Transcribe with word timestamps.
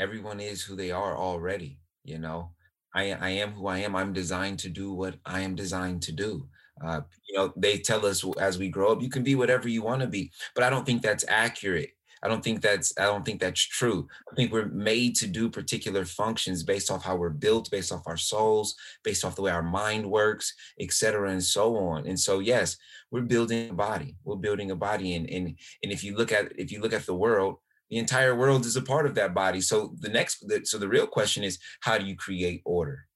everyone 0.00 0.40
is 0.40 0.62
who 0.62 0.74
they 0.74 0.90
are 0.90 1.16
already. 1.16 1.78
You 2.02 2.18
know, 2.18 2.52
I, 2.94 3.12
I 3.12 3.28
am 3.30 3.52
who 3.52 3.66
I 3.68 3.78
am. 3.78 3.94
I'm 3.94 4.12
designed 4.12 4.58
to 4.60 4.68
do 4.68 4.92
what 4.92 5.16
I 5.24 5.40
am 5.40 5.54
designed 5.54 6.02
to 6.02 6.12
do. 6.12 6.48
Uh, 6.84 7.02
you 7.28 7.36
know, 7.36 7.52
they 7.56 7.78
tell 7.78 8.06
us 8.06 8.24
as 8.40 8.58
we 8.58 8.68
grow 8.68 8.92
up, 8.92 9.02
you 9.02 9.10
can 9.10 9.22
be 9.22 9.34
whatever 9.34 9.68
you 9.68 9.82
want 9.82 10.00
to 10.00 10.08
be, 10.08 10.32
but 10.54 10.64
I 10.64 10.70
don't 10.70 10.86
think 10.86 11.02
that's 11.02 11.26
accurate. 11.28 11.90
I 12.22 12.28
don't 12.28 12.44
think 12.44 12.60
that's 12.60 12.92
I 12.98 13.04
don't 13.04 13.24
think 13.24 13.40
that's 13.40 13.60
true. 13.60 14.06
I 14.30 14.34
think 14.34 14.52
we're 14.52 14.66
made 14.66 15.16
to 15.16 15.26
do 15.26 15.48
particular 15.48 16.04
functions 16.04 16.62
based 16.62 16.90
off 16.90 17.02
how 17.02 17.16
we're 17.16 17.30
built, 17.30 17.70
based 17.70 17.92
off 17.92 18.02
our 18.06 18.16
souls, 18.16 18.74
based 19.02 19.24
off 19.24 19.36
the 19.36 19.42
way 19.42 19.50
our 19.50 19.62
mind 19.62 20.04
works, 20.10 20.52
et 20.78 20.92
cetera, 20.92 21.30
and 21.30 21.42
so 21.42 21.76
on. 21.76 22.06
And 22.06 22.18
so, 22.20 22.40
yes, 22.40 22.76
we're 23.10 23.22
building 23.22 23.70
a 23.70 23.74
body. 23.74 24.16
We're 24.24 24.36
building 24.36 24.70
a 24.70 24.76
body, 24.76 25.14
and 25.14 25.30
and 25.30 25.56
and 25.82 25.92
if 25.92 26.04
you 26.04 26.14
look 26.14 26.32
at 26.32 26.52
if 26.58 26.70
you 26.70 26.80
look 26.80 26.92
at 26.92 27.06
the 27.06 27.14
world, 27.14 27.56
the 27.90 27.98
entire 27.98 28.36
world 28.36 28.64
is 28.64 28.76
a 28.76 28.82
part 28.82 29.04
of 29.04 29.14
that 29.16 29.34
body. 29.34 29.60
So 29.60 29.94
the 29.98 30.08
next, 30.08 30.44
so 30.64 30.78
the 30.78 30.88
real 30.88 31.06
question 31.06 31.42
is, 31.42 31.58
how 31.80 31.98
do 31.98 32.06
you 32.06 32.16
create 32.16 32.62
order? 32.64 33.06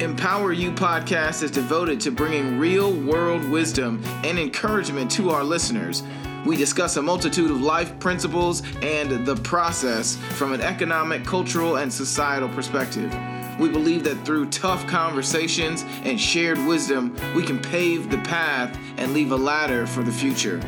Empower 0.00 0.52
You 0.52 0.72
podcast 0.72 1.42
is 1.42 1.50
devoted 1.50 2.00
to 2.00 2.10
bringing 2.10 2.58
real 2.58 2.92
world 2.92 3.44
wisdom 3.44 4.02
and 4.24 4.38
encouragement 4.38 5.10
to 5.12 5.28
our 5.28 5.44
listeners. 5.44 6.02
We 6.46 6.56
discuss 6.56 6.96
a 6.96 7.02
multitude 7.02 7.50
of 7.50 7.60
life 7.60 7.98
principles 7.98 8.62
and 8.80 9.26
the 9.26 9.36
process 9.36 10.16
from 10.36 10.54
an 10.54 10.62
economic, 10.62 11.24
cultural, 11.24 11.76
and 11.76 11.92
societal 11.92 12.48
perspective. 12.48 13.12
We 13.60 13.68
believe 13.68 14.04
that 14.04 14.24
through 14.24 14.48
tough 14.48 14.86
conversations 14.86 15.84
and 16.04 16.18
shared 16.18 16.56
wisdom, 16.64 17.14
we 17.36 17.42
can 17.42 17.58
pave 17.58 18.08
the 18.08 18.16
path 18.16 18.74
and 18.96 19.12
leave 19.12 19.32
a 19.32 19.36
ladder 19.36 19.86
for 19.86 20.02
the 20.02 20.10
future. 20.10 20.62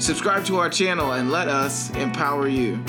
Subscribe 0.00 0.44
to 0.46 0.58
our 0.58 0.68
channel 0.68 1.12
and 1.12 1.30
let 1.30 1.46
us 1.46 1.90
empower 1.90 2.48
you. 2.48 2.82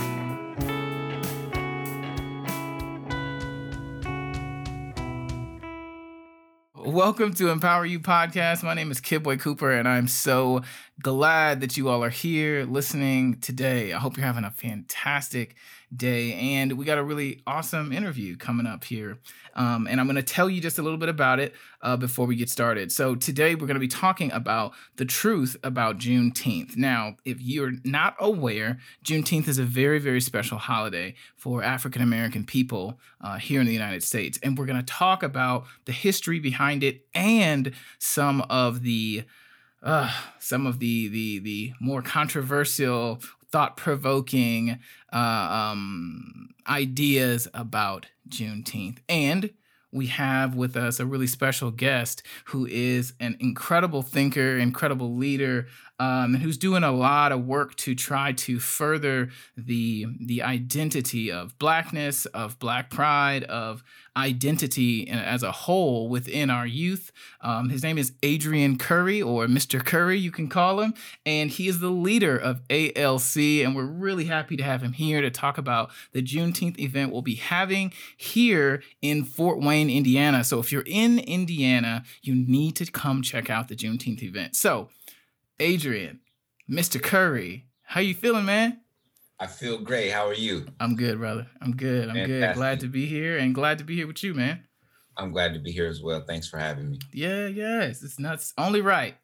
Welcome 6.76 7.36
to 7.36 7.50
Empower 7.50 7.86
You 7.86 8.00
Podcast. 8.00 8.64
My 8.64 8.74
name 8.74 8.90
is 8.90 9.00
Kidboy 9.00 9.40
Cooper, 9.40 9.72
and 9.72 9.88
I'm 9.88 10.08
so 10.08 10.64
glad 11.02 11.62
that 11.62 11.78
you 11.78 11.90
all 11.90 12.04
are 12.04 12.10
here 12.10 12.66
listening 12.66 13.40
today. 13.40 13.94
I 13.94 14.00
hope 14.00 14.18
you're 14.18 14.26
having 14.26 14.46
a 14.46 14.52
fantastic 14.52 15.56
day. 15.96 16.34
And 16.34 16.74
we 16.74 16.86
got 16.86 16.98
a 16.98 17.04
really 17.04 17.42
awesome 17.46 17.92
interview 17.92 18.36
coming 18.36 18.66
up 18.66 18.84
here. 18.84 19.20
Um, 19.56 19.88
and 19.88 20.00
I'm 20.00 20.08
going 20.08 20.16
to 20.16 20.24
tell 20.24 20.50
you 20.50 20.62
just 20.62 20.80
a 20.80 20.82
little 20.82 20.98
bit 20.98 21.10
about 21.10 21.40
it 21.40 21.54
uh, 21.82 21.96
before 21.98 22.26
we 22.26 22.36
get 22.36 22.50
started. 22.50 22.92
So, 22.92 23.16
today 23.16 23.56
we're 23.56 23.68
going 23.68 23.76
to 23.76 23.80
be 23.80 23.88
talking 23.88 24.32
about 24.32 24.74
the 24.96 25.06
truth 25.06 25.56
about 25.64 26.00
Juneteenth. 26.00 26.76
Now, 26.76 27.18
if 27.24 27.40
you're 27.40 27.74
not 27.84 28.16
aware, 28.20 28.80
Juneteenth 29.06 29.48
is 29.48 29.60
a 29.60 29.64
very, 29.64 30.00
very 30.00 30.22
special 30.22 30.58
holiday 30.58 31.14
for 31.36 31.62
African 31.62 32.02
American 32.02 32.46
people 32.46 33.00
uh, 33.22 33.38
here 33.38 33.62
in 33.62 33.68
the 33.68 33.74
United 33.74 34.04
States. 34.04 34.40
And 34.42 34.58
we're 34.58 34.66
going 34.66 34.84
to 34.84 34.94
talk 34.94 35.22
about 35.22 35.66
the 35.86 35.92
history 35.92 36.40
behind 36.40 36.84
it 36.84 37.06
and 37.14 37.74
some 38.00 38.42
of 38.50 38.82
the 38.82 39.24
uh, 39.84 40.12
some 40.40 40.66
of 40.66 40.80
the 40.80 41.10
the 41.10 41.40
the 41.40 41.74
more 41.80 42.02
controversial 42.02 43.20
thought 43.54 43.78
provoking 43.78 44.80
uh, 45.14 45.70
um, 45.72 46.50
ideas 46.68 47.48
about 47.54 48.08
Juneteenth. 48.28 48.98
And 49.08 49.52
we 49.92 50.08
have 50.08 50.56
with 50.56 50.76
us 50.76 51.00
a 51.00 51.06
really 51.06 51.28
special 51.28 51.70
guest 51.70 52.24
who 52.46 52.66
is 52.66 53.14
an 53.20 53.38
incredible 53.40 54.02
thinker, 54.02 54.58
incredible 54.58 55.16
leader, 55.16 55.68
um, 56.00 56.36
who's 56.36 56.58
doing 56.58 56.84
a 56.84 56.92
lot 56.92 57.32
of 57.32 57.46
work 57.46 57.76
to 57.76 57.96
try 57.96 58.32
to 58.34 58.60
further 58.60 59.30
the 59.56 60.06
the 60.20 60.42
identity 60.42 61.32
of 61.32 61.58
blackness, 61.60 62.26
of 62.28 62.58
black 62.60 62.90
pride, 62.90 63.44
of 63.46 63.84
identity 64.16 65.10
as 65.10 65.44
a 65.44 65.52
whole 65.52 66.08
within 66.10 66.50
our 66.50 66.68
youth. 66.68 67.12
Um, 67.42 67.70
his 67.70 67.84
name 67.84 67.98
is 67.98 68.14
Adrian 68.22 68.78
Curry, 68.78 69.22
or 69.22 69.48
Mr. 69.48 69.84
Curry, 69.84 70.20
you 70.20 70.32
can 70.32 70.48
call 70.48 70.82
him, 70.82 70.94
and 71.26 71.50
he 71.50 71.68
is 71.68 71.80
the 71.80 71.90
leader 71.90 72.38
of 72.38 72.62
ALC. 72.70 73.38
And 73.38 73.76
we're 73.76 73.86
really 73.86 74.26
happy 74.26 74.56
to 74.58 74.64
have 74.64 74.82
him 74.82 74.94
here 74.94 75.22
to 75.22 75.32
talk 75.32 75.58
about 75.58 75.92
the 76.12 76.22
Juneteenth 76.22 76.80
event 76.80 77.12
we'll 77.12 77.22
be 77.22 77.36
having 77.36 77.94
here 78.18 78.84
in 79.02 79.24
Fort 79.24 79.60
Wayne, 79.60 79.90
Indiana. 79.90 80.44
So 80.44 80.60
if 80.60 80.72
you're 80.72 80.84
in 80.86 81.20
Indiana, 81.20 82.04
you 82.22 82.36
need 82.36 82.76
to 82.78 82.86
come 82.86 83.22
check 83.22 83.50
out 83.50 83.68
the 83.68 83.76
Juneteenth 83.76 84.22
event. 84.22 84.56
So, 84.56 84.90
Adrian, 85.60 86.20
Mr. 86.70 87.02
Curry, 87.02 87.68
how 87.84 88.02
you 88.02 88.14
feeling, 88.14 88.46
man? 88.46 88.80
I 89.40 89.48
feel 89.48 89.78
great. 89.80 90.12
How 90.12 90.28
are 90.28 90.34
you? 90.34 90.66
I'm 90.80 90.96
good, 90.96 91.18
brother. 91.18 91.48
I'm 91.62 91.76
good. 91.76 92.10
I'm 92.10 92.16
Fantastic. 92.16 92.40
good. 92.40 92.56
Glad 92.56 92.80
to 92.82 92.88
be 92.88 93.06
here 93.06 93.38
and 93.38 93.54
glad 93.54 93.78
to 93.80 93.84
be 93.84 93.96
here 93.96 94.08
with 94.08 94.24
you, 94.24 94.34
man. 94.34 94.64
I'm 95.18 95.32
glad 95.32 95.54
to 95.54 95.60
be 95.60 95.72
here 95.72 95.88
as 95.88 96.02
well. 96.02 96.24
Thanks 96.26 96.48
for 96.48 96.58
having 96.58 96.90
me. 96.90 97.00
Yeah, 97.12 97.48
yes. 97.48 98.02
It's 98.04 98.20
nuts. 98.20 98.54
Only 98.58 98.82
right. 98.82 99.16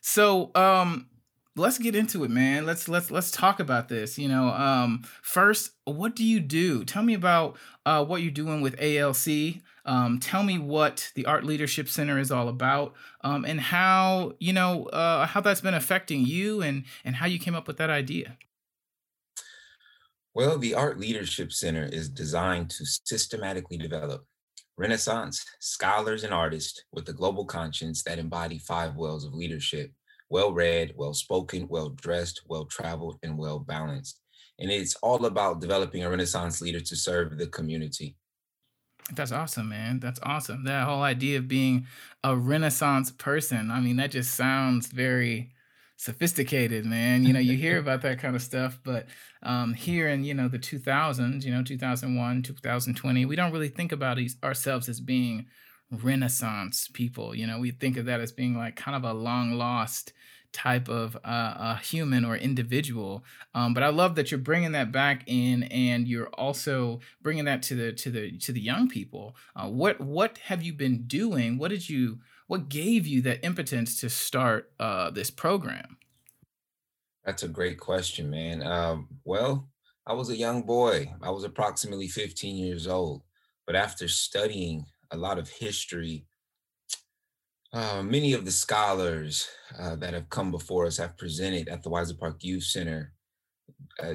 So, 0.00 0.52
um, 0.54 1.08
let's 1.56 1.78
get 1.78 1.94
into 1.94 2.24
it, 2.24 2.30
man. 2.30 2.64
Let's 2.64 2.88
let's 2.88 3.10
let's 3.10 3.30
talk 3.30 3.60
about 3.60 3.88
this. 3.88 4.18
You 4.18 4.28
know, 4.28 4.48
um, 4.48 5.02
first, 5.22 5.72
what 5.84 6.16
do 6.16 6.24
you 6.24 6.40
do? 6.40 6.84
Tell 6.84 7.02
me 7.02 7.14
about 7.14 7.58
uh, 7.84 8.04
what 8.04 8.22
you're 8.22 8.30
doing 8.30 8.60
with 8.60 8.80
ALC. 8.80 9.60
Um, 9.88 10.20
tell 10.20 10.42
me 10.42 10.58
what 10.58 11.10
the 11.14 11.24
Art 11.24 11.44
Leadership 11.44 11.88
Center 11.88 12.18
is 12.18 12.30
all 12.30 12.48
about, 12.48 12.92
um, 13.22 13.46
and 13.46 13.58
how 13.58 14.34
you 14.38 14.52
know 14.52 14.84
uh, 14.86 15.24
how 15.26 15.40
that's 15.40 15.62
been 15.62 15.72
affecting 15.72 16.26
you, 16.26 16.60
and 16.60 16.84
and 17.06 17.16
how 17.16 17.26
you 17.26 17.38
came 17.38 17.54
up 17.54 17.66
with 17.66 17.78
that 17.78 17.88
idea. 17.88 18.36
Well, 20.34 20.58
the 20.58 20.74
Art 20.74 21.00
Leadership 21.00 21.52
Center 21.52 21.88
is 21.90 22.10
designed 22.10 22.68
to 22.70 22.84
systematically 22.84 23.78
develop 23.78 24.26
Renaissance 24.76 25.42
scholars 25.58 26.22
and 26.22 26.34
artists 26.34 26.84
with 26.92 27.08
a 27.08 27.14
global 27.14 27.46
conscience 27.46 28.02
that 28.02 28.18
embody 28.18 28.58
five 28.58 28.94
wells 28.94 29.24
of 29.24 29.32
leadership 29.32 29.90
well 30.28 30.52
read, 30.52 30.92
well 30.96 31.14
spoken, 31.14 31.66
well 31.66 31.88
dressed, 31.88 32.42
well 32.46 32.66
traveled, 32.66 33.18
and 33.22 33.38
well 33.38 33.58
balanced. 33.58 34.20
And 34.58 34.70
it's 34.70 34.96
all 34.96 35.24
about 35.24 35.62
developing 35.62 36.04
a 36.04 36.10
Renaissance 36.10 36.60
leader 36.60 36.80
to 36.80 36.94
serve 36.94 37.38
the 37.38 37.46
community. 37.46 38.16
That's 39.14 39.32
awesome, 39.32 39.68
man. 39.70 40.00
That's 40.00 40.20
awesome. 40.22 40.64
That 40.64 40.84
whole 40.84 41.02
idea 41.02 41.38
of 41.38 41.48
being 41.48 41.86
a 42.22 42.36
Renaissance 42.36 43.10
person. 43.10 43.70
I 43.70 43.80
mean, 43.80 43.96
that 43.96 44.10
just 44.10 44.34
sounds 44.34 44.88
very 44.88 45.50
sophisticated, 45.96 46.84
man. 46.84 47.24
You 47.24 47.32
know, 47.32 47.40
you 47.40 47.56
hear 47.56 47.78
about 47.80 48.02
that 48.02 48.18
kind 48.18 48.36
of 48.36 48.42
stuff, 48.42 48.78
but 48.84 49.06
um, 49.42 49.72
here 49.72 50.08
in 50.08 50.24
you 50.24 50.34
know 50.34 50.48
the 50.48 50.58
2000s, 50.58 51.44
you 51.44 51.52
know, 51.52 51.62
2001, 51.62 52.42
2020, 52.42 53.24
we 53.24 53.36
don't 53.36 53.52
really 53.52 53.68
think 53.68 53.92
about 53.92 54.18
these, 54.18 54.36
ourselves 54.44 54.88
as 54.90 55.00
being 55.00 55.46
Renaissance 55.90 56.88
people. 56.92 57.34
You 57.34 57.46
know, 57.46 57.58
we 57.58 57.70
think 57.70 57.96
of 57.96 58.04
that 58.06 58.20
as 58.20 58.32
being 58.32 58.56
like 58.56 58.76
kind 58.76 58.96
of 58.96 59.04
a 59.04 59.14
long 59.14 59.52
lost 59.54 60.12
type 60.52 60.88
of 60.88 61.16
uh, 61.24 61.76
human 61.76 62.24
or 62.24 62.36
individual. 62.36 63.24
Um, 63.54 63.74
but 63.74 63.82
I 63.82 63.88
love 63.88 64.14
that 64.16 64.30
you're 64.30 64.38
bringing 64.38 64.72
that 64.72 64.92
back 64.92 65.24
in, 65.26 65.64
and 65.64 66.08
you're 66.08 66.28
also 66.28 67.00
bringing 67.22 67.44
that 67.44 67.62
to 67.64 67.74
the 67.74 67.92
to 67.92 68.10
the 68.10 68.38
to 68.38 68.52
the 68.52 68.60
young 68.60 68.88
people. 68.88 69.36
Uh, 69.54 69.68
what 69.68 70.00
what 70.00 70.38
have 70.38 70.62
you 70.62 70.72
been 70.72 71.06
doing? 71.06 71.58
What 71.58 71.68
did 71.68 71.88
you 71.88 72.18
what 72.46 72.68
gave 72.68 73.06
you 73.06 73.22
that 73.22 73.44
impotence 73.44 74.00
to 74.00 74.10
start 74.10 74.72
uh, 74.80 75.10
this 75.10 75.30
program? 75.30 75.98
That's 77.24 77.42
a 77.42 77.48
great 77.48 77.78
question, 77.78 78.30
man. 78.30 78.62
Um, 78.62 79.08
well, 79.24 79.68
I 80.06 80.14
was 80.14 80.30
a 80.30 80.36
young 80.36 80.62
boy. 80.62 81.12
I 81.22 81.30
was 81.30 81.44
approximately 81.44 82.08
15 82.08 82.56
years 82.56 82.86
old. 82.86 83.22
But 83.66 83.76
after 83.76 84.08
studying 84.08 84.86
a 85.10 85.16
lot 85.18 85.38
of 85.38 85.50
history 85.50 86.24
uh, 87.78 88.02
many 88.02 88.32
of 88.32 88.44
the 88.44 88.50
scholars 88.50 89.48
uh, 89.78 89.94
that 89.94 90.12
have 90.12 90.28
come 90.30 90.50
before 90.50 90.84
us 90.84 90.96
have 90.96 91.16
presented 91.16 91.68
at 91.68 91.80
the 91.80 91.88
Weisser 91.88 92.18
Park 92.18 92.42
Youth 92.42 92.64
Center 92.64 93.12
uh, 94.02 94.14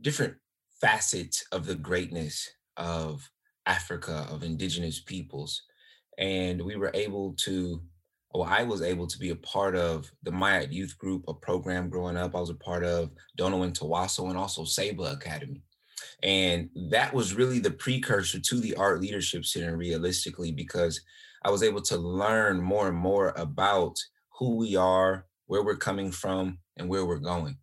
different 0.00 0.34
facets 0.80 1.44
of 1.52 1.66
the 1.66 1.76
greatness 1.76 2.50
of 2.76 3.30
Africa, 3.64 4.26
of 4.28 4.42
indigenous 4.42 4.98
peoples. 4.98 5.62
And 6.18 6.60
we 6.60 6.74
were 6.74 6.90
able 6.94 7.34
to, 7.44 7.80
well, 8.34 8.42
I 8.42 8.64
was 8.64 8.82
able 8.82 9.06
to 9.06 9.18
be 9.18 9.30
a 9.30 9.36
part 9.36 9.76
of 9.76 10.10
the 10.24 10.32
Maya 10.32 10.66
Youth 10.68 10.98
Group, 10.98 11.26
a 11.28 11.34
program 11.34 11.88
growing 11.88 12.16
up. 12.16 12.34
I 12.34 12.40
was 12.40 12.50
a 12.50 12.54
part 12.54 12.82
of 12.82 13.10
Dono 13.36 13.62
and 13.62 13.72
Tawaso 13.72 14.30
and 14.30 14.36
also 14.36 14.64
Saba 14.64 15.12
Academy. 15.12 15.62
And 16.24 16.70
that 16.90 17.14
was 17.14 17.34
really 17.34 17.60
the 17.60 17.70
precursor 17.70 18.40
to 18.40 18.58
the 18.58 18.74
Art 18.74 19.00
Leadership 19.00 19.44
Center, 19.44 19.76
realistically, 19.76 20.50
because 20.50 21.00
I 21.46 21.50
was 21.50 21.62
able 21.62 21.80
to 21.82 21.96
learn 21.96 22.60
more 22.60 22.88
and 22.88 22.96
more 22.96 23.32
about 23.36 23.96
who 24.36 24.56
we 24.56 24.74
are, 24.74 25.26
where 25.46 25.62
we're 25.62 25.76
coming 25.76 26.10
from, 26.10 26.58
and 26.76 26.88
where 26.88 27.06
we're 27.06 27.18
going. 27.20 27.56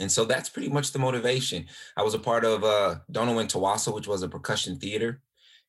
And 0.00 0.12
so 0.12 0.26
that's 0.26 0.50
pretty 0.50 0.68
much 0.68 0.92
the 0.92 0.98
motivation. 0.98 1.64
I 1.96 2.02
was 2.02 2.12
a 2.12 2.18
part 2.18 2.44
of 2.44 2.62
uh, 2.62 2.96
and 3.08 3.48
Tawaso, 3.48 3.94
which 3.94 4.06
was 4.06 4.22
a 4.22 4.28
percussion 4.28 4.78
theater. 4.78 5.22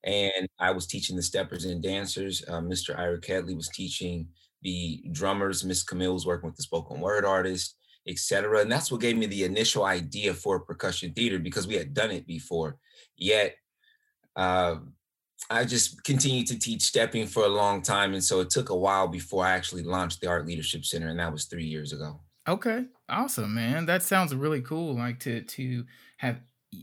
And 0.03 0.45
I 0.59 0.71
was 0.71 0.87
teaching 0.87 1.15
the 1.15 1.23
steppers 1.23 1.63
and 1.63 1.81
dancers. 1.81 2.43
Uh, 2.49 2.59
Mr. 2.59 2.99
Ira 2.99 3.21
Kedley 3.21 3.55
was 3.55 3.69
teaching 3.69 4.27
the 4.61 5.01
drummers. 5.13 5.63
Miss 5.63 5.83
Camille 5.83 6.15
was 6.15 6.25
working 6.25 6.49
with 6.49 6.57
the 6.57 6.63
spoken 6.63 6.99
word 6.99 7.23
artist, 7.23 7.77
etc. 8.09 8.59
And 8.59 8.69
that's 8.69 8.91
what 8.91 8.99
gave 8.99 9.15
me 9.15 9.25
the 9.25 9.45
initial 9.45 9.85
idea 9.85 10.33
for 10.33 10.59
percussion 10.59 11.13
theater 11.13 11.39
because 11.39 11.65
we 11.65 11.75
had 11.75 11.93
done 11.93 12.11
it 12.11 12.27
before. 12.27 12.77
Yet, 13.15 13.55
uh, 14.35 14.75
I 15.49 15.65
just 15.65 16.03
continued 16.03 16.47
to 16.47 16.59
teach 16.59 16.81
stepping 16.83 17.27
for 17.27 17.43
a 17.43 17.49
long 17.49 17.81
time. 17.81 18.13
And 18.13 18.23
so 18.23 18.39
it 18.39 18.49
took 18.49 18.69
a 18.69 18.75
while 18.75 19.07
before 19.07 19.45
I 19.45 19.51
actually 19.51 19.83
launched 19.83 20.21
the 20.21 20.27
Art 20.27 20.45
Leadership 20.45 20.85
Center, 20.85 21.09
and 21.09 21.19
that 21.19 21.31
was 21.31 21.45
three 21.45 21.65
years 21.65 21.93
ago. 21.93 22.19
Okay. 22.47 22.85
Awesome, 23.09 23.53
man. 23.53 23.85
That 23.85 24.03
sounds 24.03 24.33
really 24.33 24.61
cool. 24.61 24.95
Like 24.95 25.19
to 25.21 25.41
to 25.41 25.85
have 26.17 26.41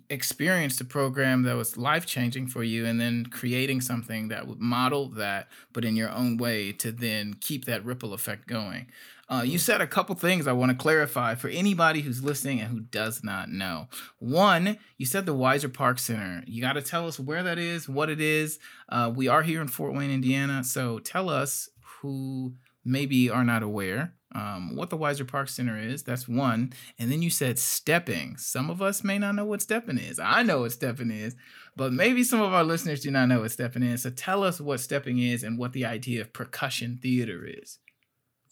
experienced 0.08 0.80
a 0.80 0.84
program 0.84 1.42
that 1.42 1.54
was 1.54 1.76
life 1.76 2.06
changing 2.06 2.46
for 2.46 2.64
you 2.64 2.86
and 2.86 3.00
then 3.00 3.26
creating 3.26 3.80
something 3.80 4.28
that 4.28 4.46
would 4.46 4.60
model 4.60 5.08
that 5.08 5.48
but 5.72 5.84
in 5.84 5.96
your 5.96 6.10
own 6.10 6.38
way 6.38 6.72
to 6.72 6.90
then 6.90 7.34
keep 7.34 7.66
that 7.66 7.84
ripple 7.84 8.14
effect 8.14 8.46
going 8.46 8.86
uh, 9.32 9.42
you 9.42 9.58
said 9.58 9.80
a 9.80 9.86
couple 9.86 10.14
things 10.14 10.46
i 10.46 10.52
want 10.52 10.70
to 10.70 10.76
clarify 10.76 11.34
for 11.34 11.48
anybody 11.48 12.00
who's 12.00 12.22
listening 12.22 12.60
and 12.60 12.68
who 12.68 12.80
does 12.80 13.24
not 13.24 13.48
know 13.48 13.88
one 14.18 14.76
you 14.98 15.06
said 15.06 15.26
the 15.26 15.34
Weisser 15.34 15.72
park 15.72 15.98
center 15.98 16.42
you 16.46 16.60
got 16.60 16.74
to 16.74 16.82
tell 16.82 17.06
us 17.06 17.18
where 17.18 17.42
that 17.42 17.58
is 17.58 17.88
what 17.88 18.10
it 18.10 18.20
is 18.20 18.58
uh, 18.88 19.10
we 19.14 19.28
are 19.28 19.42
here 19.42 19.60
in 19.60 19.68
fort 19.68 19.94
wayne 19.94 20.10
indiana 20.10 20.62
so 20.62 20.98
tell 20.98 21.28
us 21.28 21.68
who 22.00 22.52
maybe 22.84 23.30
are 23.30 23.44
not 23.44 23.62
aware 23.62 24.14
um, 24.34 24.76
what 24.76 24.90
the 24.90 24.96
Weisser 24.96 25.28
Park 25.28 25.48
Center 25.48 25.78
is. 25.78 26.02
That's 26.02 26.26
one. 26.26 26.72
And 26.98 27.12
then 27.12 27.22
you 27.22 27.30
said 27.30 27.58
stepping. 27.58 28.36
Some 28.38 28.70
of 28.70 28.80
us 28.80 29.04
may 29.04 29.18
not 29.18 29.34
know 29.34 29.44
what 29.44 29.62
stepping 29.62 29.98
is. 29.98 30.18
I 30.18 30.42
know 30.42 30.60
what 30.60 30.72
stepping 30.72 31.10
is, 31.10 31.36
but 31.76 31.92
maybe 31.92 32.24
some 32.24 32.40
of 32.40 32.52
our 32.52 32.64
listeners 32.64 33.02
do 33.02 33.10
not 33.10 33.28
know 33.28 33.40
what 33.40 33.50
stepping 33.50 33.82
is. 33.82 34.02
So 34.02 34.10
tell 34.10 34.42
us 34.42 34.60
what 34.60 34.80
stepping 34.80 35.18
is 35.18 35.42
and 35.42 35.58
what 35.58 35.72
the 35.72 35.84
idea 35.84 36.22
of 36.22 36.32
percussion 36.32 36.98
theater 37.02 37.44
is. 37.46 37.78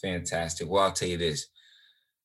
Fantastic. 0.03 0.69
Well, 0.69 0.85
I'll 0.85 0.93
tell 0.93 1.09
you 1.09 1.19
this 1.19 1.49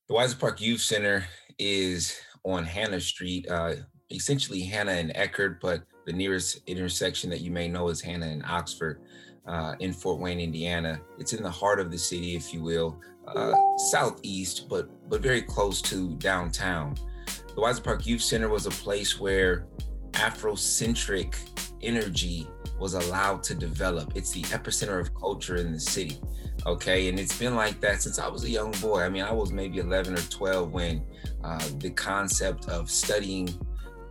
the 0.08 0.14
Weisser 0.14 0.40
Park 0.40 0.62
Youth 0.62 0.82
Center 0.82 1.26
is 1.58 2.20
on 2.44 2.64
Hanna 2.64 3.00
Street, 3.00 3.50
uh, 3.50 3.76
essentially 4.12 4.62
Hanna 4.62 4.92
and 4.92 5.14
Eckerd, 5.16 5.58
but 5.62 5.84
the 6.06 6.14
nearest 6.14 6.60
intersection 6.68 7.30
that 7.32 7.42
you 7.42 7.52
may 7.52 7.68
know 7.68 7.90
is 7.90 8.02
Hanna 8.02 8.28
and 8.28 8.44
Oxford 8.46 9.02
uh, 9.48 9.74
in 9.80 9.92
Fort 9.92 10.20
Wayne, 10.20 10.40
Indiana. 10.40 11.02
It's 11.18 11.34
in 11.34 11.42
the 11.42 11.50
heart 11.50 11.80
of 11.80 11.92
the 11.92 11.98
city, 11.98 12.36
if 12.36 12.54
you 12.54 12.62
will 12.62 13.00
uh, 13.28 13.54
southeast, 13.78 14.70
but 14.70 14.90
but 15.10 15.22
very 15.22 15.42
close 15.42 15.82
to 15.84 16.16
downtown. 16.16 16.96
The 17.26 17.62
Weisser 17.62 17.84
Park 17.84 18.06
Youth 18.06 18.22
Center 18.22 18.50
was 18.50 18.66
a 18.66 18.72
place 18.72 19.20
where 19.20 19.66
Afrocentric 20.12 21.36
energy 21.82 22.48
was 22.80 22.94
allowed 22.94 23.42
to 23.44 23.56
develop. 23.56 24.16
It's 24.16 24.32
the 24.32 24.44
epicenter 24.44 25.00
of 25.00 25.14
culture 25.16 25.56
in 25.56 25.72
the 25.72 25.80
city. 25.80 26.20
Okay. 26.66 27.10
And 27.10 27.20
it's 27.20 27.38
been 27.38 27.56
like 27.56 27.80
that 27.82 28.02
since 28.02 28.20
I 28.20 28.28
was 28.28 28.44
a 28.44 28.50
young 28.50 28.72
boy. 28.82 29.02
I 29.02 29.10
mean, 29.10 29.24
I 29.24 29.32
was 29.32 29.52
maybe 29.52 29.80
11 29.80 30.14
or 30.14 30.22
12 30.22 30.72
when 30.72 31.04
uh, 31.44 31.64
the 31.78 31.92
concept 31.92 32.68
of 32.70 32.90
studying 32.90 33.50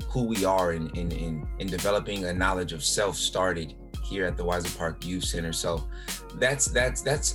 who 0.09 0.25
we 0.25 0.45
are 0.45 0.73
and 0.73 0.97
in, 0.97 1.11
in, 1.11 1.19
in, 1.19 1.49
in, 1.59 1.67
developing 1.67 2.25
a 2.27 2.33
knowledge 2.33 2.73
of 2.73 2.85
self 2.85 3.17
started 3.17 3.75
here 4.05 4.25
at 4.27 4.37
the 4.37 4.45
Weisser 4.45 4.77
Park 4.79 5.05
Youth 5.05 5.25
Center. 5.25 5.53
So 5.53 5.89
that's 6.37 6.67
that's 6.67 7.03
that's 7.03 7.35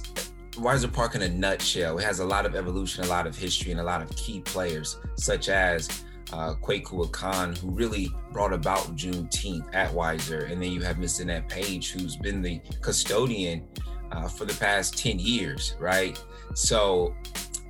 Weisser 0.51 0.92
Park 0.92 1.16
in 1.16 1.24
a 1.24 1.30
nutshell. 1.30 1.98
It 1.98 2.06
has 2.06 2.19
a 2.19 2.25
lot 2.25 2.45
of 2.45 2.56
evolution, 2.56 3.04
a 3.04 3.07
lot 3.07 3.27
of 3.27 3.36
history, 3.36 3.72
and 3.72 3.81
a 3.81 3.83
lot 3.83 4.01
of 4.01 4.15
key 4.15 4.39
players, 4.39 4.98
such 5.15 5.50
as 5.50 6.06
uh, 6.31 6.54
Kwaku 6.56 7.12
Khan, 7.12 7.56
who 7.56 7.72
really 7.72 8.10
brought 8.31 8.54
about 8.54 8.95
Juneteenth 8.95 9.74
at 9.74 9.92
Weisser. 9.92 10.50
And 10.50 10.62
then 10.62 10.72
you 10.72 10.81
have 10.81 11.00
Miss 11.00 11.19
Annette 11.19 11.50
Page, 11.50 11.92
who's 11.92 12.15
been 12.15 12.42
the 12.42 12.62
custodian 12.81 13.68
uh, 14.12 14.28
for 14.28 14.46
the 14.46 14.54
past 14.56 14.98
10 14.98 15.20
years, 15.20 15.76
right? 15.80 16.22
So 16.54 17.16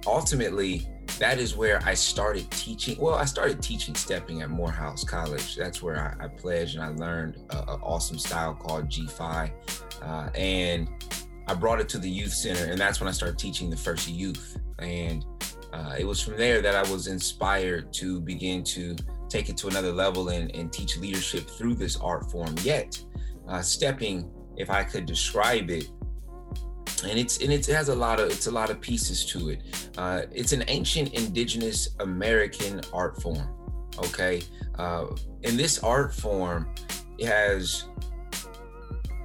ultimately, 0.05 0.87
that 1.19 1.37
is 1.37 1.55
where 1.55 1.81
I 1.83 1.93
started 1.93 2.49
teaching. 2.51 2.97
Well, 2.99 3.15
I 3.15 3.25
started 3.25 3.61
teaching 3.61 3.93
stepping 3.95 4.41
at 4.41 4.49
Morehouse 4.49 5.03
College. 5.03 5.55
That's 5.55 5.81
where 5.81 6.15
I, 6.19 6.25
I 6.25 6.27
pledged 6.29 6.75
and 6.75 6.83
I 6.83 6.89
learned 6.89 7.35
an 7.49 7.79
awesome 7.81 8.17
style 8.17 8.53
called 8.53 8.89
G5. 8.89 9.51
Uh, 10.01 10.29
and 10.33 10.89
I 11.47 11.53
brought 11.55 11.81
it 11.81 11.89
to 11.89 11.97
the 11.97 12.09
youth 12.09 12.33
center, 12.33 12.71
and 12.71 12.79
that's 12.79 13.01
when 13.01 13.09
I 13.09 13.11
started 13.11 13.37
teaching 13.37 13.69
the 13.69 13.77
first 13.77 14.07
youth. 14.07 14.57
And 14.77 15.25
uh, 15.73 15.95
it 15.97 16.05
was 16.05 16.21
from 16.21 16.37
there 16.37 16.61
that 16.61 16.75
I 16.75 16.89
was 16.91 17.07
inspired 17.07 17.91
to 17.93 18.21
begin 18.21 18.63
to 18.65 18.95
take 19.27 19.49
it 19.49 19.57
to 19.57 19.67
another 19.67 19.91
level 19.91 20.29
and, 20.29 20.53
and 20.55 20.71
teach 20.71 20.97
leadership 20.97 21.49
through 21.49 21.75
this 21.75 21.97
art 21.97 22.31
form. 22.31 22.55
Yet, 22.61 23.03
uh, 23.47 23.61
stepping, 23.61 24.31
if 24.57 24.69
I 24.69 24.83
could 24.83 25.05
describe 25.05 25.69
it, 25.69 25.89
and 27.03 27.17
it's 27.19 27.37
and 27.39 27.51
it 27.51 27.65
has 27.67 27.89
a 27.89 27.95
lot 27.95 28.19
of 28.19 28.29
it's 28.29 28.47
a 28.47 28.51
lot 28.51 28.69
of 28.69 28.79
pieces 28.81 29.25
to 29.25 29.49
it. 29.49 29.91
Uh, 29.97 30.23
it's 30.31 30.53
an 30.53 30.63
ancient 30.67 31.13
indigenous 31.13 31.89
American 31.99 32.81
art 32.93 33.21
form. 33.21 33.47
Okay, 33.97 34.41
uh, 34.77 35.07
in 35.43 35.57
this 35.57 35.83
art 35.83 36.13
form, 36.13 36.73
has 37.21 37.85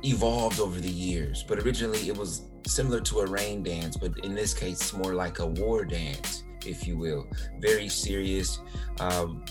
evolved 0.03 0.61
over 0.61 0.81
the 0.81 0.91
years, 0.91 1.45
but 1.47 1.59
originally 1.61 2.09
it 2.09 2.17
was 2.17 2.43
similar 2.67 3.01
to 3.01 3.21
a 3.21 3.27
rain 3.27 3.63
dance, 3.63 3.97
but 3.97 4.19
in 4.19 4.35
this 4.35 4.55
case, 4.55 4.81
it's 4.81 4.93
more 4.93 5.15
like 5.15 5.39
a 5.39 5.47
war 5.47 5.85
dance, 5.85 6.45
if 6.67 6.87
you 6.87 6.97
will. 6.97 7.27
Very 7.61 7.89
serious. 7.89 8.61
Um, 9.01 9.45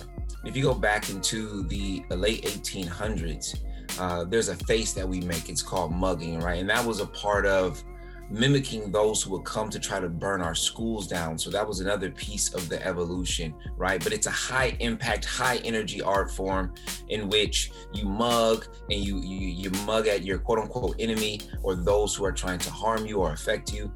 if 0.45 0.57
you 0.57 0.63
go 0.63 0.73
back 0.73 1.09
into 1.09 1.63
the 1.63 2.03
late 2.09 2.43
1800s, 2.43 3.59
uh, 3.99 4.23
there's 4.25 4.49
a 4.49 4.55
face 4.55 4.93
that 4.93 5.07
we 5.07 5.21
make. 5.21 5.49
It's 5.49 5.61
called 5.61 5.93
mugging, 5.93 6.39
right? 6.39 6.59
And 6.59 6.69
that 6.69 6.85
was 6.85 6.99
a 6.99 7.05
part 7.05 7.45
of 7.45 7.83
mimicking 8.29 8.91
those 8.91 9.21
who 9.21 9.31
would 9.31 9.43
come 9.43 9.69
to 9.69 9.79
try 9.79 9.99
to 9.99 10.09
burn 10.09 10.41
our 10.41 10.55
schools 10.55 11.07
down. 11.07 11.37
So 11.37 11.49
that 11.51 11.67
was 11.67 11.79
another 11.79 12.09
piece 12.11 12.53
of 12.53 12.69
the 12.69 12.83
evolution, 12.85 13.53
right? 13.77 14.03
But 14.03 14.13
it's 14.13 14.27
a 14.27 14.31
high 14.31 14.75
impact, 14.79 15.25
high 15.25 15.57
energy 15.57 16.01
art 16.01 16.31
form 16.31 16.73
in 17.09 17.29
which 17.29 17.71
you 17.93 18.05
mug 18.05 18.65
and 18.89 18.99
you 18.99 19.19
you, 19.19 19.47
you 19.47 19.69
mug 19.85 20.07
at 20.07 20.23
your 20.23 20.39
quote 20.39 20.59
unquote 20.59 20.95
enemy 20.99 21.41
or 21.61 21.75
those 21.75 22.15
who 22.15 22.25
are 22.25 22.31
trying 22.31 22.59
to 22.59 22.71
harm 22.71 23.05
you 23.05 23.19
or 23.19 23.33
affect 23.33 23.73
you, 23.73 23.91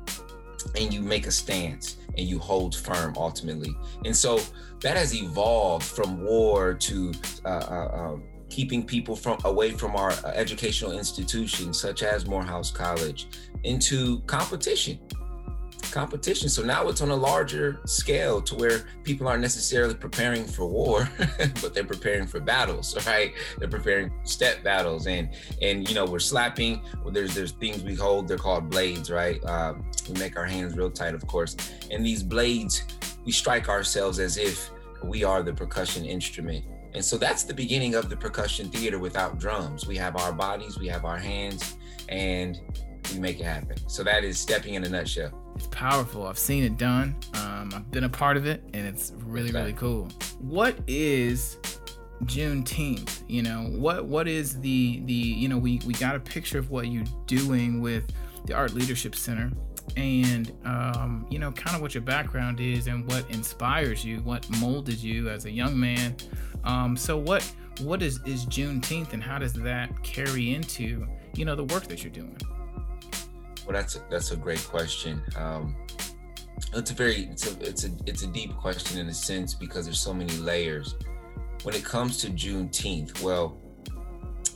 and 0.75 0.93
you 0.93 1.01
make 1.01 1.27
a 1.27 1.31
stance 1.31 1.97
and 2.17 2.27
you 2.27 2.39
hold 2.39 2.75
firm 2.75 3.13
ultimately. 3.17 3.75
And 4.05 4.15
so 4.15 4.39
that 4.81 4.97
has 4.97 5.15
evolved 5.15 5.85
from 5.85 6.23
war 6.23 6.73
to 6.73 7.11
uh, 7.45 7.47
uh, 7.47 8.13
uh, 8.13 8.17
keeping 8.49 8.85
people 8.85 9.15
from 9.15 9.37
away 9.45 9.71
from 9.71 9.95
our 9.95 10.11
uh, 10.11 10.31
educational 10.33 10.91
institutions 10.91 11.79
such 11.79 12.03
as 12.03 12.25
Morehouse 12.25 12.71
College 12.71 13.27
into 13.67 14.21
competition. 14.21 14.99
Competition. 15.91 16.49
So 16.49 16.63
now 16.63 16.87
it's 16.89 17.01
on 17.01 17.11
a 17.11 17.15
larger 17.15 17.79
scale 17.85 18.41
to 18.41 18.55
where 18.55 18.85
people 19.03 19.27
aren't 19.27 19.41
necessarily 19.41 19.93
preparing 19.93 20.45
for 20.45 20.67
war, 20.67 21.09
but 21.61 21.73
they're 21.73 21.83
preparing 21.83 22.27
for 22.27 22.39
battles, 22.39 23.05
right? 23.07 23.33
They're 23.57 23.67
preparing 23.67 24.11
step 24.23 24.63
battles, 24.63 25.07
and 25.07 25.29
and 25.61 25.87
you 25.87 25.95
know 25.95 26.05
we're 26.05 26.19
slapping. 26.19 26.81
Well, 27.03 27.13
there's 27.13 27.35
there's 27.35 27.51
things 27.51 27.83
we 27.83 27.95
hold. 27.95 28.27
They're 28.27 28.37
called 28.37 28.69
blades, 28.69 29.09
right? 29.11 29.43
Uh, 29.45 29.75
we 30.09 30.19
make 30.19 30.37
our 30.37 30.45
hands 30.45 30.75
real 30.75 30.91
tight, 30.91 31.13
of 31.13 31.25
course, 31.27 31.55
and 31.91 32.05
these 32.05 32.23
blades 32.23 32.83
we 33.25 33.31
strike 33.31 33.67
ourselves 33.67 34.19
as 34.19 34.37
if 34.37 34.71
we 35.03 35.23
are 35.23 35.43
the 35.43 35.53
percussion 35.53 36.05
instrument. 36.05 36.63
And 36.93 37.03
so 37.03 37.17
that's 37.17 37.43
the 37.43 37.53
beginning 37.53 37.93
of 37.93 38.09
the 38.09 38.15
percussion 38.15 38.69
theater 38.69 38.99
without 38.99 39.37
drums. 39.37 39.85
We 39.85 39.97
have 39.97 40.15
our 40.15 40.31
bodies, 40.31 40.79
we 40.79 40.87
have 40.87 41.03
our 41.03 41.17
hands, 41.17 41.77
and 42.09 42.59
we 43.13 43.19
make 43.19 43.39
it 43.39 43.43
happen. 43.43 43.77
So 43.87 44.03
that 44.03 44.23
is 44.23 44.39
stepping 44.39 44.75
in 44.75 44.83
a 44.83 44.89
nutshell. 44.89 45.31
It's 45.55 45.67
powerful. 45.67 46.27
I've 46.27 46.37
seen 46.37 46.63
it 46.63 46.77
done. 46.77 47.15
Um, 47.33 47.71
I've 47.73 47.89
been 47.91 48.03
a 48.03 48.09
part 48.09 48.37
of 48.37 48.45
it, 48.45 48.63
and 48.73 48.87
it's 48.87 49.13
really, 49.25 49.51
really 49.51 49.73
cool. 49.73 50.07
What 50.39 50.77
is 50.87 51.57
Juneteenth? 52.23 53.23
You 53.27 53.41
know, 53.43 53.67
what 53.71 54.05
what 54.05 54.27
is 54.27 54.59
the 54.59 55.01
the 55.05 55.13
you 55.13 55.47
know 55.47 55.57
we 55.57 55.81
we 55.85 55.93
got 55.93 56.15
a 56.15 56.19
picture 56.19 56.59
of 56.59 56.69
what 56.69 56.87
you're 56.87 57.05
doing 57.25 57.81
with 57.81 58.03
the 58.45 58.53
Art 58.53 58.73
Leadership 58.73 59.15
Center, 59.15 59.51
and 59.95 60.51
um, 60.65 61.25
you 61.29 61.39
know, 61.39 61.51
kind 61.51 61.75
of 61.75 61.81
what 61.81 61.95
your 61.95 62.03
background 62.03 62.59
is 62.59 62.87
and 62.87 63.05
what 63.07 63.29
inspires 63.31 64.05
you, 64.05 64.17
what 64.17 64.47
molded 64.59 65.01
you 65.01 65.29
as 65.29 65.45
a 65.45 65.51
young 65.51 65.79
man. 65.79 66.15
Um, 66.63 66.95
so 66.95 67.17
what 67.17 67.43
what 67.81 68.01
is 68.01 68.19
is 68.25 68.45
Juneteenth, 68.45 69.13
and 69.13 69.23
how 69.23 69.39
does 69.39 69.53
that 69.53 70.03
carry 70.03 70.53
into 70.53 71.07
you 71.33 71.45
know 71.45 71.55
the 71.55 71.65
work 71.65 71.87
that 71.87 72.03
you're 72.03 72.13
doing? 72.13 72.37
Well, 73.67 73.75
that's 73.75 73.97
a, 73.97 74.01
that's 74.09 74.31
a 74.31 74.37
great 74.37 74.63
question. 74.63 75.21
Um, 75.35 75.75
it's 76.73 76.89
a 76.89 76.93
very 76.93 77.25
it's 77.25 77.53
a 77.53 77.67
it's 77.67 77.83
a 77.83 77.91
it's 78.05 78.23
a 78.23 78.27
deep 78.27 78.55
question 78.55 78.97
in 78.97 79.09
a 79.09 79.13
sense 79.13 79.53
because 79.53 79.85
there's 79.85 79.99
so 79.99 80.13
many 80.13 80.33
layers. 80.37 80.95
When 81.63 81.75
it 81.75 81.83
comes 81.83 82.17
to 82.19 82.29
Juneteenth, 82.29 83.21
well, 83.21 83.57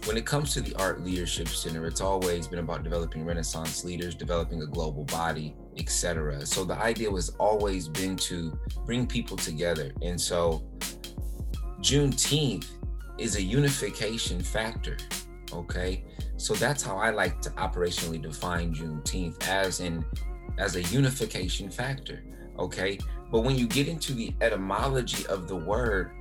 when 0.06 0.16
it 0.16 0.26
comes 0.26 0.54
to 0.54 0.62
the 0.62 0.74
Art 0.76 1.04
Leadership 1.04 1.50
Center, 1.50 1.86
it's 1.88 2.00
always 2.00 2.48
been 2.48 2.60
about 2.60 2.84
developing 2.84 3.26
Renaissance 3.26 3.84
leaders, 3.84 4.16
developing 4.16 4.62
a 4.62 4.66
global 4.66 5.04
body, 5.04 5.58
etc. 5.78 6.46
So 6.46 6.64
the 6.64 6.78
idea 6.78 7.12
was 7.12 7.32
always 7.32 7.90
been 7.90 8.16
to 8.16 8.58
bring 8.86 9.06
people 9.06 9.36
together, 9.36 9.92
and 10.02 10.20
so 10.20 10.64
Juneteenth 11.82 12.68
is 13.18 13.36
a 13.36 13.42
unification 13.42 14.42
factor 14.42 14.96
Okay. 15.54 16.04
So 16.42 16.56
that's 16.56 16.82
how 16.82 16.98
I 16.98 17.12
like 17.12 17.40
to 17.42 17.50
operationally 17.52 18.22
define 18.22 18.74
Juneteenth 18.74 19.48
as 19.48 19.80
an 19.80 20.04
as 20.58 20.76
a 20.76 20.82
unification 20.84 21.70
factor. 21.70 22.24
Okay. 22.58 22.98
But 23.32 23.42
when 23.42 23.58
you 23.58 23.68
get 23.68 23.88
into 23.88 24.14
the 24.14 24.34
etymology 24.42 25.26
of 25.28 25.48
the 25.48 25.56
word, 25.56 26.12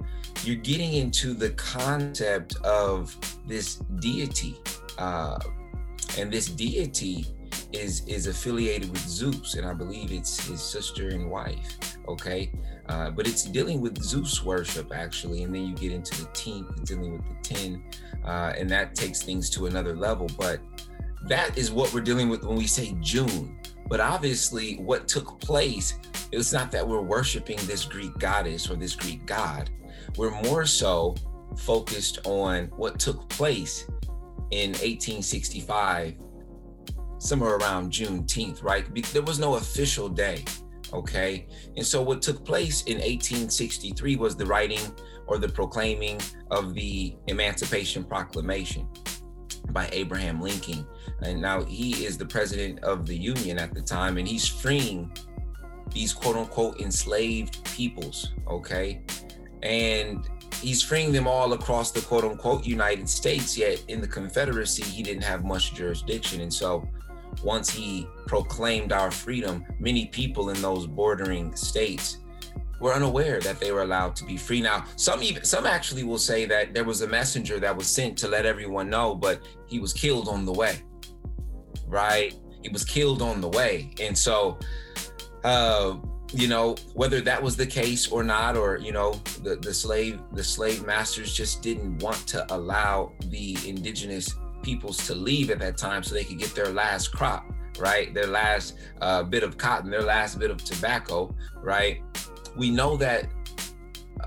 you're 0.45 0.57
getting 0.57 0.93
into 0.93 1.35
the 1.35 1.51
concept 1.51 2.55
of 2.63 3.17
this 3.49 3.77
deity. 3.99 4.57
Uh, 4.97 5.39
and 6.19 6.31
this 6.31 6.47
deity 6.47 7.27
is 7.73 8.05
is 8.07 8.27
affiliated 8.27 8.91
with 8.91 9.07
Zeus, 9.09 9.55
and 9.55 9.67
I 9.67 9.73
believe 9.73 10.13
it's 10.13 10.47
his 10.47 10.61
sister 10.61 11.09
and 11.09 11.31
wife. 11.31 11.97
Okay, 12.09 12.53
uh, 12.89 13.11
but 13.11 13.27
it's 13.27 13.45
dealing 13.45 13.81
with 13.81 14.01
Zeus 14.03 14.45
worship 14.45 14.93
actually, 14.95 15.45
and 15.45 15.55
then 15.55 15.67
you 15.67 15.75
get 15.75 15.93
into 15.93 16.23
the 16.23 16.29
teenth, 16.33 16.85
dealing 16.85 17.13
with 17.13 17.27
the 17.27 17.55
ten, 17.55 17.83
uh, 18.25 18.53
and 18.57 18.69
that 18.71 18.95
takes 18.95 19.23
things 19.23 19.51
to 19.51 19.67
another 19.67 19.97
level. 19.97 20.29
But 20.39 20.61
that 21.27 21.57
is 21.57 21.71
what 21.71 21.93
we're 21.93 22.01
dealing 22.01 22.29
with 22.29 22.45
when 22.45 22.57
we 22.57 22.67
say 22.67 22.97
June. 23.01 23.59
But 23.89 24.01
obviously, 24.01 24.77
what 24.77 25.09
took 25.09 25.41
place, 25.41 25.99
it's 26.33 26.53
not 26.53 26.71
that 26.73 26.87
we're 26.87 27.01
worshiping 27.03 27.59
this 27.63 27.85
Greek 27.85 28.17
goddess 28.19 28.71
or 28.71 28.77
this 28.77 28.95
Greek 28.95 29.27
god. 29.27 29.71
We're 30.17 30.41
more 30.43 30.65
so 30.65 31.17
focused 31.57 32.21
on 32.25 32.67
what 32.77 32.99
took 32.99 33.29
place 33.29 33.87
in 34.51 34.71
1865 34.71 36.15
somewhere 37.19 37.57
around 37.57 37.93
Juneteenth, 37.93 38.63
right? 38.63 38.85
There 39.13 39.23
was 39.23 39.39
no 39.39 39.57
official 39.57 40.09
day, 40.09 40.45
okay? 40.93 41.47
And 41.77 41.87
so 41.87 42.03
what 42.03 42.23
took 42.23 42.45
place 42.45 42.83
in 42.83 42.95
1863 42.95 44.17
was 44.17 44.37
the 44.37 44.47
writing 44.47 44.81
or 45.27 45.39
the 45.39 45.49
proclaiming 45.49 46.21
of 46.51 46.75
the 46.75 47.15
Emancipation 47.29 48.05
Proclamation 48.05 48.89
by 49.71 49.89
Abraham 49.93 50.41
Lincoln. 50.41 50.87
And 51.23 51.41
now 51.41 51.63
he 51.65 52.05
is 52.05 52.19
the 52.19 52.27
president 52.27 52.81
of 52.81 53.07
the 53.07 53.17
Union 53.17 53.59
at 53.59 53.75
the 53.75 53.83
time, 53.83 54.19
and 54.19 54.27
he's 54.27 54.47
freeing 54.47 55.13
these 55.93 56.13
quote 56.13 56.37
unquote 56.37 56.81
enslaved 56.81 57.65
peoples, 57.65 58.33
okay? 58.49 59.03
And 59.63 60.29
he's 60.61 60.83
freeing 60.83 61.13
them 61.13 61.27
all 61.27 61.53
across 61.53 61.91
the 61.91 62.01
quote 62.01 62.25
unquote 62.25 62.67
United 62.67 63.09
States, 63.09 63.57
yet 63.57 63.85
in 63.89 64.01
the 64.01 64.09
Confederacy, 64.09 64.83
he 64.83 65.03
didn't 65.03 65.25
have 65.25 65.45
much 65.45 65.75
jurisdiction. 65.75 66.41
And 66.41 66.53
so 66.53 66.89
once 67.43 67.71
he 67.71 68.07
proclaimed 68.27 68.93
our 68.93 69.11
freedom, 69.11 69.65
many 69.79 70.07
people 70.07 70.51
in 70.51 70.61
those 70.61 70.87
bordering 70.87 71.55
states 71.55 72.19
were 72.81 72.95
unaware 72.95 73.41
that 73.41 73.61
they 73.61 73.73
were 73.73 73.83
allowed 73.83 74.17
to 74.17 74.25
be 74.25 74.37
free. 74.37 74.61
Now, 74.61 74.85
some 74.97 75.23
even 75.23 75.45
some 75.45 75.67
actually 75.67 76.05
will 76.05 76.19
say 76.19 76.47
that 76.47 76.75
there 76.75 76.85
was 76.85 77.03
a 77.03 77.09
messenger 77.09 77.61
that 77.61 77.77
was 77.77 77.87
sent 77.87 78.17
to 78.19 78.29
let 78.29 78.47
everyone 78.47 78.89
know, 78.89 79.15
but 79.15 79.43
he 79.67 79.79
was 79.79 79.93
killed 79.93 80.29
on 80.29 80.45
the 80.45 80.53
way. 80.53 80.81
Right? 81.87 82.35
He 82.63 82.69
was 82.71 82.85
killed 82.85 83.23
on 83.23 83.41
the 83.41 83.49
way. 83.49 83.93
And 84.01 84.17
so 84.17 84.59
uh 85.45 85.97
you 86.33 86.47
know 86.47 86.77
whether 86.95 87.21
that 87.21 87.43
was 87.43 87.57
the 87.57 87.67
case 87.67 88.07
or 88.09 88.23
not 88.23 88.57
or 88.57 88.79
you 88.79 88.93
know 88.93 89.13
the, 89.43 89.57
the 89.57 89.73
slave 89.73 90.21
the 90.33 90.45
slave 90.45 90.87
masters 90.87 91.35
just 91.35 91.63
didn't 91.63 91.99
want 91.99 92.25
to 92.29 92.47
allow 92.55 93.13
the 93.27 93.57
indigenous 93.67 94.35
peoples 94.63 95.07
to 95.07 95.15
leave 95.15 95.51
at 95.51 95.59
that 95.61 95.77
time 95.77 96.03
so 96.03 96.15
they 96.15 96.25
could 96.25 96.39
get 96.39 96.55
their 96.55 96.69
last 96.73 97.09
crop, 97.09 97.45
right? 97.79 98.13
Their 98.15 98.27
last 98.27 98.77
uh, 99.01 99.23
bit 99.23 99.43
of 99.43 99.57
cotton, 99.57 99.91
their 99.91 100.03
last 100.03 100.39
bit 100.39 100.51
of 100.51 100.63
tobacco, 100.65 101.35
right? 101.57 102.03
We 102.57 102.71
know 102.71 102.97
that 102.97 103.29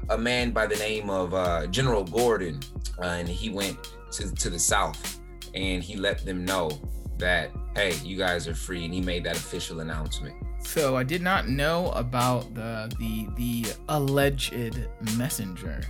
a 0.09 0.17
man 0.17 0.51
by 0.51 0.67
the 0.67 0.75
name 0.77 1.09
of 1.09 1.33
uh, 1.33 1.67
General 1.67 2.03
Gordon, 2.03 2.59
uh, 3.01 3.05
and 3.05 3.27
he 3.27 3.49
went 3.49 3.77
to, 4.11 4.33
to 4.33 4.49
the 4.49 4.59
South 4.59 5.19
and 5.53 5.83
he 5.83 5.95
let 5.95 6.25
them 6.25 6.45
know 6.45 6.69
that, 7.17 7.51
hey, 7.75 7.93
you 8.03 8.17
guys 8.17 8.47
are 8.47 8.55
free. 8.55 8.85
And 8.85 8.93
he 8.93 9.01
made 9.01 9.23
that 9.25 9.35
official 9.35 9.81
announcement. 9.81 10.35
So 10.59 10.95
I 10.95 11.03
did 11.03 11.21
not 11.21 11.47
know 11.47 11.91
about 11.91 12.53
the 12.55 12.91
the 12.97 13.27
the 13.35 13.73
alleged 13.89 14.87
messenger 15.17 15.81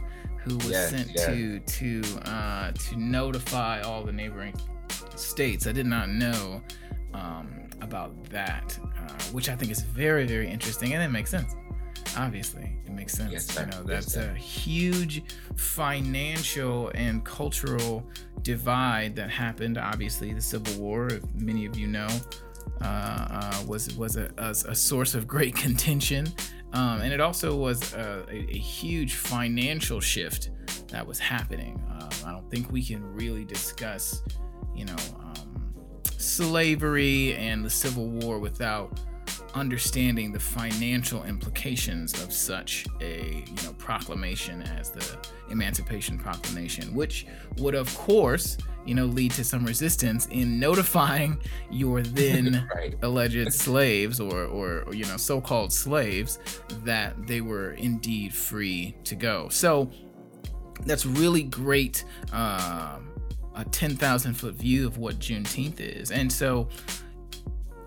who 0.44 0.56
was 0.58 0.70
yes, 0.70 0.90
sent 0.90 1.12
yes. 1.16 1.26
to 1.26 1.60
to 1.60 2.02
uh, 2.30 2.72
to 2.72 2.96
notify 2.98 3.82
all 3.82 4.04
the 4.04 4.12
neighboring 4.12 4.56
states. 5.16 5.68
I 5.68 5.72
did 5.72 5.86
not 5.86 6.10
know 6.10 6.62
um, 7.14 7.70
about 7.82 8.12
that, 8.26 8.78
uh, 8.82 9.24
which 9.32 9.50
I 9.50 9.56
think 9.56 9.72
is 9.72 9.82
very 9.82 10.26
very 10.26 10.50
interesting, 10.50 10.94
and 10.94 11.02
it 11.02 11.10
makes 11.10 11.32
sense. 11.32 11.56
Obviously, 12.18 12.78
it 12.86 12.92
makes 12.92 13.14
sense. 13.14 13.32
Yes, 13.32 13.58
you 13.58 13.66
know, 13.66 13.84
that's 13.84 14.18
a 14.18 14.34
huge 14.36 15.24
financial 15.56 16.92
and 16.94 17.26
cultural 17.26 18.06
divide 18.44 19.16
that 19.16 19.30
happened. 19.32 19.78
Obviously, 19.78 20.34
the 20.34 20.42
Civil 20.42 20.80
War, 20.82 21.08
if 21.08 21.24
many 21.34 21.66
of 21.66 21.76
you 21.76 21.88
know, 21.88 22.08
uh, 22.82 22.86
uh, 22.86 23.64
was 23.66 23.96
was 23.96 24.18
a, 24.18 24.30
a, 24.38 24.50
a, 24.50 24.76
source 24.76 25.16
of 25.16 25.28
great 25.28 25.56
contention 25.66 26.28
um, 26.74 27.02
and 27.02 27.14
it 27.14 27.22
also 27.22 27.56
was 27.56 27.94
a, 27.94 28.26
a, 28.30 28.58
huge 28.58 29.16
financial 29.16 30.00
shift 30.00 30.50
that 30.88 31.06
was 31.06 31.20
happening. 31.20 31.80
Um, 31.88 32.10
I 32.26 32.32
don't 32.32 32.50
think 32.50 32.72
we 32.72 32.84
can 32.84 33.04
really 33.14 33.46
discuss, 33.46 34.24
you 34.76 34.86
know, 34.86 34.96
um, 35.20 35.72
slavery 36.18 37.36
and 37.36 37.64
the 37.64 37.70
Civil 37.70 38.08
War 38.08 38.40
without 38.40 39.00
understanding 39.54 40.32
the 40.32 40.40
financial 40.40 41.24
implications 41.26 42.14
of 42.24 42.34
such 42.34 42.88
a 43.02 43.44
you 43.46 43.64
know 43.64 43.74
proclamation 43.78 44.64
as 44.64 44.90
the 44.90 45.18
Emancipation 45.52 46.18
Proclamation, 46.18 46.94
which 46.96 47.28
would 47.58 47.76
of 47.76 47.94
course 47.96 48.58
you 48.86 48.96
know 48.96 49.06
lead 49.06 49.32
to 49.32 49.44
some 49.44 49.66
resistance 49.66 50.28
in 50.28 50.60
notifying 50.60 51.38
your 51.70 52.02
then 52.14 52.68
right. 52.76 52.96
alleged 53.02 53.54
slaves 53.66 54.20
or, 54.20 54.46
or, 54.46 54.82
or 54.82 54.94
you 54.94 55.06
know 55.06 55.18
so-called 55.18 55.72
slaves 55.72 56.40
that 56.84 57.28
they 57.28 57.42
were 57.42 57.72
indeed 57.74 58.34
free 58.34 58.96
to 59.04 59.16
go. 59.16 59.50
So 59.50 59.90
that's 60.86 61.06
really 61.06 61.44
great. 61.44 62.04
Uh, 62.32 63.00
a 63.56 63.64
10,000 63.66 64.34
foot 64.34 64.56
view 64.56 64.88
of 64.88 64.98
what 64.98 65.20
Juneteenth 65.20 65.80
is. 65.80 66.10
And 66.10 66.32
so 66.32 66.68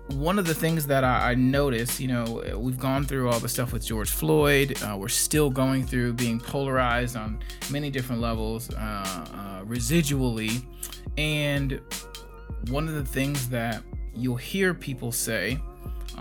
one 0.09 0.39
of 0.39 0.45
the 0.45 0.53
things 0.53 0.87
that 0.87 1.03
I, 1.03 1.31
I 1.31 1.35
noticed, 1.35 1.99
you 1.99 2.07
know, 2.07 2.57
we've 2.57 2.79
gone 2.79 3.03
through 3.03 3.29
all 3.29 3.39
the 3.39 3.49
stuff 3.49 3.73
with 3.73 3.85
George 3.85 4.09
Floyd. 4.09 4.81
Uh, 4.81 4.97
we're 4.97 5.07
still 5.07 5.49
going 5.49 5.85
through 5.85 6.13
being 6.13 6.39
polarized 6.39 7.15
on 7.15 7.39
many 7.69 7.89
different 7.89 8.21
levels, 8.21 8.69
uh, 8.73 8.77
uh, 8.77 9.65
residually. 9.65 10.63
And 11.17 11.81
one 12.69 12.87
of 12.87 12.93
the 12.93 13.05
things 13.05 13.49
that 13.49 13.83
you'll 14.15 14.35
hear 14.35 14.73
people 14.73 15.11
say 15.11 15.59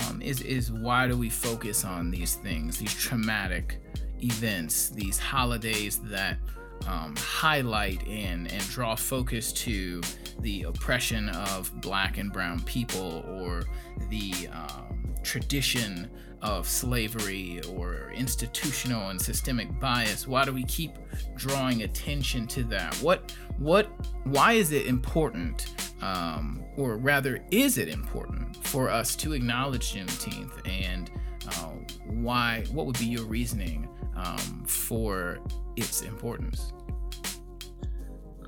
um, 0.08 0.20
is 0.20 0.42
is 0.42 0.70
why 0.70 1.06
do 1.06 1.16
we 1.16 1.30
focus 1.30 1.84
on 1.84 2.10
these 2.10 2.34
things, 2.34 2.78
these 2.78 2.92
traumatic 2.94 3.78
events, 4.22 4.90
these 4.90 5.18
holidays 5.18 6.00
that 6.04 6.38
um, 6.86 7.14
highlight 7.16 8.06
and, 8.06 8.50
and 8.50 8.68
draw 8.68 8.94
focus 8.94 9.52
to 9.52 10.00
the 10.40 10.64
oppression 10.64 11.28
of 11.30 11.72
black 11.80 12.18
and 12.18 12.32
brown 12.32 12.60
people 12.60 13.24
or 13.28 13.64
the 14.08 14.32
um, 14.52 15.14
tradition 15.22 16.10
of 16.42 16.68
slavery 16.68 17.60
or 17.70 18.12
institutional 18.14 19.08
and 19.08 19.20
systemic 19.20 19.80
bias. 19.80 20.28
Why 20.28 20.44
do 20.44 20.52
we 20.52 20.64
keep 20.64 20.92
drawing 21.34 21.82
attention 21.82 22.46
to 22.48 22.62
that? 22.64 22.94
What 22.96 23.32
what 23.58 23.90
why 24.24 24.52
is 24.52 24.72
it 24.72 24.86
important 24.86 25.74
um, 26.02 26.62
or 26.76 26.98
rather 26.98 27.42
is 27.50 27.78
it 27.78 27.88
important 27.88 28.56
for 28.66 28.90
us 28.90 29.16
to 29.16 29.32
acknowledge 29.32 29.94
juneteenth? 29.94 30.60
And 30.68 31.10
uh, 31.48 31.70
why 32.04 32.64
what 32.70 32.86
would 32.86 32.98
be 32.98 33.06
your 33.06 33.24
reasoning 33.24 33.88
um, 34.16 34.64
for 34.66 35.38
its 35.76 36.02
importance? 36.02 36.72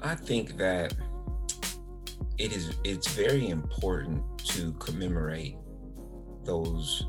I 0.03 0.15
think 0.15 0.57
that 0.57 0.95
it 2.39 2.53
is 2.53 2.75
it's 2.85 3.09
very 3.15 3.49
important 3.49 4.23
to 4.39 4.73
commemorate 4.75 5.57
those 6.45 7.07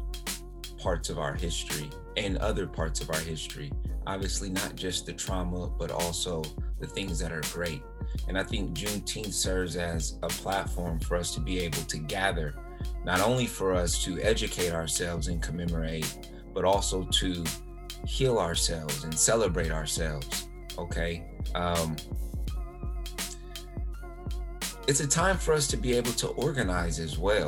parts 0.79 1.09
of 1.09 1.19
our 1.19 1.33
history 1.33 1.89
and 2.17 2.37
other 2.37 2.67
parts 2.67 3.01
of 3.01 3.09
our 3.09 3.19
history. 3.19 3.71
Obviously, 4.07 4.49
not 4.49 4.75
just 4.75 5.05
the 5.05 5.13
trauma, 5.13 5.69
but 5.69 5.91
also 5.91 6.43
the 6.79 6.87
things 6.87 7.19
that 7.19 7.31
are 7.31 7.43
great. 7.53 7.83
And 8.27 8.37
I 8.37 8.43
think 8.43 8.71
Juneteenth 8.71 9.33
serves 9.33 9.75
as 9.75 10.17
a 10.23 10.27
platform 10.27 10.99
for 10.99 11.15
us 11.15 11.33
to 11.35 11.39
be 11.39 11.59
able 11.59 11.83
to 11.83 11.97
gather, 11.97 12.55
not 13.05 13.21
only 13.21 13.45
for 13.45 13.73
us 13.73 14.03
to 14.05 14.19
educate 14.21 14.71
ourselves 14.71 15.27
and 15.27 15.41
commemorate, 15.41 16.31
but 16.53 16.65
also 16.65 17.03
to 17.03 17.43
heal 18.05 18.39
ourselves 18.39 19.03
and 19.03 19.13
celebrate 19.13 19.71
ourselves. 19.71 20.49
Okay. 20.77 21.25
Um, 21.55 21.95
it's 24.87 25.01
a 25.01 25.07
time 25.07 25.37
for 25.37 25.53
us 25.53 25.67
to 25.67 25.77
be 25.77 25.93
able 25.93 26.11
to 26.13 26.29
organize 26.29 26.99
as 26.99 27.17
well. 27.17 27.47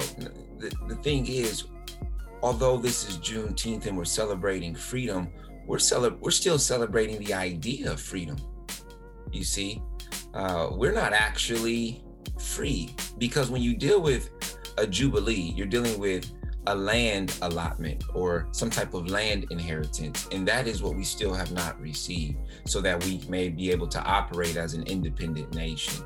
The, 0.60 0.71
the 0.88 0.95
thing 0.98 1.25
is, 1.27 1.65
although 2.43 2.77
this 2.77 3.10
is 3.10 3.17
Juneteenth 3.17 3.88
and 3.88 3.98
we're 3.98 4.05
celebrating 4.05 4.75
freedom, 4.75 5.29
we're 5.65 5.79
cele- 5.79 6.17
we're 6.19 6.31
still 6.31 6.60
celebrating 6.60 7.19
the 7.24 7.33
idea 7.33 7.91
of 7.91 8.00
freedom. 8.00 8.38
You 9.31 9.43
see, 9.43 9.81
uh, 10.33 10.69
we're 10.71 10.93
not 10.93 11.13
actually 11.13 12.03
free 12.38 12.95
because 13.17 13.50
when 13.50 13.62
you 13.62 13.75
deal 13.75 14.01
with 14.01 14.29
a 14.77 14.86
jubilee, 14.86 15.53
you're 15.55 15.67
dealing 15.67 16.00
with 16.00 16.31
a 16.68 16.75
land 16.75 17.38
allotment 17.41 18.03
or 18.13 18.48
some 18.51 18.70
type 18.70 18.94
of 18.94 19.10
land 19.10 19.48
inheritance. 19.50 20.27
And 20.32 20.48
that 20.48 20.68
is 20.68 20.82
what 20.84 20.96
we 20.96 21.03
still 21.03 21.34
have 21.34 21.51
not 21.51 21.80
received 21.80 22.38
so 22.65 22.82
that 22.82 23.03
we 23.03 23.22
may 23.27 23.50
be 23.50 23.72
able 23.72 23.88
to 23.88 24.01
operate 24.03 24.58
as 24.58 24.74
an 24.74 24.84
independent 24.84 25.56
nation. 25.56 26.03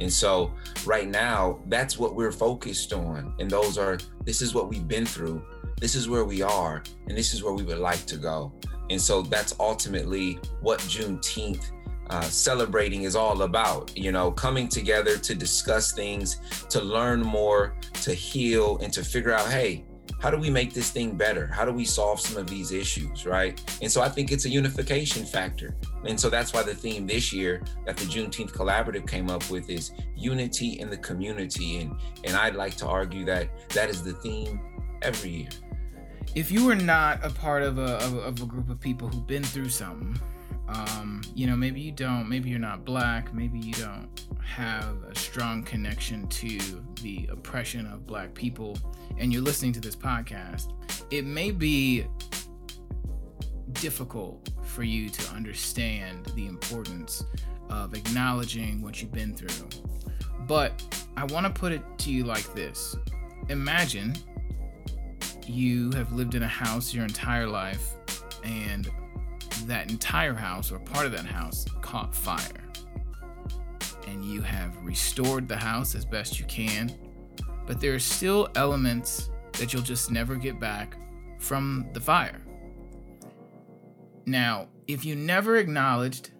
And 0.00 0.12
so, 0.12 0.52
right 0.84 1.08
now, 1.08 1.60
that's 1.68 1.98
what 1.98 2.14
we're 2.14 2.32
focused 2.32 2.92
on. 2.92 3.34
And 3.38 3.50
those 3.50 3.78
are, 3.78 3.98
this 4.24 4.42
is 4.42 4.54
what 4.54 4.68
we've 4.68 4.86
been 4.86 5.06
through, 5.06 5.42
this 5.80 5.94
is 5.94 6.08
where 6.08 6.24
we 6.24 6.42
are, 6.42 6.82
and 7.08 7.16
this 7.16 7.32
is 7.32 7.42
where 7.42 7.52
we 7.52 7.62
would 7.62 7.78
like 7.78 8.04
to 8.06 8.16
go. 8.16 8.52
And 8.90 9.00
so, 9.00 9.22
that's 9.22 9.54
ultimately 9.58 10.38
what 10.60 10.80
Juneteenth 10.80 11.70
uh, 12.10 12.22
celebrating 12.22 13.04
is 13.04 13.16
all 13.16 13.42
about. 13.42 13.96
You 13.96 14.12
know, 14.12 14.30
coming 14.30 14.68
together 14.68 15.16
to 15.18 15.34
discuss 15.34 15.92
things, 15.92 16.40
to 16.68 16.80
learn 16.80 17.22
more, 17.22 17.74
to 18.02 18.12
heal, 18.12 18.78
and 18.78 18.92
to 18.92 19.02
figure 19.02 19.32
out, 19.32 19.48
hey, 19.48 19.85
how 20.20 20.30
do 20.30 20.38
we 20.38 20.50
make 20.50 20.72
this 20.72 20.90
thing 20.90 21.16
better? 21.16 21.46
How 21.46 21.64
do 21.64 21.72
we 21.72 21.84
solve 21.84 22.20
some 22.20 22.36
of 22.36 22.48
these 22.48 22.72
issues, 22.72 23.26
right? 23.26 23.60
And 23.82 23.90
so 23.90 24.00
I 24.00 24.08
think 24.08 24.32
it's 24.32 24.44
a 24.46 24.48
unification 24.48 25.24
factor. 25.24 25.76
And 26.04 26.18
so 26.18 26.30
that's 26.30 26.52
why 26.52 26.62
the 26.62 26.74
theme 26.74 27.06
this 27.06 27.32
year 27.32 27.62
that 27.84 27.96
the 27.96 28.06
Juneteenth 28.06 28.52
Collaborative 28.52 29.08
came 29.08 29.30
up 29.30 29.48
with 29.50 29.68
is 29.68 29.92
unity 30.16 30.80
in 30.80 30.88
the 30.88 30.96
community. 30.96 31.78
And, 31.78 31.96
and 32.24 32.36
I'd 32.36 32.54
like 32.54 32.76
to 32.76 32.86
argue 32.86 33.24
that 33.26 33.48
that 33.70 33.90
is 33.90 34.02
the 34.02 34.14
theme 34.14 34.60
every 35.02 35.30
year. 35.30 35.48
If 36.34 36.50
you 36.50 36.68
are 36.70 36.74
not 36.74 37.24
a 37.24 37.30
part 37.30 37.62
of 37.62 37.78
a, 37.78 37.96
of 37.98 38.14
a, 38.14 38.20
of 38.20 38.42
a 38.42 38.46
group 38.46 38.68
of 38.68 38.80
people 38.80 39.08
who've 39.08 39.26
been 39.26 39.44
through 39.44 39.68
something, 39.68 40.18
um, 40.68 41.22
you 41.34 41.46
know, 41.46 41.56
maybe 41.56 41.80
you 41.80 41.92
don't, 41.92 42.28
maybe 42.28 42.50
you're 42.50 42.58
not 42.58 42.84
black, 42.84 43.32
maybe 43.32 43.58
you 43.58 43.72
don't 43.74 44.08
have 44.44 45.02
a 45.04 45.14
strong 45.14 45.62
connection 45.62 46.26
to 46.28 46.58
the 47.02 47.28
oppression 47.30 47.86
of 47.86 48.06
black 48.06 48.34
people, 48.34 48.76
and 49.18 49.32
you're 49.32 49.42
listening 49.42 49.72
to 49.72 49.80
this 49.80 49.96
podcast, 49.96 50.72
it 51.10 51.24
may 51.24 51.50
be 51.50 52.06
difficult 53.74 54.50
for 54.64 54.82
you 54.82 55.08
to 55.08 55.34
understand 55.34 56.26
the 56.34 56.46
importance 56.46 57.24
of 57.68 57.94
acknowledging 57.94 58.82
what 58.82 59.00
you've 59.00 59.12
been 59.12 59.34
through. 59.34 59.68
But 60.46 60.82
I 61.16 61.24
want 61.24 61.46
to 61.46 61.52
put 61.52 61.72
it 61.72 61.82
to 61.98 62.10
you 62.10 62.24
like 62.24 62.54
this 62.54 62.96
Imagine 63.48 64.14
you 65.46 65.92
have 65.92 66.12
lived 66.12 66.34
in 66.34 66.42
a 66.42 66.48
house 66.48 66.92
your 66.92 67.04
entire 67.04 67.46
life 67.46 67.92
and 68.42 68.88
that 69.64 69.90
entire 69.90 70.34
house 70.34 70.70
or 70.70 70.78
part 70.78 71.06
of 71.06 71.12
that 71.12 71.26
house 71.26 71.64
caught 71.80 72.14
fire. 72.14 72.64
And 74.06 74.24
you 74.24 74.40
have 74.42 74.76
restored 74.84 75.48
the 75.48 75.56
house 75.56 75.94
as 75.94 76.04
best 76.04 76.38
you 76.38 76.46
can, 76.46 76.92
but 77.66 77.80
there 77.80 77.94
are 77.94 77.98
still 77.98 78.48
elements 78.54 79.30
that 79.54 79.72
you'll 79.72 79.82
just 79.82 80.10
never 80.10 80.36
get 80.36 80.60
back 80.60 80.96
from 81.38 81.88
the 81.92 82.00
fire. 82.00 82.40
Now, 84.26 84.68
if 84.86 85.04
you 85.04 85.16
never 85.16 85.56
acknowledged 85.56 86.30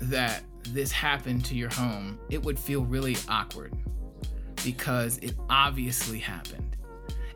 that 0.00 0.44
this 0.68 0.92
happened 0.92 1.44
to 1.46 1.54
your 1.54 1.70
home, 1.70 2.18
it 2.30 2.42
would 2.42 2.58
feel 2.58 2.84
really 2.84 3.16
awkward 3.28 3.74
because 4.64 5.18
it 5.18 5.34
obviously 5.48 6.18
happened. 6.18 6.69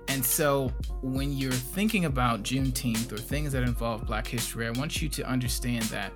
And 0.08 0.25
so 0.25 0.73
when 1.02 1.32
you're 1.32 1.52
thinking 1.52 2.04
about 2.04 2.42
Juneteenth 2.42 3.12
or 3.12 3.16
things 3.16 3.52
that 3.52 3.62
involve 3.62 4.06
Black 4.06 4.26
history, 4.26 4.66
I 4.66 4.70
want 4.70 5.02
you 5.02 5.08
to 5.08 5.26
understand 5.26 5.84
that 5.84 6.12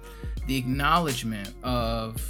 the 0.47 0.57
acknowledgement 0.57 1.55
of 1.63 2.23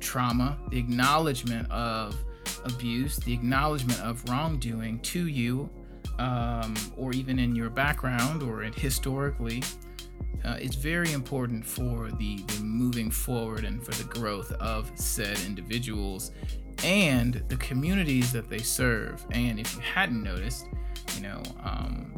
trauma, 0.00 0.58
the 0.70 0.78
acknowledgement 0.78 1.70
of 1.70 2.16
abuse, 2.64 3.16
the 3.18 3.32
acknowledgement 3.32 4.00
of 4.00 4.22
wrongdoing 4.28 4.98
to 5.00 5.26
you, 5.26 5.68
um, 6.18 6.74
or 6.96 7.12
even 7.12 7.38
in 7.38 7.54
your 7.54 7.70
background 7.70 8.42
or 8.42 8.62
historically, 8.62 9.62
uh, 10.44 10.56
it's 10.60 10.76
very 10.76 11.12
important 11.12 11.64
for 11.64 12.10
the, 12.12 12.36
the 12.36 12.62
moving 12.62 13.10
forward 13.10 13.64
and 13.64 13.84
for 13.84 13.92
the 13.92 14.08
growth 14.08 14.52
of 14.52 14.90
said 14.94 15.38
individuals 15.46 16.30
and 16.84 17.42
the 17.48 17.56
communities 17.56 18.32
that 18.32 18.48
they 18.48 18.58
serve. 18.58 19.24
And 19.32 19.58
if 19.58 19.74
you 19.74 19.80
hadn't 19.80 20.22
noticed, 20.22 20.66
you 21.16 21.22
know, 21.22 21.42
um, 21.64 22.14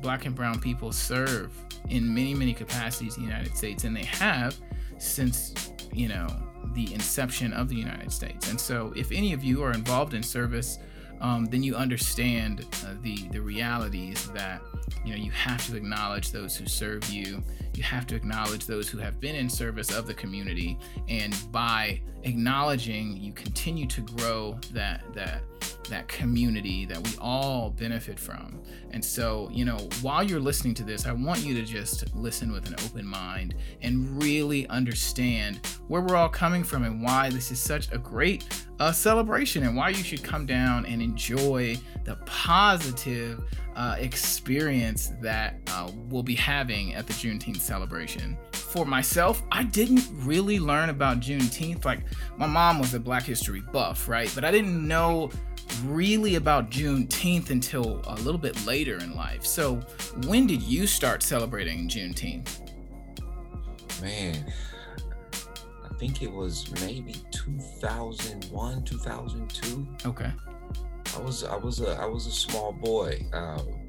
black 0.00 0.26
and 0.26 0.34
brown 0.34 0.58
people 0.60 0.92
serve 0.92 1.52
in 1.88 2.12
many, 2.12 2.34
many 2.34 2.52
capacities 2.54 3.16
in 3.16 3.24
the 3.24 3.28
United 3.28 3.56
States, 3.56 3.84
and 3.84 3.96
they 3.96 4.04
have 4.04 4.56
since, 4.98 5.72
you 5.92 6.08
know, 6.08 6.26
the 6.74 6.92
inception 6.92 7.52
of 7.52 7.68
the 7.68 7.76
United 7.76 8.12
States. 8.12 8.50
And 8.50 8.60
so, 8.60 8.92
if 8.96 9.12
any 9.12 9.32
of 9.32 9.42
you 9.44 9.62
are 9.62 9.72
involved 9.72 10.14
in 10.14 10.22
service, 10.22 10.78
um, 11.20 11.46
then 11.46 11.62
you 11.62 11.74
understand 11.74 12.64
uh, 12.84 12.94
the 13.02 13.28
the 13.28 13.40
realities 13.40 14.30
that 14.30 14.62
you 15.04 15.12
know 15.12 15.18
you 15.18 15.30
have 15.30 15.64
to 15.66 15.76
acknowledge 15.76 16.30
those 16.30 16.56
who 16.56 16.66
serve 16.66 17.08
you 17.10 17.42
you 17.74 17.82
have 17.82 18.06
to 18.06 18.14
acknowledge 18.14 18.66
those 18.66 18.88
who 18.88 18.98
have 18.98 19.20
been 19.20 19.34
in 19.34 19.48
service 19.48 19.92
of 19.92 20.06
the 20.06 20.14
community 20.14 20.78
and 21.08 21.36
by 21.50 22.00
acknowledging 22.22 23.16
you 23.16 23.32
continue 23.32 23.86
to 23.86 24.00
grow 24.00 24.58
that 24.72 25.02
that 25.12 25.42
that 25.88 26.08
community 26.08 26.84
that 26.86 27.02
we 27.02 27.10
all 27.20 27.70
benefit 27.70 28.18
from. 28.18 28.60
And 28.90 29.04
so, 29.04 29.48
you 29.52 29.64
know, 29.64 29.76
while 30.02 30.22
you're 30.22 30.40
listening 30.40 30.74
to 30.74 30.84
this, 30.84 31.06
I 31.06 31.12
want 31.12 31.44
you 31.44 31.54
to 31.54 31.62
just 31.62 32.14
listen 32.14 32.52
with 32.52 32.66
an 32.66 32.74
open 32.84 33.06
mind 33.06 33.54
and 33.82 34.22
really 34.22 34.66
understand 34.68 35.60
where 35.88 36.00
we're 36.00 36.16
all 36.16 36.28
coming 36.28 36.64
from 36.64 36.84
and 36.84 37.02
why 37.02 37.30
this 37.30 37.50
is 37.50 37.60
such 37.60 37.90
a 37.92 37.98
great 37.98 38.44
uh, 38.80 38.92
celebration 38.92 39.64
and 39.64 39.76
why 39.76 39.88
you 39.88 40.02
should 40.02 40.22
come 40.22 40.46
down 40.46 40.86
and 40.86 41.02
enjoy 41.02 41.76
the 42.04 42.16
positive 42.26 43.42
uh, 43.74 43.96
experience 43.98 45.12
that 45.20 45.56
uh, 45.68 45.90
we'll 46.08 46.22
be 46.22 46.34
having 46.34 46.94
at 46.94 47.06
the 47.06 47.12
Juneteenth 47.12 47.60
celebration. 47.60 48.36
For 48.52 48.84
myself, 48.84 49.42
I 49.52 49.64
didn't 49.64 50.06
really 50.12 50.58
learn 50.58 50.90
about 50.90 51.20
Juneteenth. 51.20 51.84
Like, 51.84 52.00
my 52.36 52.46
mom 52.46 52.78
was 52.78 52.94
a 52.94 53.00
Black 53.00 53.24
History 53.24 53.60
buff, 53.72 54.08
right? 54.08 54.30
But 54.34 54.44
I 54.44 54.50
didn't 54.50 54.86
know 54.86 55.30
really 55.84 56.34
about 56.36 56.70
Juneteenth 56.70 57.50
until 57.50 58.00
a 58.06 58.16
little 58.16 58.38
bit 58.38 58.66
later 58.66 58.96
in 58.98 59.14
life. 59.14 59.44
So, 59.44 59.76
when 60.26 60.46
did 60.46 60.62
you 60.62 60.86
start 60.86 61.22
celebrating 61.22 61.88
Juneteenth? 61.88 62.60
Man, 64.00 64.52
I 65.84 65.94
think 65.98 66.22
it 66.22 66.30
was 66.30 66.70
maybe 66.80 67.16
2001, 67.30 68.84
2002. 68.84 69.88
Okay. 70.06 70.32
I 71.16 71.20
was 71.20 71.42
I 71.42 71.56
was 71.56 71.80
a 71.80 71.92
I 72.00 72.04
was 72.04 72.26
a 72.26 72.30
small 72.30 72.72
boy. 72.72 73.24
Um, 73.32 73.88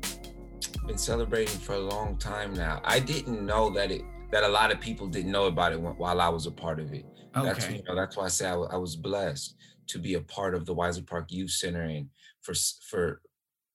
been 0.88 0.98
celebrating 0.98 1.60
for 1.60 1.76
a 1.76 1.80
long 1.80 2.18
time 2.18 2.54
now. 2.54 2.82
I 2.84 3.00
didn't 3.00 3.46
know 3.46 3.70
that 3.72 3.92
it 3.92 4.02
that 4.32 4.44
a 4.44 4.48
lot 4.48 4.72
of 4.72 4.80
people 4.80 5.08
didn't 5.08 5.32
know 5.32 5.46
about 5.46 5.74
it 5.74 5.80
while 5.80 6.22
I 6.22 6.30
was 6.30 6.46
a 6.46 6.52
part 6.52 6.80
of 6.80 6.94
it. 6.94 7.06
Okay. 7.36 7.48
That's 7.48 7.70
you 7.70 7.84
know 7.88 7.96
that's 7.96 8.18
why 8.18 8.26
I 8.26 8.30
say 8.30 8.48
I, 8.48 8.56
I 8.56 8.78
was 8.78 8.96
blessed 8.96 9.56
to 9.90 10.00
be 10.00 10.16
a 10.16 10.22
part 10.22 10.56
of 10.56 10.66
the 10.66 10.76
Weisser 10.76 11.06
Park 11.06 11.32
Youth 11.32 11.52
Center 11.52 11.84
and 11.84 12.10
for 12.42 12.54
for 12.90 13.22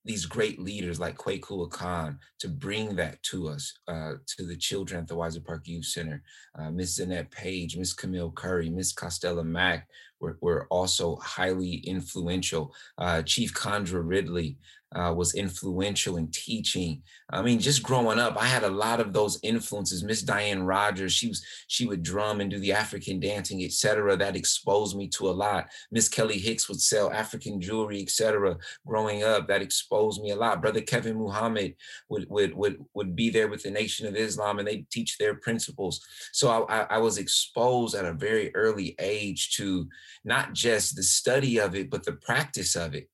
these 0.05 0.27
great 0.27 0.61
leaders 0.61 1.01
like 1.01 1.17
Kwaku 1.17 1.71
Khan 1.71 2.19
to 2.39 2.49
bring 2.49 2.95
that 2.97 3.23
to 3.23 3.49
us, 3.49 3.73
uh, 3.89 4.15
to 4.37 4.45
the 4.45 4.57
children 4.57 5.01
at 5.01 5.09
the 5.09 5.17
Weisser 5.17 5.43
Park 5.43 5.67
Youth 5.67 5.87
Center. 5.87 6.23
Uh, 6.59 6.71
Miss 6.71 6.99
Zanette 6.99 7.31
Page, 7.31 7.79
Miss 7.79 7.95
Camille 7.95 8.31
Curry, 8.33 8.69
Miss 8.69 8.93
Costella 8.93 9.45
Mack 9.45 9.89
were, 10.21 10.37
were 10.43 10.67
also 10.71 11.17
highly 11.17 11.77
influential. 11.77 12.75
Uh, 12.99 13.23
Chief 13.23 13.55
Condra 13.55 14.03
Ridley, 14.05 14.59
uh, 14.95 15.13
was 15.13 15.35
influential 15.35 16.17
in 16.17 16.29
teaching. 16.31 17.03
I 17.31 17.43
mean, 17.43 17.59
just 17.59 17.83
growing 17.83 18.19
up, 18.19 18.41
I 18.41 18.47
had 18.47 18.63
a 18.63 18.71
lot 18.71 19.01
of 19.01 19.13
those 19.13 19.39
influences. 19.43 20.05
Miss 20.05 20.23
Diane 20.23 20.63
Rogers, 20.63 21.13
she 21.13 21.29
was 21.29 21.45
she 21.67 21.87
would 21.87 22.03
drum 22.03 22.41
and 22.41 22.51
do 22.51 22.59
the 22.59 22.73
African 22.73 23.19
dancing, 23.19 23.65
etc. 23.65 24.17
That 24.17 24.37
exposed 24.37 24.97
me 24.97 25.09
to 25.09 25.29
a 25.29 25.33
lot. 25.33 25.69
Miss 25.91 26.09
Kelly 26.09 26.39
Hicks 26.39 26.69
would 26.69 26.81
sell 26.81 27.11
African 27.11 27.61
jewelry, 27.61 28.03
etc. 28.03 28.57
Growing 28.87 29.25
up, 29.25 29.49
that 29.49 29.63
exposed 29.63 30.23
me 30.23 30.31
a 30.31 30.37
lot. 30.37 30.63
Brother 30.63 30.81
Kevin 30.81 31.17
Muhammad 31.17 31.75
would 32.09 32.27
would 32.29 32.55
would 32.55 32.85
would 32.95 33.17
be 33.17 33.31
there 33.31 33.49
with 33.49 33.63
the 33.63 33.71
Nation 33.71 34.07
of 34.07 34.17
Islam, 34.17 34.59
and 34.59 34.69
they 34.69 34.87
teach 34.91 35.19
their 35.19 35.35
principles. 35.35 36.05
So 36.33 36.67
I, 36.69 36.83
I 36.83 36.99
was 36.99 37.19
exposed 37.19 37.95
at 37.95 38.05
a 38.05 38.13
very 38.13 38.55
early 38.55 38.95
age 38.99 39.57
to 39.57 39.89
not 40.25 40.53
just 40.53 40.97
the 40.97 41.03
study 41.03 41.59
of 41.59 41.75
it, 41.75 41.91
but 41.91 42.05
the 42.05 42.13
practice 42.13 42.77
of 42.77 42.95
it 42.95 43.09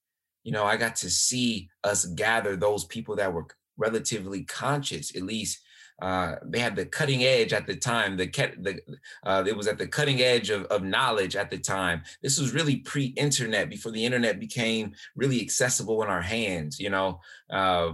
you 0.44 0.53
know, 0.53 0.64
I 0.64 0.76
got 0.76 0.96
to 0.96 1.11
see 1.11 1.68
us 1.85 2.05
gather 2.07 2.57
those 2.57 2.85
people 2.85 3.16
that 3.16 3.33
were 3.33 3.46
relatively 3.76 4.44
conscious, 4.44 5.14
at 5.16 5.22
least 5.22 5.61
uh, 6.00 6.37
they 6.42 6.59
had 6.59 6.76
the 6.76 6.87
cutting 6.87 7.24
edge 7.24 7.53
at 7.53 7.66
the 7.66 7.76
time. 7.76 8.16
The, 8.16 8.26
the 8.26 8.81
uh, 9.24 9.44
it 9.46 9.57
was 9.57 9.66
at 9.66 9.79
the 9.79 9.87
cutting 9.87 10.20
edge 10.22 10.50
of, 10.50 10.64
of 10.66 10.83
knowledge 10.83 11.37
at 11.37 11.50
the 11.50 11.59
time. 11.59 12.03
This 12.22 12.40
was 12.40 12.55
really 12.55 12.76
pre-internet, 12.76 13.68
before 13.68 13.92
the 13.92 14.05
internet 14.05 14.40
became 14.40 14.94
really 15.14 15.40
accessible 15.40 16.03
in 16.03 16.09
our 16.09 16.22
hands. 16.22 16.81
You 16.81 16.90
know, 16.90 17.20
uh, 17.50 17.92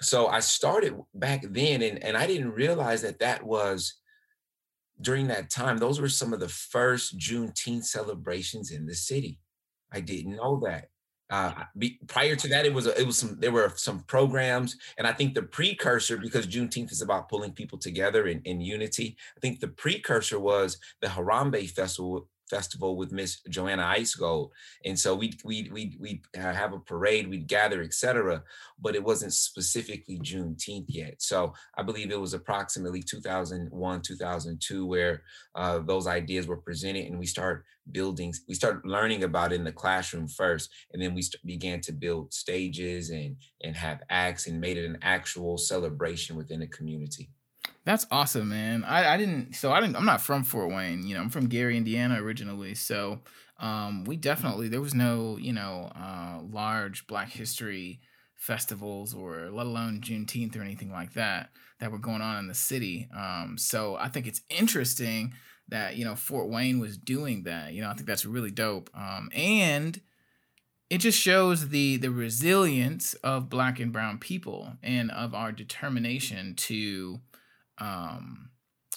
so 0.00 0.28
I 0.28 0.40
started 0.40 0.94
back 1.14 1.44
then, 1.50 1.82
and 1.82 2.02
and 2.04 2.16
I 2.16 2.26
didn't 2.26 2.52
realize 2.52 3.02
that 3.02 3.18
that 3.18 3.44
was 3.44 3.94
during 5.00 5.26
that 5.26 5.50
time, 5.50 5.78
those 5.78 6.00
were 6.00 6.08
some 6.08 6.32
of 6.32 6.38
the 6.38 6.48
first 6.48 7.18
Juneteenth 7.18 7.84
celebrations 7.84 8.70
in 8.70 8.86
the 8.86 8.94
city. 8.94 9.40
I 9.92 10.00
didn't 10.00 10.36
know 10.36 10.60
that. 10.64 10.88
Uh, 11.30 11.52
be, 11.78 11.98
prior 12.06 12.36
to 12.36 12.48
that, 12.48 12.66
it 12.66 12.74
was 12.74 12.86
a, 12.86 13.00
it 13.00 13.06
was 13.06 13.16
some 13.16 13.36
there 13.40 13.50
were 13.50 13.72
some 13.76 14.00
programs, 14.00 14.76
and 14.98 15.06
I 15.06 15.12
think 15.12 15.34
the 15.34 15.42
precursor 15.42 16.18
because 16.18 16.46
Juneteenth 16.46 16.92
is 16.92 17.00
about 17.00 17.28
pulling 17.30 17.52
people 17.52 17.78
together 17.78 18.26
in, 18.26 18.42
in 18.42 18.60
unity. 18.60 19.16
I 19.36 19.40
think 19.40 19.60
the 19.60 19.68
precursor 19.68 20.38
was 20.38 20.78
the 21.00 21.08
Harambee 21.08 21.70
Festival, 21.70 22.28
festival 22.48 22.96
with 22.96 23.12
Miss 23.12 23.40
Joanna 23.48 23.82
Icegold, 23.96 24.50
and 24.84 24.98
so 24.98 25.14
we 25.14 25.32
we 25.44 25.70
we 25.72 25.96
we 26.00 26.22
have 26.34 26.72
a 26.72 26.78
parade, 26.78 27.28
we'd 27.28 27.46
gather, 27.46 27.82
etc. 27.82 28.42
But 28.80 28.94
it 28.94 29.04
wasn't 29.04 29.32
specifically 29.32 30.18
Juneteenth 30.18 30.86
yet. 30.88 31.22
So 31.22 31.54
I 31.76 31.82
believe 31.82 32.10
it 32.10 32.20
was 32.20 32.34
approximately 32.34 33.02
2001, 33.02 34.02
2002 34.02 34.86
where 34.86 35.22
uh, 35.54 35.80
those 35.80 36.06
ideas 36.06 36.46
were 36.46 36.56
presented, 36.56 37.06
and 37.06 37.18
we 37.18 37.26
start 37.26 37.64
building. 37.92 38.32
We 38.48 38.54
start 38.54 38.84
learning 38.86 39.24
about 39.24 39.52
it 39.52 39.56
in 39.56 39.64
the 39.64 39.72
classroom 39.72 40.28
first, 40.28 40.70
and 40.92 41.02
then 41.02 41.14
we 41.14 41.22
st- 41.22 41.44
began 41.44 41.80
to 41.82 41.92
build 41.92 42.32
stages 42.32 43.10
and 43.10 43.36
and 43.62 43.76
have 43.76 44.00
acts 44.10 44.46
and 44.46 44.60
made 44.60 44.76
it 44.76 44.86
an 44.86 44.98
actual 45.02 45.56
celebration 45.58 46.36
within 46.36 46.60
the 46.60 46.66
community. 46.66 47.30
That's 47.84 48.06
awesome, 48.10 48.48
man. 48.48 48.82
I, 48.84 49.14
I 49.14 49.16
didn't 49.16 49.54
so 49.54 49.72
I 49.72 49.80
didn't 49.80 49.96
I'm 49.96 50.06
not 50.06 50.20
from 50.22 50.42
Fort 50.44 50.70
Wayne, 50.70 51.06
you 51.06 51.14
know, 51.14 51.20
I'm 51.20 51.28
from 51.30 51.48
Gary, 51.48 51.76
Indiana 51.76 52.22
originally. 52.22 52.74
So 52.74 53.20
um 53.60 54.04
we 54.04 54.16
definitely 54.16 54.68
there 54.68 54.80
was 54.80 54.94
no, 54.94 55.36
you 55.38 55.52
know, 55.52 55.92
uh 55.94 56.40
large 56.50 57.06
black 57.06 57.30
history 57.30 58.00
festivals 58.36 59.14
or 59.14 59.50
let 59.50 59.66
alone 59.66 60.00
Juneteenth 60.00 60.56
or 60.56 60.62
anything 60.62 60.90
like 60.90 61.12
that 61.14 61.50
that 61.78 61.92
were 61.92 61.98
going 61.98 62.22
on 62.22 62.38
in 62.38 62.46
the 62.46 62.54
city. 62.54 63.08
Um 63.14 63.58
so 63.58 63.96
I 63.96 64.08
think 64.08 64.26
it's 64.26 64.40
interesting 64.48 65.34
that, 65.68 65.96
you 65.96 66.04
know, 66.06 66.14
Fort 66.14 66.48
Wayne 66.48 66.78
was 66.78 66.96
doing 66.96 67.42
that. 67.44 67.72
You 67.74 67.82
know, 67.82 67.90
I 67.90 67.94
think 67.94 68.06
that's 68.06 68.24
really 68.24 68.50
dope. 68.50 68.88
Um 68.94 69.28
and 69.34 70.00
it 70.90 70.98
just 70.98 71.18
shows 71.18 71.68
the 71.70 71.96
the 71.96 72.10
resilience 72.10 73.14
of 73.14 73.48
black 73.48 73.80
and 73.80 73.92
brown 73.92 74.18
people 74.18 74.74
and 74.82 75.10
of 75.10 75.34
our 75.34 75.52
determination 75.52 76.54
to 76.56 77.20
um, 77.78 78.50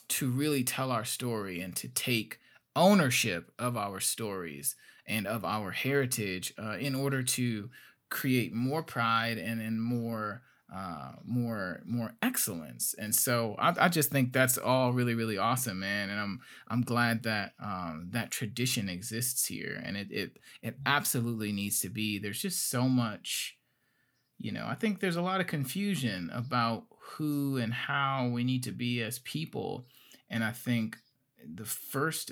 to 0.10 0.30
really 0.30 0.64
tell 0.64 0.92
our 0.92 1.06
story 1.06 1.62
and 1.62 1.76
to 1.76 1.88
take 1.88 2.40
ownership 2.76 3.52
of 3.58 3.76
our 3.76 4.00
stories 4.00 4.76
and 5.06 5.26
of 5.26 5.44
our 5.44 5.72
heritage 5.72 6.54
uh, 6.62 6.78
in 6.80 6.94
order 6.96 7.24
to 7.24 7.70
create 8.10 8.54
more 8.54 8.84
pride 8.84 9.38
and, 9.38 9.62
and 9.62 9.82
more 9.82 10.42
uh, 10.74 11.14
more 11.24 11.82
more 11.86 12.14
excellence. 12.22 12.94
And 12.98 13.16
so 13.16 13.56
I, 13.58 13.86
I 13.86 13.90
just 13.90 14.12
think 14.12 14.34
that's 14.34 14.58
all 14.58 14.92
really 14.92 15.16
really 15.16 15.38
awesome, 15.38 15.80
man. 15.80 16.10
And 16.10 16.20
I'm 16.20 16.40
I'm 16.68 16.82
glad 16.82 17.24
that 17.24 17.54
um, 17.64 18.10
that 18.12 18.32
tradition 18.32 18.90
exists 18.90 19.46
here, 19.46 19.82
and 19.84 19.96
it 19.96 20.08
it 20.12 20.38
it 20.62 20.78
absolutely 20.86 21.54
needs 21.54 21.80
to 21.82 21.90
be. 21.90 22.20
There's 22.20 22.42
just 22.42 22.70
so 22.70 22.90
much. 22.90 23.58
You 24.40 24.52
know, 24.52 24.68
I 24.68 24.76
think 24.76 25.00
there's 25.00 25.16
a 25.16 25.22
lot 25.22 25.42
of 25.42 25.48
confusion 25.48 26.30
about 26.34 26.84
who 27.16 27.58
and 27.58 27.74
how 27.74 28.28
we 28.28 28.44
need 28.44 28.64
to 28.64 28.72
be 28.72 29.02
as 29.02 29.20
people. 29.20 29.86
And 30.30 30.44
I 30.44 30.52
think 30.52 30.98
the 31.56 31.66
first 31.66 32.32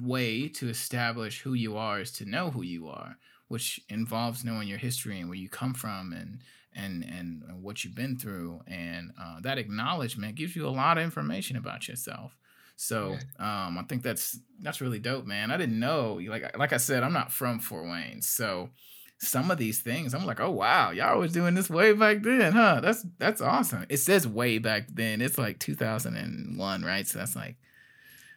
way 0.00 0.48
to 0.48 0.68
establish 0.68 1.40
who 1.40 1.54
you 1.54 1.76
are 1.76 2.00
is 2.00 2.12
to 2.12 2.24
know 2.24 2.50
who 2.50 2.62
you 2.62 2.88
are, 2.88 3.16
which 3.48 3.80
involves 3.88 4.44
knowing 4.44 4.68
your 4.68 4.78
history 4.78 5.20
and 5.20 5.28
where 5.28 5.38
you 5.38 5.48
come 5.48 5.74
from 5.74 6.12
and 6.12 6.40
and 6.74 7.02
and, 7.04 7.42
what 7.62 7.84
you've 7.84 7.94
been 7.94 8.16
through. 8.16 8.60
And 8.66 9.12
uh, 9.20 9.40
that 9.40 9.58
acknowledgement 9.58 10.36
gives 10.36 10.54
you 10.54 10.66
a 10.66 10.70
lot 10.70 10.96
of 10.96 11.04
information 11.04 11.56
about 11.56 11.88
yourself. 11.88 12.36
So 12.76 13.18
um, 13.40 13.76
I 13.76 13.84
think 13.88 14.02
that's 14.02 14.38
that's 14.60 14.80
really 14.80 15.00
dope, 15.00 15.26
man. 15.26 15.50
I 15.50 15.56
didn't 15.56 15.80
know, 15.80 16.20
like 16.28 16.56
like 16.56 16.72
I 16.72 16.76
said, 16.76 17.02
I'm 17.02 17.12
not 17.12 17.32
from 17.32 17.58
Fort 17.58 17.84
Wayne, 17.84 18.22
so 18.22 18.70
some 19.18 19.50
of 19.50 19.58
these 19.58 19.80
things, 19.80 20.14
I'm 20.14 20.26
like, 20.26 20.40
oh 20.40 20.50
wow, 20.50 20.90
y'all 20.90 21.18
was 21.18 21.32
doing 21.32 21.54
this 21.54 21.68
way 21.68 21.92
back 21.92 22.22
then, 22.22 22.52
huh? 22.52 22.80
That's 22.80 23.04
that's 23.18 23.40
awesome. 23.40 23.86
It 23.88 23.98
says 23.98 24.26
way 24.26 24.58
back 24.58 24.86
then. 24.92 25.20
It's 25.20 25.38
like 25.38 25.58
2001, 25.58 26.82
right? 26.82 27.06
So 27.06 27.18
that's 27.18 27.36
like 27.36 27.56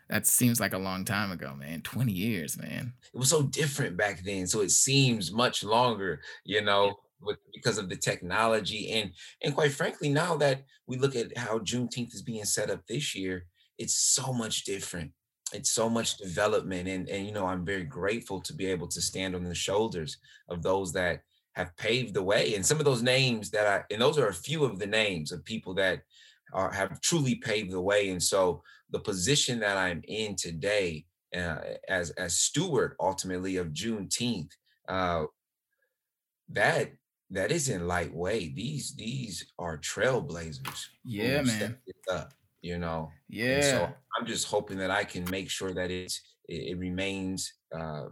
that 0.09 0.27
seems 0.27 0.59
like 0.59 0.73
a 0.73 0.79
long 0.79 1.05
time 1.05 1.31
ago, 1.31 1.53
man. 1.55 1.81
20 1.81 2.11
years, 2.11 2.57
man. 2.57 2.93
It 3.13 3.17
was 3.17 3.29
so 3.29 3.43
different 3.43 3.95
back 3.95 4.23
then. 4.25 4.45
So 4.45 4.61
it 4.61 4.71
seems 4.71 5.31
much 5.31 5.63
longer, 5.63 6.19
you 6.43 6.61
know, 6.61 6.95
with, 7.21 7.37
because 7.53 7.77
of 7.77 7.87
the 7.87 7.95
technology. 7.95 8.91
And 8.91 9.11
and 9.43 9.53
quite 9.53 9.71
frankly, 9.71 10.09
now 10.09 10.35
that 10.37 10.63
we 10.87 10.97
look 10.97 11.15
at 11.15 11.37
how 11.37 11.59
Juneteenth 11.59 12.13
is 12.13 12.23
being 12.23 12.43
set 12.43 12.71
up 12.71 12.87
this 12.87 13.15
year, 13.15 13.45
it's 13.77 13.93
so 13.93 14.33
much 14.33 14.63
different 14.63 15.11
it's 15.53 15.71
so 15.71 15.89
much 15.89 16.17
development 16.17 16.87
and 16.87 17.09
and 17.09 17.25
you 17.25 17.31
know 17.31 17.45
i'm 17.45 17.65
very 17.65 17.83
grateful 17.83 18.41
to 18.41 18.53
be 18.53 18.65
able 18.65 18.87
to 18.87 19.01
stand 19.01 19.35
on 19.35 19.43
the 19.43 19.55
shoulders 19.55 20.17
of 20.49 20.61
those 20.61 20.91
that 20.93 21.21
have 21.53 21.75
paved 21.77 22.13
the 22.13 22.23
way 22.23 22.55
and 22.55 22.65
some 22.65 22.79
of 22.79 22.85
those 22.85 23.03
names 23.03 23.49
that 23.49 23.67
i 23.67 23.93
and 23.93 24.01
those 24.01 24.17
are 24.17 24.29
a 24.29 24.33
few 24.33 24.63
of 24.63 24.79
the 24.79 24.87
names 24.87 25.31
of 25.31 25.43
people 25.45 25.73
that 25.73 26.01
are 26.53 26.71
have 26.71 26.99
truly 27.01 27.35
paved 27.35 27.71
the 27.71 27.81
way 27.81 28.09
and 28.09 28.21
so 28.21 28.61
the 28.91 28.99
position 28.99 29.59
that 29.59 29.77
i'm 29.77 30.01
in 30.07 30.35
today 30.35 31.05
uh, 31.35 31.57
as 31.87 32.09
as 32.11 32.37
steward 32.37 32.95
ultimately 32.99 33.57
of 33.57 33.67
juneteenth 33.67 34.51
uh, 34.89 35.23
that 36.49 36.91
that 37.31 37.51
isn't 37.51 37.87
lightweight. 37.87 38.55
These 38.55 38.93
these 38.95 39.45
are 39.57 39.77
trailblazers. 39.77 40.85
Yeah 41.03 41.41
man. 41.41 41.77
up 42.11 42.33
you 42.61 42.77
know 42.77 43.11
yeah 43.27 43.55
and 43.55 43.63
so 43.63 43.89
i'm 44.17 44.25
just 44.25 44.47
hoping 44.47 44.77
that 44.77 44.91
i 44.91 45.03
can 45.03 45.29
make 45.29 45.49
sure 45.49 45.73
that 45.73 45.89
it's 45.91 46.21
it, 46.47 46.71
it 46.71 46.77
remains 46.77 47.53
uh, 47.75 48.05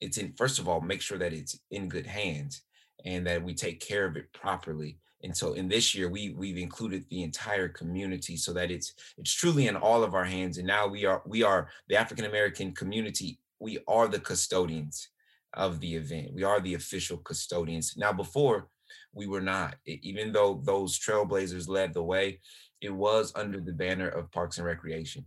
it's 0.00 0.18
in 0.18 0.32
first 0.36 0.58
of 0.58 0.68
all 0.68 0.80
make 0.80 1.00
sure 1.00 1.18
that 1.18 1.32
it's 1.32 1.58
in 1.70 1.88
good 1.88 2.06
hands 2.06 2.62
and 3.04 3.26
that 3.26 3.42
we 3.42 3.54
take 3.54 3.80
care 3.80 4.04
of 4.04 4.16
it 4.16 4.32
properly. 4.32 4.98
And 5.24 5.36
so 5.36 5.54
in 5.54 5.68
this 5.68 5.94
year 5.94 6.08
we 6.08 6.30
we've 6.30 6.58
included 6.58 7.04
the 7.10 7.22
entire 7.22 7.68
community 7.68 8.36
so 8.36 8.52
that 8.52 8.70
it's 8.70 8.94
it's 9.16 9.32
truly 9.32 9.66
in 9.66 9.76
all 9.76 10.04
of 10.04 10.14
our 10.14 10.24
hands. 10.24 10.58
And 10.58 10.66
now 10.66 10.86
we 10.86 11.04
are 11.04 11.22
we 11.26 11.42
are 11.42 11.68
the 11.88 11.96
african 11.96 12.24
american 12.24 12.72
community 12.72 13.38
we 13.58 13.78
are 13.88 14.06
the 14.06 14.20
custodians 14.20 15.08
of 15.54 15.80
the 15.80 15.96
event. 15.96 16.32
We 16.34 16.44
are 16.44 16.60
the 16.60 16.74
official 16.74 17.16
custodians. 17.16 17.94
Now 17.96 18.12
before 18.12 18.68
we 19.12 19.26
were 19.26 19.40
not. 19.40 19.76
Even 19.86 20.32
though 20.32 20.62
those 20.64 20.98
trailblazers 20.98 21.68
led 21.68 21.92
the 21.92 22.02
way 22.02 22.40
it 22.80 22.90
was 22.90 23.32
under 23.34 23.60
the 23.60 23.72
banner 23.72 24.08
of 24.08 24.30
Parks 24.30 24.58
and 24.58 24.66
Recreation. 24.66 25.24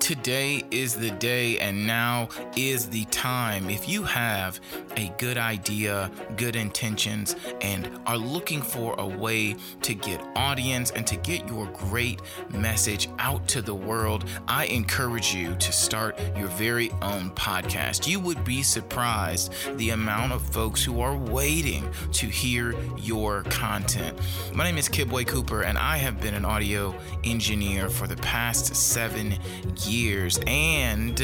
Today 0.00 0.64
is 0.70 0.94
the 0.96 1.10
day, 1.12 1.58
and 1.58 1.86
now 1.86 2.28
is 2.56 2.90
the 2.90 3.06
time. 3.06 3.70
If 3.70 3.88
you 3.88 4.02
have 4.02 4.60
a 4.96 5.08
good 5.16 5.38
idea, 5.38 6.10
good 6.36 6.56
intentions, 6.56 7.36
and 7.62 7.88
are 8.04 8.18
looking 8.18 8.60
for 8.60 8.94
a 8.98 9.06
way 9.06 9.56
to 9.80 9.94
get 9.94 10.20
audience 10.36 10.90
and 10.90 11.06
to 11.06 11.16
get 11.16 11.48
your 11.48 11.66
great 11.68 12.20
message 12.50 13.08
out 13.18 13.48
to 13.48 13.62
the 13.62 13.74
world, 13.74 14.28
I 14.46 14.66
encourage 14.66 15.34
you 15.34 15.54
to 15.54 15.72
start 15.72 16.20
your 16.36 16.48
very 16.48 16.90
own 17.00 17.30
podcast. 17.30 18.06
You 18.06 18.20
would 18.20 18.44
be 18.44 18.62
surprised 18.62 19.54
the 19.78 19.90
amount 19.90 20.32
of 20.32 20.42
folks 20.42 20.84
who 20.84 21.00
are 21.00 21.16
waiting 21.16 21.88
to 22.12 22.26
hear 22.26 22.74
your 22.98 23.44
content. 23.44 24.18
My 24.52 24.64
name 24.64 24.76
is 24.76 24.88
Kidboy 24.88 25.28
Cooper, 25.28 25.62
and 25.62 25.78
I 25.78 25.96
have 25.96 26.20
been 26.20 26.34
an 26.34 26.44
audio 26.44 26.94
engineer 27.24 27.88
for 27.88 28.06
the 28.06 28.16
past 28.16 28.74
seven 28.74 29.38
years, 29.86 30.38
and 30.46 31.20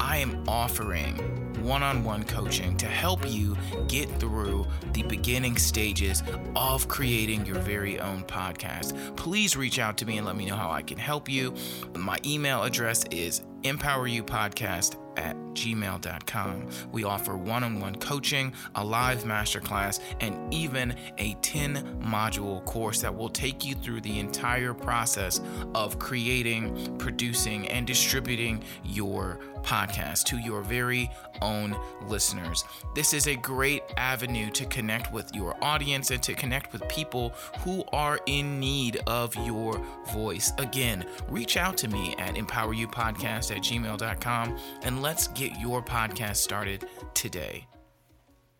I 0.00 0.18
am 0.18 0.44
offering 0.48 1.16
one 1.62 1.82
on 1.82 2.04
one 2.04 2.24
coaching 2.24 2.76
to 2.78 2.86
help 2.86 3.28
you 3.28 3.56
get 3.86 4.08
through 4.18 4.66
the 4.92 5.02
beginning 5.02 5.56
stages 5.56 6.22
of 6.56 6.88
creating 6.88 7.44
your 7.46 7.58
very 7.58 8.00
own 8.00 8.24
podcast. 8.24 9.16
Please 9.16 9.56
reach 9.56 9.78
out 9.78 9.96
to 9.98 10.06
me 10.06 10.18
and 10.18 10.26
let 10.26 10.36
me 10.36 10.46
know 10.46 10.56
how 10.56 10.70
I 10.70 10.82
can 10.82 10.98
help 10.98 11.28
you. 11.28 11.54
My 11.96 12.18
email 12.24 12.62
address 12.62 13.04
is 13.10 13.42
empoweryoupodcast 13.62 14.96
at 15.20 15.36
gmail.com. 15.52 16.68
We 16.92 17.04
offer 17.04 17.36
one 17.36 17.62
on 17.62 17.80
one 17.80 17.96
coaching, 17.96 18.52
a 18.74 18.84
live 18.84 19.24
masterclass, 19.24 20.00
and 20.20 20.52
even 20.52 20.94
a 21.18 21.34
10 21.42 22.02
module 22.02 22.64
course 22.64 23.00
that 23.02 23.14
will 23.14 23.28
take 23.28 23.64
you 23.64 23.74
through 23.74 24.00
the 24.00 24.18
entire 24.18 24.74
process 24.74 25.40
of 25.74 25.98
creating, 25.98 26.96
producing, 26.98 27.68
and 27.68 27.86
distributing 27.86 28.62
your 28.84 29.38
podcast 29.62 30.24
to 30.24 30.38
your 30.38 30.62
very 30.62 31.10
own 31.42 31.76
listeners. 32.06 32.64
This 32.94 33.12
is 33.12 33.26
a 33.26 33.36
great 33.36 33.82
avenue 33.96 34.50
to 34.50 34.64
connect 34.66 35.12
with 35.12 35.34
your 35.34 35.56
audience 35.62 36.10
and 36.10 36.22
to 36.22 36.34
connect 36.34 36.72
with 36.72 36.86
people 36.88 37.34
who 37.60 37.84
are 37.92 38.18
in 38.26 38.58
need 38.58 39.00
of 39.06 39.34
your 39.36 39.80
voice. 40.12 40.52
Again, 40.58 41.04
reach 41.28 41.56
out 41.56 41.76
to 41.78 41.88
me 41.88 42.14
at 42.18 42.34
empoweryoupodcast 42.34 43.54
at 43.54 43.62
gmail.com 43.62 44.58
and 44.82 45.02
let's 45.10 45.26
get 45.26 45.58
your 45.58 45.82
podcast 45.82 46.36
started 46.36 46.86
today. 47.14 47.66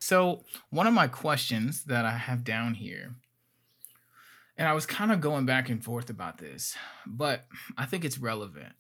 So, 0.01 0.43
one 0.71 0.89
of 0.89 0.93
my 0.93 1.07
questions 1.07 1.85
that 1.85 2.05
I 2.05 2.17
have 2.17 2.43
down 2.43 2.75
here, 2.75 3.15
and 4.57 4.67
I 4.67 4.73
was 4.73 4.85
kind 4.85 5.13
of 5.13 5.21
going 5.21 5.47
back 5.47 5.69
and 5.69 5.81
forth 5.81 6.11
about 6.11 6.39
this, 6.39 6.75
but 7.07 7.47
I 7.79 7.87
think 7.87 8.05
it's 8.05 8.19
relevant. 8.19 8.73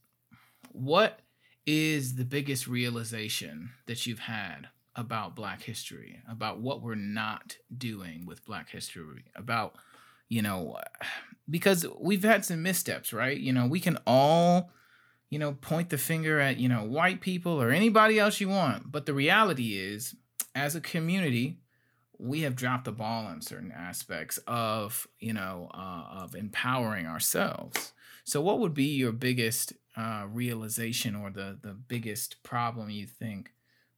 what 0.72 1.20
is 1.64 2.16
the 2.16 2.24
biggest 2.24 2.66
realization 2.66 3.70
that 3.86 4.04
you've 4.04 4.18
had 4.18 4.66
about 4.96 5.36
Black 5.36 5.62
history, 5.62 6.20
about 6.28 6.58
what 6.58 6.82
we're 6.82 6.96
not 6.96 7.56
doing 7.78 8.26
with 8.26 8.44
Black 8.44 8.68
history, 8.70 9.26
about, 9.36 9.76
you 10.28 10.42
know, 10.42 10.76
because 11.48 11.86
we've 12.00 12.24
had 12.24 12.44
some 12.44 12.64
missteps, 12.64 13.12
right? 13.12 13.38
You 13.38 13.52
know, 13.52 13.68
we 13.68 13.78
can 13.78 13.96
all, 14.08 14.72
you 15.30 15.38
know, 15.38 15.52
point 15.52 15.90
the 15.90 15.98
finger 15.98 16.40
at, 16.40 16.58
you 16.58 16.68
know, 16.68 16.84
white 16.84 17.20
people 17.20 17.60
or 17.62 17.70
anybody 17.70 18.18
else 18.18 18.40
you 18.40 18.48
want. 18.48 18.92
But 18.92 19.06
the 19.06 19.14
reality 19.14 19.78
is, 19.78 20.14
as 20.54 20.74
a 20.74 20.80
community, 20.80 21.60
we 22.18 22.42
have 22.42 22.56
dropped 22.56 22.84
the 22.84 22.92
ball 22.92 23.26
on 23.26 23.40
certain 23.40 23.72
aspects 23.72 24.38
of, 24.46 25.06
you 25.18 25.32
know, 25.32 25.70
uh, 25.72 26.04
of 26.10 26.34
empowering 26.34 27.06
ourselves. 27.06 27.92
So, 28.24 28.40
what 28.40 28.58
would 28.58 28.74
be 28.74 28.96
your 28.96 29.12
biggest 29.12 29.72
uh, 29.96 30.24
realization 30.28 31.16
or 31.16 31.30
the 31.30 31.58
the 31.60 31.72
biggest 31.72 32.42
problem 32.42 32.90
you 32.90 33.06
think 33.06 33.52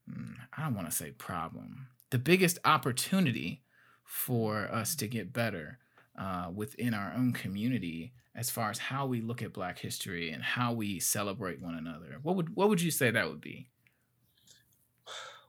Hmm, 0.09 0.33
I 0.55 0.63
don't 0.63 0.75
want 0.75 0.89
to 0.89 0.95
say 0.95 1.11
problem, 1.11 1.87
the 2.09 2.19
biggest 2.19 2.59
opportunity 2.65 3.63
for 4.03 4.67
us 4.71 4.95
to 4.97 5.07
get 5.07 5.33
better 5.33 5.79
uh, 6.17 6.51
within 6.53 6.93
our 6.93 7.13
own 7.13 7.33
community 7.33 8.13
as 8.35 8.49
far 8.49 8.69
as 8.69 8.77
how 8.79 9.05
we 9.05 9.21
look 9.21 9.41
at 9.41 9.53
Black 9.53 9.79
history 9.79 10.31
and 10.31 10.43
how 10.43 10.73
we 10.73 10.99
celebrate 10.99 11.61
one 11.61 11.75
another. 11.75 12.19
What 12.21 12.35
would 12.35 12.55
what 12.55 12.69
would 12.69 12.81
you 12.81 12.91
say 12.91 13.11
that 13.11 13.29
would 13.29 13.41
be? 13.41 13.69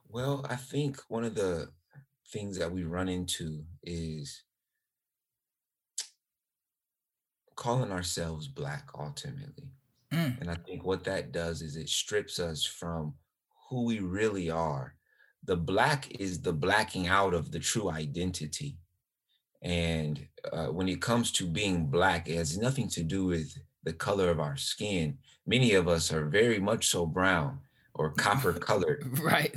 Well, 0.07 0.45
I 0.49 0.55
think 0.55 0.99
one 1.09 1.23
of 1.23 1.35
the 1.35 1.71
things 2.27 2.57
that 2.57 2.71
we 2.71 2.83
run 2.83 3.09
into 3.09 3.65
is 3.83 4.43
calling 7.55 7.91
ourselves 7.91 8.47
Black 8.47 8.89
ultimately. 8.95 9.71
Mm, 10.11 10.39
And 10.39 10.49
I 10.49 10.55
think 10.55 10.83
what 10.83 11.03
that 11.05 11.31
does 11.31 11.61
is 11.61 11.75
it 11.75 11.89
strips 11.89 12.39
us 12.39 12.65
from 12.65 13.15
who 13.69 13.85
we 13.85 13.99
really 13.99 14.49
are. 14.49 14.95
The 15.43 15.57
black 15.57 16.11
is 16.11 16.41
the 16.41 16.53
blacking 16.53 17.07
out 17.07 17.33
of 17.33 17.51
the 17.51 17.59
true 17.59 17.89
identity. 17.91 18.79
And 19.61 20.27
uh, 20.51 20.67
when 20.67 20.87
it 20.87 21.01
comes 21.01 21.31
to 21.33 21.47
being 21.47 21.87
black, 21.87 22.27
it 22.27 22.35
has 22.35 22.57
nothing 22.57 22.87
to 22.89 23.03
do 23.03 23.25
with 23.25 23.57
the 23.83 23.93
color 23.93 24.29
of 24.29 24.39
our 24.39 24.57
skin. 24.57 25.17
Many 25.47 25.73
of 25.73 25.87
us 25.87 26.11
are 26.11 26.25
very 26.25 26.59
much 26.59 26.87
so 26.87 27.05
brown 27.05 27.59
or 27.95 28.11
copper 28.11 28.53
colored. 28.69 29.19
right. 29.19 29.55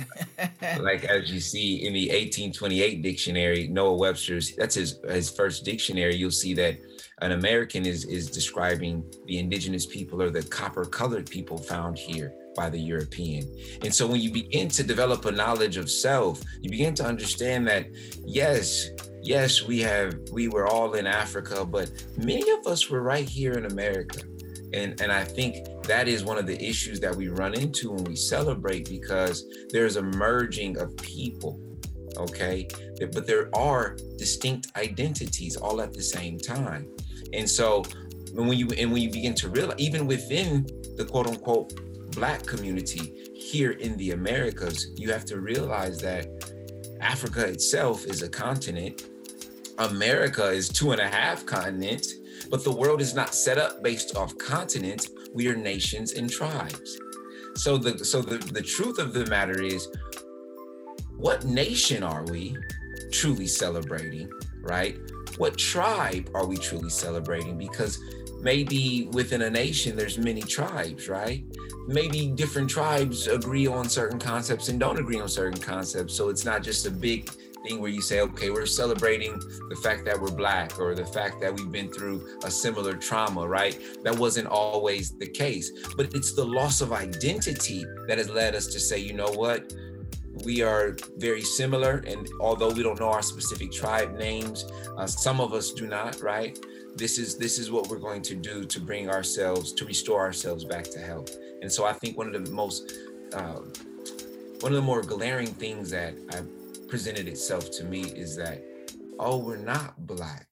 Like 0.79 1.03
as 1.03 1.31
you 1.33 1.39
see 1.39 1.85
in 1.85 1.93
the 1.93 2.07
1828 2.07 3.01
dictionary, 3.01 3.67
Noah 3.67 3.95
Webster's, 3.95 4.55
that's 4.55 4.75
his, 4.75 4.99
his 5.09 5.29
first 5.29 5.65
dictionary, 5.65 6.15
you'll 6.15 6.31
see 6.31 6.53
that 6.55 6.77
an 7.21 7.33
American 7.33 7.85
is, 7.85 8.05
is 8.05 8.29
describing 8.29 9.03
the 9.25 9.39
indigenous 9.39 9.85
people 9.85 10.21
or 10.21 10.29
the 10.29 10.43
copper 10.43 10.85
colored 10.85 11.29
people 11.29 11.57
found 11.57 11.97
here 11.97 12.33
by 12.55 12.69
the 12.69 12.79
European. 12.79 13.47
And 13.83 13.93
so 13.93 14.07
when 14.07 14.21
you 14.21 14.31
begin 14.31 14.69
to 14.69 14.83
develop 14.83 15.25
a 15.25 15.31
knowledge 15.31 15.77
of 15.77 15.89
self, 15.89 16.41
you 16.61 16.69
begin 16.69 16.93
to 16.95 17.05
understand 17.05 17.67
that 17.67 17.87
yes, 18.25 18.89
yes, 19.21 19.63
we 19.63 19.79
have 19.81 20.15
we 20.31 20.47
were 20.47 20.67
all 20.67 20.93
in 20.93 21.07
Africa, 21.07 21.65
but 21.65 21.91
many 22.17 22.49
of 22.51 22.67
us 22.67 22.89
were 22.89 23.01
right 23.01 23.27
here 23.27 23.53
in 23.53 23.65
America. 23.65 24.21
And 24.73 24.99
and 25.01 25.11
I 25.11 25.23
think 25.23 25.67
that 25.83 26.07
is 26.07 26.23
one 26.23 26.37
of 26.37 26.45
the 26.45 26.61
issues 26.63 26.99
that 26.99 27.15
we 27.15 27.27
run 27.29 27.53
into 27.53 27.91
when 27.91 28.03
we 28.03 28.15
celebrate 28.15 28.89
because 28.89 29.45
there's 29.71 29.95
a 29.95 30.01
merging 30.01 30.77
of 30.77 30.95
people. 30.97 31.59
Okay. 32.17 32.67
But 32.99 33.25
there 33.25 33.49
are 33.55 33.95
distinct 34.17 34.67
identities 34.75 35.55
all 35.55 35.81
at 35.81 35.93
the 35.93 36.03
same 36.03 36.37
time. 36.37 36.87
And 37.33 37.49
so 37.49 37.83
when 38.33 38.53
you 38.53 38.67
and 38.77 38.91
when 38.91 39.01
you 39.01 39.11
begin 39.11 39.33
to 39.35 39.49
realize 39.49 39.79
even 39.79 40.05
within 40.05 40.67
the 40.97 41.05
quote 41.05 41.27
unquote 41.27 41.73
black 42.11 42.45
community 42.45 43.31
here 43.33 43.71
in 43.71 43.95
the 43.97 44.11
Americas, 44.11 44.91
you 44.95 45.11
have 45.11 45.25
to 45.25 45.39
realize 45.39 45.99
that 45.99 46.27
Africa 47.01 47.45
itself 47.45 48.05
is 48.05 48.21
a 48.21 48.29
continent. 48.29 49.08
America 49.79 50.49
is 50.49 50.69
two 50.69 50.91
and 50.91 50.99
a 50.99 51.07
half 51.07 51.45
continents, 51.45 52.13
but 52.49 52.63
the 52.63 52.71
world 52.71 53.01
is 53.01 53.15
not 53.15 53.33
set 53.33 53.57
up 53.57 53.81
based 53.81 54.15
off 54.15 54.37
continents. 54.37 55.09
We 55.33 55.47
are 55.47 55.55
nations 55.55 56.13
and 56.13 56.29
tribes. 56.29 56.99
So 57.55 57.77
the 57.77 58.03
so 58.03 58.21
the, 58.21 58.37
the 58.37 58.61
truth 58.61 58.99
of 58.99 59.13
the 59.13 59.25
matter 59.27 59.61
is, 59.61 59.87
what 61.17 61.45
nation 61.45 62.03
are 62.03 62.23
we 62.25 62.57
truly 63.11 63.47
celebrating, 63.47 64.29
right? 64.61 64.97
What 65.37 65.57
tribe 65.57 66.29
are 66.33 66.45
we 66.45 66.57
truly 66.57 66.89
celebrating? 66.89 67.57
Because 67.57 67.99
maybe 68.41 69.09
within 69.11 69.43
a 69.43 69.49
nation 69.49 69.95
there's 69.97 70.17
many 70.17 70.41
tribes 70.41 71.09
right 71.09 71.43
maybe 71.87 72.27
different 72.27 72.69
tribes 72.69 73.27
agree 73.27 73.67
on 73.67 73.89
certain 73.89 74.17
concepts 74.17 74.69
and 74.69 74.79
don't 74.79 74.97
agree 74.97 75.19
on 75.19 75.27
certain 75.27 75.59
concepts 75.59 76.13
so 76.13 76.29
it's 76.29 76.45
not 76.45 76.63
just 76.63 76.85
a 76.85 76.91
big 76.91 77.29
thing 77.63 77.79
where 77.79 77.89
you 77.89 78.01
say 78.01 78.21
okay 78.21 78.49
we're 78.49 78.65
celebrating 78.65 79.39
the 79.69 79.75
fact 79.83 80.05
that 80.05 80.19
we're 80.19 80.31
black 80.31 80.79
or 80.79 80.95
the 80.95 81.05
fact 81.05 81.41
that 81.41 81.53
we've 81.55 81.71
been 81.71 81.91
through 81.91 82.37
a 82.43 82.51
similar 82.51 82.93
trauma 82.93 83.47
right? 83.47 83.79
That 84.03 84.17
wasn't 84.17 84.47
always 84.47 85.17
the 85.17 85.27
case 85.27 85.71
but 85.95 86.13
it's 86.13 86.33
the 86.33 86.45
loss 86.45 86.81
of 86.81 86.93
identity 86.93 87.85
that 88.07 88.17
has 88.17 88.29
led 88.29 88.55
us 88.55 88.67
to 88.67 88.79
say 88.79 88.97
you 88.99 89.13
know 89.13 89.31
what? 89.31 89.73
We 90.45 90.61
are 90.61 90.95
very 91.17 91.41
similar 91.41 92.03
and 92.07 92.27
although 92.39 92.71
we 92.71 92.83
don't 92.83 92.99
know 92.99 93.09
our 93.09 93.21
specific 93.21 93.71
tribe 93.71 94.15
names 94.15 94.65
uh, 94.97 95.05
some 95.05 95.41
of 95.41 95.53
us 95.53 95.71
do 95.71 95.87
not 95.87 96.21
right? 96.21 96.57
This 96.95 97.17
is 97.17 97.37
this 97.37 97.59
is 97.59 97.71
what 97.71 97.87
we're 97.87 97.99
going 97.99 98.21
to 98.23 98.35
do 98.35 98.65
to 98.65 98.79
bring 98.79 99.09
ourselves 99.09 99.73
to 99.73 99.85
restore 99.85 100.21
ourselves 100.21 100.65
back 100.65 100.85
to 100.91 100.99
health. 100.99 101.35
And 101.61 101.71
so 101.71 101.85
i 101.85 101.93
think 101.93 102.17
one 102.17 102.33
of 102.33 102.45
the 102.45 102.51
most 102.51 102.93
uh, 103.33 103.61
one 104.61 104.71
of 104.73 104.75
the 104.75 104.81
more 104.81 105.01
glaring 105.01 105.47
things 105.47 105.89
that 105.91 106.13
i 106.31 106.41
presented 106.89 107.27
itself 107.27 107.71
to 107.71 107.83
me 107.83 108.01
is 108.01 108.35
that 108.35 108.63
oh 109.19 109.37
we're 109.37 109.57
not 109.57 110.07
black 110.07 110.47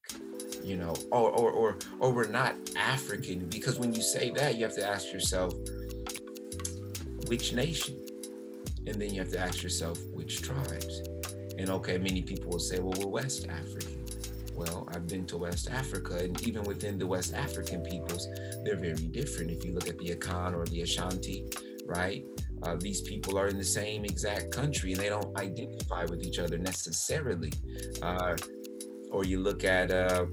you 0.62 0.76
know 0.76 0.94
or 1.10 1.30
or 1.30 1.50
or, 1.50 1.78
or 1.98 2.12
we're 2.12 2.28
not 2.28 2.54
african 2.76 3.48
because 3.48 3.78
when 3.78 3.92
you 3.92 4.02
say 4.02 4.30
that 4.30 4.56
you 4.56 4.64
have 4.64 4.74
to 4.74 4.86
ask 4.86 5.12
yourself 5.12 5.54
which 7.26 7.52
nation 7.52 7.96
and 8.86 9.00
then 9.00 9.12
you 9.12 9.20
have 9.20 9.30
to 9.30 9.38
ask 9.38 9.62
yourself 9.62 9.98
which 10.12 10.42
tribes 10.42 11.02
and 11.58 11.70
okay 11.70 11.98
many 11.98 12.22
people 12.22 12.50
will 12.50 12.58
say 12.58 12.78
well 12.78 12.94
we're 12.98 13.06
west 13.06 13.46
african 13.48 13.98
well, 14.58 14.88
I've 14.92 15.06
been 15.06 15.24
to 15.26 15.36
West 15.36 15.70
Africa, 15.70 16.16
and 16.16 16.42
even 16.42 16.64
within 16.64 16.98
the 16.98 17.06
West 17.06 17.32
African 17.32 17.80
peoples, 17.80 18.26
they're 18.64 18.74
very 18.74 19.06
different. 19.06 19.52
If 19.52 19.64
you 19.64 19.72
look 19.72 19.88
at 19.88 19.96
the 19.98 20.16
Akan 20.16 20.52
or 20.52 20.66
the 20.66 20.82
Ashanti, 20.82 21.44
right? 21.86 22.24
Uh, 22.62 22.76
these 22.78 23.00
people 23.02 23.38
are 23.38 23.48
in 23.48 23.56
the 23.56 23.64
same 23.64 24.04
exact 24.04 24.50
country 24.50 24.92
and 24.92 25.00
they 25.00 25.08
don't 25.08 25.36
identify 25.38 26.04
with 26.04 26.22
each 26.22 26.38
other 26.38 26.58
necessarily. 26.58 27.52
Uh, 28.02 28.36
or 29.10 29.24
you 29.24 29.40
look 29.40 29.64
at, 29.64 29.90
uh, 29.90 30.26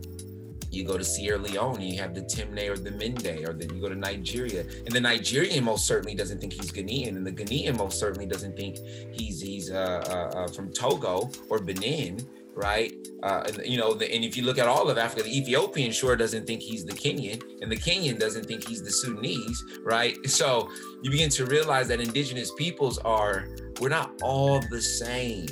you 0.69 0.83
go 0.83 0.97
to 0.97 1.03
Sierra 1.03 1.37
Leone, 1.37 1.81
you 1.81 1.99
have 1.99 2.13
the 2.13 2.21
Temne 2.21 2.69
or 2.69 2.77
the 2.77 2.91
Mende, 2.91 3.47
or 3.47 3.53
then 3.53 3.73
you 3.73 3.81
go 3.81 3.89
to 3.89 3.95
Nigeria, 3.95 4.61
and 4.61 4.91
the 4.91 4.99
Nigerian 4.99 5.63
most 5.63 5.87
certainly 5.87 6.15
doesn't 6.15 6.39
think 6.39 6.53
he's 6.53 6.71
Ghanaian, 6.71 7.15
and 7.15 7.25
the 7.25 7.31
Ghanaian 7.31 7.77
most 7.77 7.99
certainly 7.99 8.25
doesn't 8.25 8.57
think 8.57 8.77
he's 9.13 9.39
he's 9.41 9.71
uh, 9.71 10.03
uh, 10.35 10.37
uh, 10.37 10.47
from 10.49 10.73
Togo 10.73 11.29
or 11.49 11.59
Benin, 11.59 12.19
right? 12.55 12.93
Uh, 13.21 13.43
you 13.63 13.77
know, 13.77 13.93
the, 13.93 14.13
and 14.13 14.23
if 14.23 14.37
you 14.37 14.43
look 14.43 14.57
at 14.57 14.67
all 14.67 14.89
of 14.89 14.97
Africa, 14.97 15.23
the 15.23 15.37
Ethiopian 15.37 15.91
sure 15.91 16.15
doesn't 16.15 16.47
think 16.47 16.61
he's 16.61 16.85
the 16.85 16.93
Kenyan, 16.93 17.41
and 17.61 17.71
the 17.71 17.75
Kenyan 17.75 18.19
doesn't 18.19 18.45
think 18.45 18.67
he's 18.67 18.81
the 18.81 18.91
Sudanese, 18.91 19.63
right? 19.83 20.17
So 20.35 20.69
you 21.01 21.09
begin 21.09 21.29
to 21.31 21.45
realize 21.45 21.87
that 21.87 22.01
indigenous 22.01 22.51
peoples 22.55 22.97
are, 22.99 23.47
we're 23.79 23.89
not 23.89 24.11
all 24.21 24.59
the 24.69 24.81
same. 24.81 25.47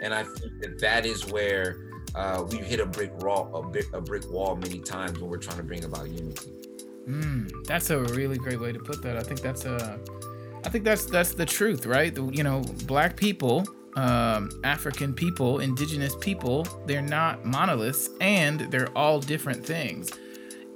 And 0.00 0.14
I 0.14 0.22
think 0.22 0.60
that 0.60 0.78
that 0.78 1.04
is 1.04 1.26
where 1.26 1.88
uh, 2.14 2.44
we 2.48 2.58
hit 2.58 2.78
a 2.78 2.86
brick 2.86 3.12
wall, 3.20 3.50
a, 3.52 3.62
brick, 3.62 3.86
a 3.92 4.00
brick 4.00 4.30
wall 4.30 4.54
many 4.54 4.78
times 4.78 5.18
when 5.18 5.28
we're 5.28 5.38
trying 5.38 5.56
to 5.56 5.64
bring 5.64 5.84
about 5.84 6.08
unity. 6.08 6.52
Mm, 7.08 7.50
that's 7.66 7.90
a 7.90 7.98
really 7.98 8.38
great 8.38 8.60
way 8.60 8.70
to 8.70 8.78
put 8.78 9.02
that. 9.02 9.16
I 9.16 9.22
think 9.22 9.40
that's 9.40 9.64
a, 9.64 9.98
I 10.64 10.68
think 10.68 10.84
that's 10.84 11.06
that's 11.06 11.34
the 11.34 11.46
truth, 11.46 11.86
right? 11.86 12.16
You 12.16 12.42
know, 12.42 12.62
black 12.86 13.16
people 13.16 13.66
um, 13.98 14.48
African 14.62 15.12
people, 15.12 15.58
indigenous 15.58 16.14
people, 16.14 16.64
they're 16.86 17.02
not 17.02 17.44
monoliths 17.44 18.08
and 18.20 18.60
they're 18.60 18.96
all 18.96 19.18
different 19.18 19.66
things. 19.66 20.08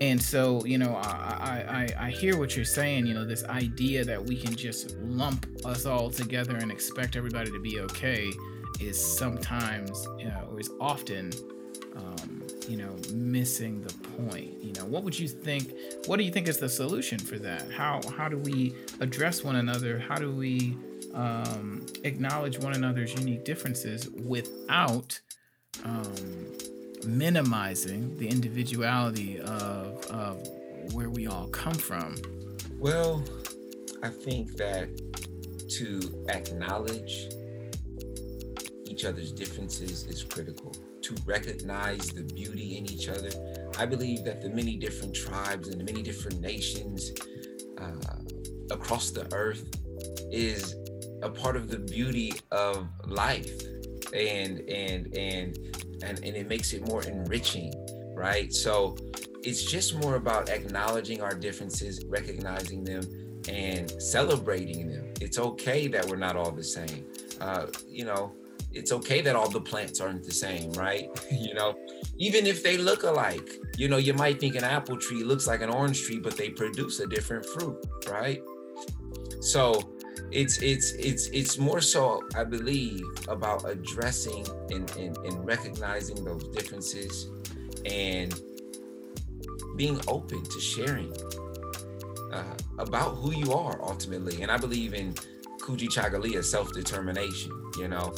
And 0.01 0.21
so, 0.21 0.65
you 0.65 0.77
know, 0.77 0.97
I, 0.97 1.87
I, 1.97 2.07
I 2.07 2.11
hear 2.11 2.37
what 2.37 2.57
you're 2.57 2.65
saying, 2.65 3.07
you 3.07 3.15
know, 3.15 3.25
this 3.25 3.45
idea 3.45 4.05
that 4.05 4.21
we 4.21 4.37
can 4.37 4.57
just 4.57 4.97
lump 4.97 5.47
us 5.65 5.87
all 5.87 6.11
together 6.11 6.57
and 6.57 6.73
expect 6.73 7.15
everybody 7.15 7.53
to 7.53 7.61
be 7.61 7.79
okay 7.83 8.33
is 8.81 9.01
sometimes, 9.01 10.09
you 10.19 10.25
know, 10.25 10.49
or 10.51 10.59
is 10.59 10.71
often, 10.81 11.31
um, 11.95 12.43
you 12.69 12.77
know, 12.77 12.97
missing 13.15 13.83
the 13.83 13.95
point. 14.19 14.61
You 14.61 14.73
know, 14.73 14.85
what 14.85 15.05
would 15.05 15.17
you 15.17 15.29
think? 15.29 15.73
What 16.07 16.17
do 16.17 16.25
you 16.25 16.33
think 16.33 16.49
is 16.49 16.59
the 16.59 16.69
solution 16.69 17.21
for 17.21 17.39
that? 17.39 17.71
How, 17.71 18.01
how 18.17 18.29
do 18.29 18.39
we 18.39 18.75
address 18.99 19.45
one 19.45 19.55
another? 19.55 20.01
How 20.01 20.17
do 20.17 20.33
we 20.33 20.77
um, 21.15 21.87
acknowledge 22.05 22.59
one 22.59 22.75
another's 22.75 23.15
unique 23.15 23.45
differences 23.45 24.09
without 24.11 25.21
um, 25.85 26.47
minimizing 27.07 28.17
the 28.19 28.29
individuality 28.29 29.41
of, 29.41 30.05
of 30.07 30.49
where 30.93 31.11
we 31.11 31.27
all 31.27 31.49
come 31.49 31.75
from. 31.75 32.17
Well, 32.79 33.25
I 34.03 34.09
think 34.09 34.57
that 34.57 34.89
to 35.79 36.27
acknowledge 36.29 37.29
each 38.87 39.05
other's 39.05 39.33
differences 39.33 40.07
is 40.07 40.23
critical. 40.23 40.75
To 41.03 41.17
recognize 41.25 42.09
the 42.09 42.23
beauty 42.23 42.77
in 42.77 42.91
each 42.91 43.09
other. 43.09 43.31
I 43.79 43.87
believe 43.87 44.25
that 44.25 44.41
the 44.41 44.51
many 44.51 44.77
different 44.77 45.15
tribes 45.15 45.69
and 45.69 45.81
the 45.81 45.85
many 45.85 46.03
different 46.03 46.41
nations 46.41 47.11
uh, 47.79 48.17
across 48.71 49.11
the 49.11 49.27
earth 49.35 49.65
is 50.31 50.77
a 51.23 51.31
part 51.31 51.57
of 51.57 51.69
the 51.69 51.79
beauty 51.79 52.33
of 52.51 52.89
life. 53.07 53.63
And 54.15 54.61
and 54.69 55.17
and 55.17 55.59
and, 56.03 56.19
and 56.19 56.37
it 56.37 56.49
makes 56.49 56.73
it 56.73 56.87
more 56.87 57.03
enriching 57.03 57.73
right? 58.15 58.53
So 58.53 58.97
it's 59.43 59.65
just 59.65 59.97
more 59.97 60.15
about 60.15 60.49
acknowledging 60.49 61.21
our 61.21 61.35
differences 61.35 62.05
recognizing 62.07 62.85
them 62.85 63.03
and 63.49 63.91
celebrating 64.01 64.89
them. 64.89 65.13
It's 65.21 65.39
okay 65.39 65.89
that 65.89 66.07
we're 66.07 66.17
not 66.17 66.37
all 66.37 66.53
the 66.53 66.65
same. 66.65 67.07
Uh, 67.41 67.67
you 67.89 68.05
know 68.05 68.33
it's 68.75 68.91
okay 68.91 69.21
that 69.21 69.37
all 69.37 69.51
the 69.51 69.61
plants 69.61 70.01
aren't 70.01 70.25
the 70.25 70.33
same 70.33 70.73
right? 70.73 71.09
You 71.31 71.55
know 71.55 71.75
even 72.19 72.47
if 72.47 72.63
they 72.63 72.77
look 72.77 73.03
alike. 73.03 73.51
You 73.77 73.89
know 73.89 73.97
you 73.97 74.15
might 74.15 74.39
think 74.39 74.55
an 74.55 74.65
apple 74.65 74.97
tree 74.97 75.25
looks 75.25 75.47
like 75.47 75.63
an 75.63 75.71
orange 75.71 76.03
tree 76.03 76.19
but 76.19 76.37
they 76.37 76.51
produce 76.51 77.01
a 77.01 77.07
different 77.07 77.45
fruit 77.47 77.85
right? 78.09 78.43
So 79.41 79.92
it's 80.33 80.59
it's 80.63 80.93
it's 80.93 81.27
it's 81.29 81.59
more 81.59 81.81
so 81.81 82.23
i 82.35 82.43
believe 82.43 83.05
about 83.29 83.69
addressing 83.69 84.47
and, 84.71 84.91
and, 84.97 85.17
and 85.19 85.47
recognizing 85.47 86.25
those 86.25 86.49
differences 86.49 87.29
and 87.85 88.41
being 89.77 90.01
open 90.09 90.43
to 90.45 90.61
sharing 90.61 91.13
uh, 92.33 92.57
about 92.79 93.11
who 93.17 93.33
you 93.33 93.53
are 93.53 93.81
ultimately. 93.83 94.43
And 94.43 94.51
i 94.51 94.57
believe 94.57 94.95
in 94.95 95.15
Kujichagulia 95.61 96.43
self-determination 96.43 97.53
you 97.79 97.89
know? 97.89 98.15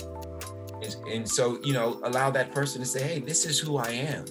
And, 0.83 0.95
and 1.09 1.29
so 1.29 1.59
you 1.63 1.73
know 1.73 2.01
allow 2.05 2.31
that 2.31 2.53
person 2.53 2.81
to 2.81 2.87
say 2.87 3.03
hey 3.03 3.19
this 3.19 3.45
is 3.45 3.59
who 3.59 3.77
i 3.77 3.91
am 3.91 4.25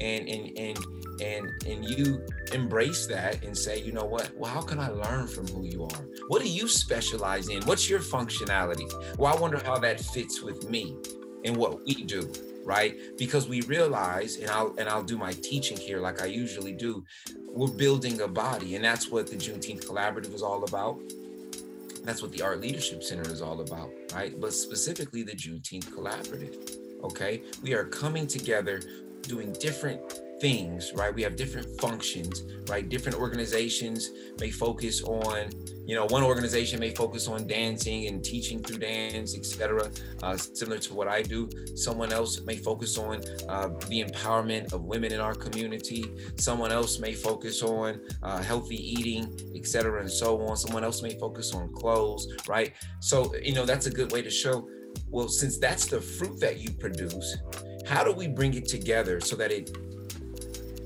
and 0.00 0.28
and 0.28 0.58
and 0.58 0.78
and 1.20 1.50
and 1.66 1.84
you 1.84 2.26
embrace 2.52 3.06
that 3.06 3.42
and 3.44 3.56
say 3.56 3.80
you 3.80 3.92
know 3.92 4.04
what? 4.04 4.36
Well 4.36 4.50
how 4.50 4.60
can 4.60 4.78
i 4.78 4.88
learn 4.88 5.26
from 5.26 5.46
who 5.48 5.64
you 5.64 5.84
are? 5.84 6.04
What 6.28 6.42
do 6.42 6.48
you 6.48 6.68
specialize 6.68 7.48
in? 7.48 7.62
What's 7.64 7.88
your 7.88 8.00
functionality? 8.00 8.90
Well 9.18 9.36
i 9.36 9.40
wonder 9.40 9.60
how 9.64 9.78
that 9.78 10.00
fits 10.00 10.42
with 10.42 10.68
me 10.68 10.96
and 11.44 11.56
what 11.56 11.84
we 11.84 11.94
do 12.04 12.32
right? 12.64 12.96
Because 13.18 13.46
we 13.46 13.60
realize 13.62 14.36
and 14.36 14.50
i'll 14.50 14.74
and 14.78 14.88
i'll 14.88 15.02
do 15.02 15.18
my 15.18 15.32
teaching 15.32 15.76
here 15.76 16.00
like 16.00 16.22
i 16.22 16.26
usually 16.26 16.72
do 16.72 17.04
we're 17.46 17.68
building 17.68 18.20
a 18.22 18.28
body 18.28 18.74
and 18.74 18.84
that's 18.84 19.10
what 19.10 19.26
the 19.26 19.36
juneteenth 19.36 19.86
collaborative 19.86 20.34
is 20.34 20.42
all 20.42 20.64
about. 20.64 20.98
That's 22.02 22.20
what 22.20 22.32
the 22.32 22.42
art 22.42 22.60
leadership 22.60 23.02
center 23.02 23.30
is 23.30 23.40
all 23.40 23.60
about 23.60 23.90
right? 24.14 24.38
But 24.40 24.52
specifically 24.52 25.22
the 25.22 25.32
juneteenth 25.32 25.86
collaborative 25.86 26.78
okay? 27.04 27.42
We 27.62 27.74
are 27.74 27.84
coming 27.84 28.26
together 28.26 28.80
doing 29.26 29.52
different 29.54 30.00
things, 30.40 30.92
right? 30.94 31.14
We 31.14 31.22
have 31.22 31.36
different 31.36 31.80
functions, 31.80 32.42
right? 32.68 32.86
Different 32.88 33.18
organizations 33.18 34.10
may 34.38 34.50
focus 34.50 35.02
on, 35.02 35.50
you 35.86 35.94
know, 35.94 36.06
one 36.06 36.22
organization 36.22 36.80
may 36.80 36.90
focus 36.90 37.28
on 37.28 37.46
dancing 37.46 38.08
and 38.08 38.22
teaching 38.22 38.62
through 38.62 38.78
dance, 38.78 39.36
etc. 39.36 39.90
Uh, 40.22 40.36
similar 40.36 40.78
to 40.78 40.94
what 40.94 41.08
I 41.08 41.22
do. 41.22 41.48
Someone 41.74 42.12
else 42.12 42.40
may 42.42 42.56
focus 42.56 42.98
on 42.98 43.22
uh, 43.48 43.68
the 43.88 44.04
empowerment 44.04 44.72
of 44.72 44.84
women 44.84 45.12
in 45.12 45.20
our 45.20 45.34
community. 45.34 46.04
Someone 46.36 46.72
else 46.72 46.98
may 46.98 47.14
focus 47.14 47.62
on 47.62 48.00
uh, 48.22 48.42
healthy 48.42 48.76
eating, 48.76 49.34
etc., 49.54 50.00
and 50.00 50.10
so 50.10 50.40
on. 50.42 50.56
Someone 50.56 50.84
else 50.84 51.02
may 51.02 51.18
focus 51.18 51.54
on 51.54 51.72
clothes, 51.72 52.28
right? 52.48 52.72
So, 53.00 53.34
you 53.36 53.54
know, 53.54 53.64
that's 53.64 53.86
a 53.86 53.90
good 53.90 54.12
way 54.12 54.22
to 54.22 54.30
show. 54.30 54.68
Well, 55.08 55.28
since 55.28 55.58
that's 55.58 55.86
the 55.86 56.00
fruit 56.00 56.40
that 56.40 56.58
you 56.58 56.70
produce, 56.72 57.36
how 57.86 58.02
do 58.02 58.12
we 58.12 58.26
bring 58.26 58.54
it 58.54 58.66
together 58.66 59.20
so 59.20 59.36
that 59.36 59.50
it 59.50 59.76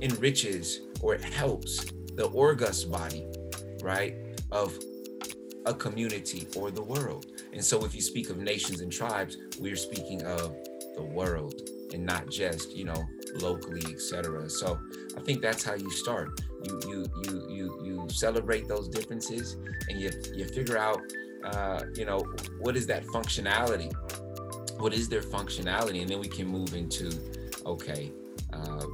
enriches 0.00 0.80
or 1.00 1.14
it 1.14 1.22
helps 1.22 1.84
the 2.14 2.28
orgus 2.30 2.90
body, 2.90 3.26
right, 3.82 4.16
of 4.50 4.76
a 5.66 5.74
community 5.74 6.46
or 6.56 6.70
the 6.70 6.82
world? 6.82 7.26
And 7.52 7.64
so, 7.64 7.84
if 7.84 7.94
you 7.94 8.00
speak 8.00 8.30
of 8.30 8.38
nations 8.38 8.80
and 8.80 8.92
tribes, 8.92 9.36
we're 9.58 9.76
speaking 9.76 10.24
of 10.24 10.56
the 10.96 11.02
world 11.02 11.54
and 11.92 12.04
not 12.04 12.28
just, 12.28 12.76
you 12.76 12.84
know, 12.84 13.02
locally, 13.36 13.82
etc. 13.92 14.50
So, 14.50 14.78
I 15.16 15.20
think 15.20 15.40
that's 15.40 15.62
how 15.62 15.74
you 15.74 15.90
start. 15.90 16.40
You 16.64 16.80
you 16.88 17.06
you 17.22 17.48
you 17.48 17.80
you 17.84 18.08
celebrate 18.10 18.66
those 18.66 18.88
differences, 18.88 19.56
and 19.88 20.00
you 20.00 20.10
you 20.34 20.46
figure 20.46 20.76
out, 20.76 21.00
uh, 21.44 21.84
you 21.94 22.04
know, 22.04 22.18
what 22.58 22.76
is 22.76 22.86
that 22.88 23.04
functionality 23.06 23.92
what 24.78 24.92
is 24.92 25.08
their 25.08 25.22
functionality? 25.22 26.00
And 26.00 26.08
then 26.10 26.20
we 26.20 26.28
can 26.28 26.46
move 26.46 26.74
into 26.74 27.10
okay 27.66 28.12
uh, 28.52 28.86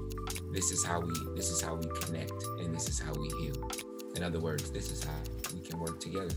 this 0.52 0.70
is 0.70 0.84
how 0.84 1.00
we 1.00 1.12
this 1.36 1.50
is 1.50 1.60
how 1.60 1.74
we 1.74 1.86
connect 2.00 2.32
and 2.58 2.74
this 2.74 2.88
is 2.88 2.98
how 2.98 3.12
we 3.14 3.28
heal. 3.40 3.70
In 4.16 4.22
other 4.22 4.40
words 4.40 4.70
this 4.70 4.90
is 4.90 5.04
how 5.04 5.20
we 5.54 5.60
can 5.60 5.78
work 5.78 6.00
together. 6.00 6.34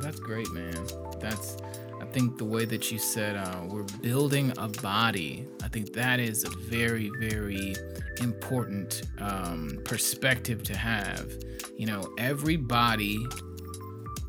That's 0.00 0.20
great 0.20 0.50
man. 0.52 0.86
That's 1.20 1.56
i 2.00 2.04
think 2.04 2.38
the 2.38 2.44
way 2.44 2.64
that 2.64 2.92
you 2.92 2.98
said 2.98 3.34
uh, 3.36 3.62
we're 3.66 3.82
building 4.02 4.52
a 4.58 4.68
body 4.68 5.48
i 5.64 5.68
think 5.68 5.92
that 5.92 6.20
is 6.20 6.44
a 6.44 6.50
very 6.50 7.10
very 7.18 7.74
important 8.20 9.02
um, 9.18 9.80
perspective 9.84 10.62
to 10.64 10.76
have. 10.76 11.32
You 11.76 11.86
know 11.86 12.12
every 12.18 12.56
body 12.56 13.18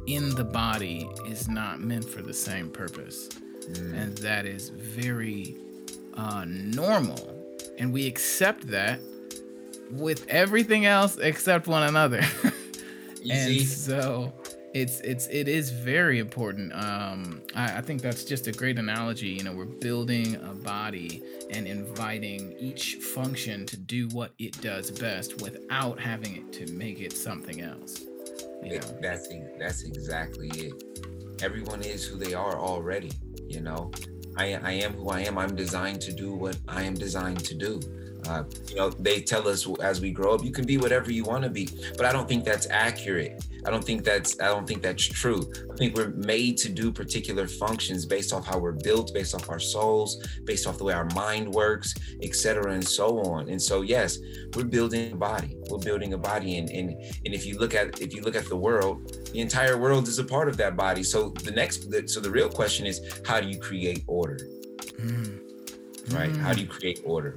in 0.08 0.34
the 0.36 0.44
body 0.44 1.10
is 1.28 1.48
not 1.48 1.80
meant 1.80 2.06
for 2.06 2.22
the 2.22 2.34
same 2.34 2.70
purpose 2.70 3.30
mm. 3.72 4.02
and 4.02 4.18
that 4.20 4.46
is 4.46 4.70
very 4.70 5.56
uh, 6.16 6.46
normal. 6.48 7.36
And 7.78 7.94
we 7.94 8.08
accept 8.08 8.68
that 8.68 9.00
with 9.92 10.28
everything 10.28 10.86
else 10.86 11.18
except 11.18 11.68
one 11.68 11.84
another. 11.84 12.22
and 13.30 13.62
so 13.62 14.34
it's 14.74 15.00
it's 15.02 15.28
it 15.28 15.48
is 15.48 15.72
very 15.72 16.20
important. 16.20 16.74
Um, 16.74 17.42
I, 17.56 17.78
I 17.78 17.82
think 17.82 18.02
that's 18.02 18.24
just 18.24 18.48
a 18.48 18.52
great 18.52 18.78
analogy. 18.78 19.30
You 19.30 19.44
know, 19.44 19.54
we're 19.54 19.66
building 19.66 20.36
a 20.36 20.54
body 20.54 21.24
and 21.50 21.68
inviting 21.68 22.56
each 22.60 22.96
function 22.96 23.66
to 23.68 23.78
do 23.78 24.08
what 24.10 24.34
it 24.38 24.62
does 24.62 24.92
best 24.92 25.42
without 25.42 26.00
having 26.00 26.36
it 26.36 26.54
to 26.54 26.74
make 26.74 27.00
it 27.00 27.14
something 27.14 27.62
else. 27.62 28.02
You 28.64 28.80
know? 28.80 29.00
That's 29.02 29.28
that's 29.58 29.84
exactly 29.84 30.50
it. 30.50 31.42
Everyone 31.42 31.82
is 31.82 32.06
who 32.06 32.18
they 32.18 32.34
are 32.34 32.60
already 32.60 33.12
you 33.50 33.62
know? 33.62 33.92
I, 34.38 34.54
I 34.64 34.72
am 34.74 34.94
who 34.94 35.10
i 35.10 35.22
am. 35.22 35.38
I'm 35.38 35.56
designed 35.56 36.02
to 36.02 36.14
do 36.14 36.34
what 36.34 36.58
i 36.68 36.84
am 36.84 36.94
designed 36.94 37.44
to 37.46 37.56
do 37.56 37.80
uh, 38.28 38.44
you 38.68 38.76
know 38.76 38.90
they 38.90 39.22
tell 39.22 39.48
us 39.48 39.68
as 39.82 40.02
we 40.02 40.12
grow 40.12 40.34
up 40.34 40.44
you 40.44 40.52
can 40.52 40.66
be 40.66 40.78
whatever 40.78 41.12
you 41.12 41.24
want 41.24 41.44
to 41.44 41.50
be 41.50 41.68
but 41.98 42.06
i 42.06 42.12
don't 42.12 42.28
think 42.28 42.44
that's 42.44 42.68
accurate 42.70 43.42
I 43.66 43.72
don't 43.72 43.84
think 43.84 44.04
that's 44.04 44.40
I 44.40 44.48
don't 44.48 44.68
think 44.68 44.82
that's 44.82 45.06
true. 45.06 45.52
I 45.72 45.76
think 45.76 45.96
we're 45.96 46.10
made 46.10 46.58
to 46.58 46.70
do 46.70 46.92
particular 46.92 47.48
functions 47.48 48.06
based 48.06 48.32
off 48.32 48.46
how 48.46 48.58
we're 48.58 48.72
built, 48.72 49.14
based 49.14 49.36
off 49.36 49.50
our 49.50 49.60
souls, 49.60 50.26
based 50.46 50.66
off 50.66 50.78
the 50.78 50.84
way 50.84 50.94
our 50.94 51.10
mind 51.14 51.50
works, 51.54 51.94
etc., 52.24 52.74
and 52.74 52.88
so 52.88 53.20
on. 53.20 53.50
And 53.50 53.62
so 53.62 53.82
yes, 53.82 54.18
we're 54.56 54.64
building 54.64 55.12
a 55.12 55.16
body. 55.16 55.58
We're 55.70 55.80
building 55.80 56.14
a 56.14 56.18
body, 56.18 56.58
and 56.58 56.70
and 56.70 56.92
and 56.92 57.34
if 57.34 57.46
you 57.46 57.58
look 57.58 57.74
at 57.74 58.02
if 58.02 58.14
you 58.14 58.22
look 58.22 58.36
at 58.36 58.48
the 58.48 58.58
world, 58.58 59.30
the 59.34 59.40
entire 59.40 59.78
world 59.78 60.08
is 60.08 60.20
a 60.20 60.24
part 60.24 60.48
of 60.48 60.58
that 60.58 60.78
body. 60.78 61.04
So 61.04 61.30
the 61.30 61.52
next, 61.52 62.10
so 62.10 62.20
the 62.20 62.32
real 62.32 62.50
question 62.50 62.86
is, 62.86 63.22
how 63.26 63.42
do 63.42 63.48
you 63.48 63.60
create 63.60 64.04
order? 64.08 64.40
Mm. 64.98 65.42
Right? 66.14 66.32
Mm. 66.32 66.38
How 66.38 66.54
do 66.54 66.62
you 66.62 66.68
create 66.68 67.02
order? 67.04 67.36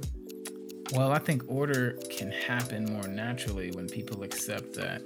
Well, 0.93 1.11
I 1.11 1.17
think 1.17 1.43
order 1.47 1.97
can 2.11 2.31
happen 2.31 2.85
more 2.85 3.07
naturally 3.07 3.71
when 3.71 3.89
people 3.89 4.21
accept 4.21 4.73
that 4.75 5.01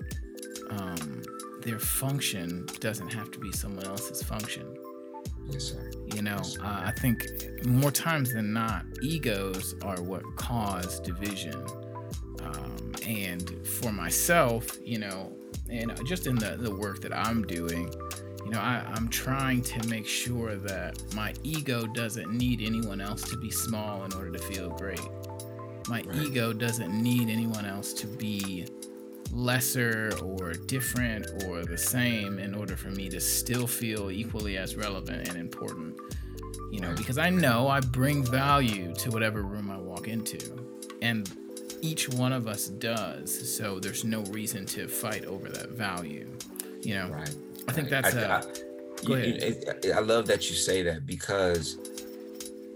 um, 0.69 1.23
their 1.62 1.80
function 1.80 2.67
doesn't 2.82 3.08
have 3.08 3.32
to 3.32 3.39
be 3.39 3.54
someone 3.54 3.86
else's 3.86 4.22
function. 4.22 4.78
Yes, 5.49 5.64
sir. 5.64 5.91
You 6.14 6.24
know, 6.24 6.41
uh, 6.61 6.82
I 6.86 6.91
think 6.99 7.26
more 7.66 7.91
times 7.91 8.34
than 8.34 8.51
not, 8.51 8.86
egos 9.01 9.76
are 9.82 10.01
what 10.01 10.24
cause 10.36 10.99
division. 10.99 11.55
Um, 12.43 12.93
and 13.07 13.66
for 13.66 13.93
myself, 13.93 14.68
you 14.84 14.99
know, 14.99 15.32
and 15.70 15.97
just 16.05 16.28
in 16.28 16.36
the, 16.36 16.57
the 16.57 16.76
work 16.76 16.99
that 17.01 17.16
I'm 17.16 17.47
doing, 17.47 17.93
you 18.43 18.51
know, 18.51 18.59
I, 18.59 18.84
I'm 18.93 19.07
trying 19.07 19.61
to 19.61 19.88
make 19.88 20.05
sure 20.05 20.55
that 20.55 21.01
my 21.16 21.34
ego 21.43 21.88
doesn't 21.88 22.30
need 22.30 22.61
anyone 22.61 22.99
else 22.99 23.22
to 23.30 23.38
be 23.38 23.51
small 23.51 24.03
in 24.03 24.14
order 24.14 24.32
to 24.32 24.39
feel 24.39 24.70
great. 24.72 24.99
My 25.88 26.01
right. 26.01 26.15
ego 26.17 26.53
doesn't 26.53 26.91
need 26.93 27.29
anyone 27.29 27.65
else 27.65 27.93
to 27.93 28.07
be 28.07 28.67
lesser 29.31 30.11
or 30.23 30.53
different 30.53 31.43
or 31.45 31.65
the 31.65 31.77
same 31.77 32.39
in 32.39 32.55
order 32.55 32.75
for 32.77 32.89
me 32.89 33.09
to 33.09 33.19
still 33.19 33.67
feel 33.67 34.09
equally 34.11 34.57
as 34.57 34.75
relevant 34.75 35.27
and 35.27 35.38
important. 35.38 35.95
You 36.71 36.81
know, 36.81 36.93
because 36.95 37.17
I 37.17 37.29
know 37.29 37.67
I 37.69 37.79
bring 37.79 38.23
value 38.25 38.93
to 38.95 39.09
whatever 39.11 39.41
room 39.43 39.71
I 39.71 39.77
walk 39.77 40.07
into. 40.07 40.65
And 41.01 41.29
each 41.81 42.09
one 42.09 42.33
of 42.33 42.47
us 42.47 42.67
does. 42.67 43.55
So 43.55 43.79
there's 43.79 44.03
no 44.03 44.21
reason 44.23 44.65
to 44.67 44.88
fight 44.88 45.25
over 45.25 45.47
that 45.49 45.69
value. 45.69 46.27
You 46.81 46.95
know, 46.95 47.09
right. 47.09 47.35
I 47.67 47.71
think 47.71 47.89
that's. 47.89 48.13
I, 48.15 48.21
uh, 48.23 48.41
I, 48.41 49.05
go 49.05 49.15
you- 49.15 49.35
ahead. 49.35 49.79
you- 49.83 49.93
I 49.93 49.99
love 49.99 50.27
that 50.27 50.49
you 50.49 50.55
say 50.55 50.83
that 50.83 51.05
because 51.05 51.77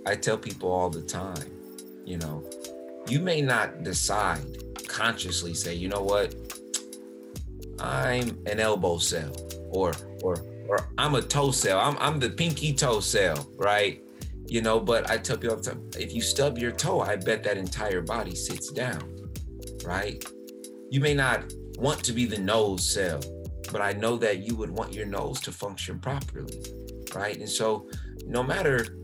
I 0.05 0.15
tell 0.15 0.37
people 0.37 0.71
all 0.71 0.89
the 0.89 1.01
time, 1.01 1.51
you 2.05 2.17
know, 2.17 2.43
you 3.07 3.19
may 3.19 3.41
not 3.41 3.83
decide 3.83 4.45
consciously 4.87 5.53
say, 5.53 5.73
you 5.73 5.87
know 5.87 6.01
what, 6.01 6.35
I'm 7.79 8.37
an 8.45 8.59
elbow 8.59 8.97
cell, 8.97 9.35
or 9.69 9.93
or 10.21 10.35
or 10.67 10.89
I'm 10.97 11.15
a 11.15 11.21
toe 11.21 11.51
cell. 11.51 11.79
I'm 11.79 11.97
I'm 11.99 12.19
the 12.19 12.29
pinky 12.29 12.73
toe 12.73 12.99
cell, 12.99 13.49
right? 13.57 14.01
You 14.45 14.61
know, 14.61 14.79
but 14.79 15.09
I 15.09 15.17
tell 15.17 15.37
people 15.37 15.55
all 15.55 15.61
the 15.61 15.71
time, 15.71 15.89
if 15.97 16.13
you 16.13 16.21
stub 16.21 16.57
your 16.57 16.71
toe, 16.71 16.99
I 16.99 17.15
bet 17.15 17.43
that 17.43 17.57
entire 17.57 18.01
body 18.01 18.35
sits 18.35 18.71
down, 18.71 19.29
right? 19.85 20.23
You 20.89 20.99
may 20.99 21.13
not 21.13 21.53
want 21.77 22.03
to 22.03 22.11
be 22.11 22.25
the 22.25 22.37
nose 22.37 22.87
cell, 22.93 23.21
but 23.71 23.81
I 23.81 23.93
know 23.93 24.17
that 24.17 24.39
you 24.39 24.55
would 24.57 24.69
want 24.69 24.93
your 24.93 25.05
nose 25.05 25.39
to 25.41 25.51
function 25.51 25.99
properly, 25.99 26.61
right? 27.15 27.37
And 27.37 27.49
so, 27.49 27.89
no 28.27 28.43
matter 28.43 28.97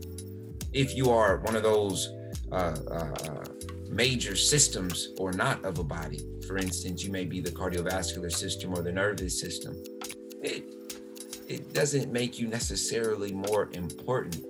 if 0.72 0.94
you 0.94 1.10
are 1.10 1.38
one 1.38 1.56
of 1.56 1.62
those 1.62 2.10
uh, 2.52 2.76
uh, 2.90 3.14
uh, 3.28 3.44
major 3.88 4.36
systems 4.36 5.08
or 5.18 5.32
not 5.32 5.64
of 5.64 5.78
a 5.78 5.84
body, 5.84 6.20
for 6.46 6.58
instance, 6.58 7.04
you 7.04 7.10
may 7.10 7.24
be 7.24 7.40
the 7.40 7.50
cardiovascular 7.50 8.30
system 8.30 8.72
or 8.74 8.82
the 8.82 8.92
nervous 8.92 9.38
system. 9.38 9.82
It 10.42 10.64
it 11.48 11.72
doesn't 11.72 12.12
make 12.12 12.38
you 12.38 12.46
necessarily 12.46 13.32
more 13.32 13.70
important 13.72 14.44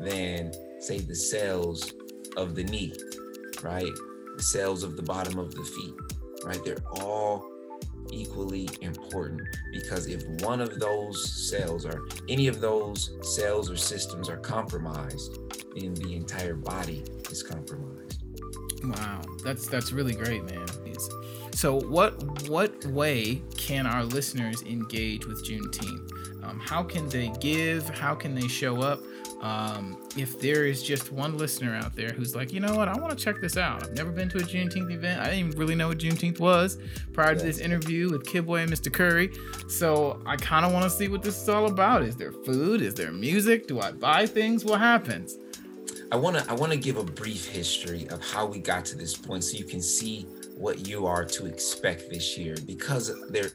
than, 0.00 0.52
say, 0.80 0.98
the 0.98 1.14
cells 1.14 1.92
of 2.38 2.54
the 2.54 2.64
knee, 2.64 2.94
right? 3.62 3.92
The 4.36 4.42
cells 4.42 4.82
of 4.82 4.96
the 4.96 5.02
bottom 5.02 5.38
of 5.38 5.54
the 5.54 5.62
feet, 5.62 5.94
right? 6.44 6.64
They're 6.64 6.82
all 6.92 7.46
equally 8.10 8.68
important 8.80 9.42
because 9.70 10.06
if 10.06 10.26
one 10.42 10.62
of 10.62 10.80
those 10.80 11.48
cells 11.50 11.84
or 11.84 12.08
any 12.28 12.48
of 12.48 12.60
those 12.60 13.10
cells 13.22 13.70
or 13.70 13.76
systems 13.76 14.30
are 14.30 14.38
compromised, 14.38 15.36
then 15.76 15.94
the 15.94 16.16
entire 16.16 16.54
body 16.54 17.04
is 17.30 17.42
compromised. 17.42 17.99
Wow, 18.84 19.22
that's 19.44 19.66
that's 19.68 19.92
really 19.92 20.14
great, 20.14 20.44
man. 20.44 20.66
So, 21.60 21.78
what 21.78 22.48
what 22.48 22.86
way 22.86 23.42
can 23.54 23.86
our 23.86 24.02
listeners 24.02 24.62
engage 24.62 25.26
with 25.26 25.44
Juneteenth? 25.44 26.42
Um, 26.42 26.58
how 26.58 26.82
can 26.82 27.06
they 27.10 27.30
give? 27.38 27.86
How 27.90 28.14
can 28.14 28.34
they 28.34 28.48
show 28.48 28.80
up? 28.80 29.00
Um, 29.42 29.98
if 30.16 30.40
there 30.40 30.64
is 30.64 30.82
just 30.82 31.12
one 31.12 31.36
listener 31.36 31.74
out 31.74 31.94
there 31.94 32.12
who's 32.12 32.34
like, 32.34 32.50
you 32.50 32.60
know 32.60 32.74
what, 32.74 32.88
I 32.88 32.96
want 32.98 33.10
to 33.10 33.22
check 33.22 33.42
this 33.42 33.58
out. 33.58 33.82
I've 33.82 33.92
never 33.92 34.10
been 34.10 34.30
to 34.30 34.38
a 34.38 34.40
Juneteenth 34.40 34.90
event. 34.90 35.20
I 35.20 35.24
didn't 35.24 35.38
even 35.38 35.58
really 35.58 35.74
know 35.74 35.88
what 35.88 35.98
Juneteenth 35.98 36.40
was 36.40 36.78
prior 37.12 37.34
to 37.34 37.42
this 37.42 37.58
interview 37.58 38.10
with 38.10 38.24
Kibwe 38.24 38.62
and 38.62 38.72
Mr. 38.72 38.90
Curry. 38.90 39.30
So 39.68 40.22
I 40.24 40.36
kind 40.36 40.64
of 40.64 40.72
want 40.72 40.84
to 40.84 40.90
see 40.90 41.08
what 41.08 41.22
this 41.22 41.42
is 41.42 41.48
all 41.50 41.66
about. 41.66 42.02
Is 42.02 42.16
there 42.16 42.32
food? 42.32 42.80
Is 42.80 42.94
there 42.94 43.12
music? 43.12 43.66
Do 43.66 43.80
I 43.80 43.92
buy 43.92 44.24
things? 44.24 44.64
What 44.64 44.80
happens? 44.80 45.38
I 46.12 46.16
want 46.16 46.36
to 46.36 46.50
I 46.50 46.54
want 46.54 46.72
to 46.72 46.78
give 46.78 46.96
a 46.96 47.04
brief 47.04 47.46
history 47.46 48.08
of 48.08 48.20
how 48.20 48.44
we 48.44 48.58
got 48.58 48.84
to 48.86 48.96
this 48.96 49.16
point 49.16 49.44
so 49.44 49.56
you 49.56 49.64
can 49.64 49.80
see 49.80 50.26
what 50.56 50.86
you 50.86 51.06
are 51.06 51.24
to 51.24 51.46
expect 51.46 52.10
this 52.10 52.36
year 52.36 52.56
because 52.66 53.12
there 53.30 53.50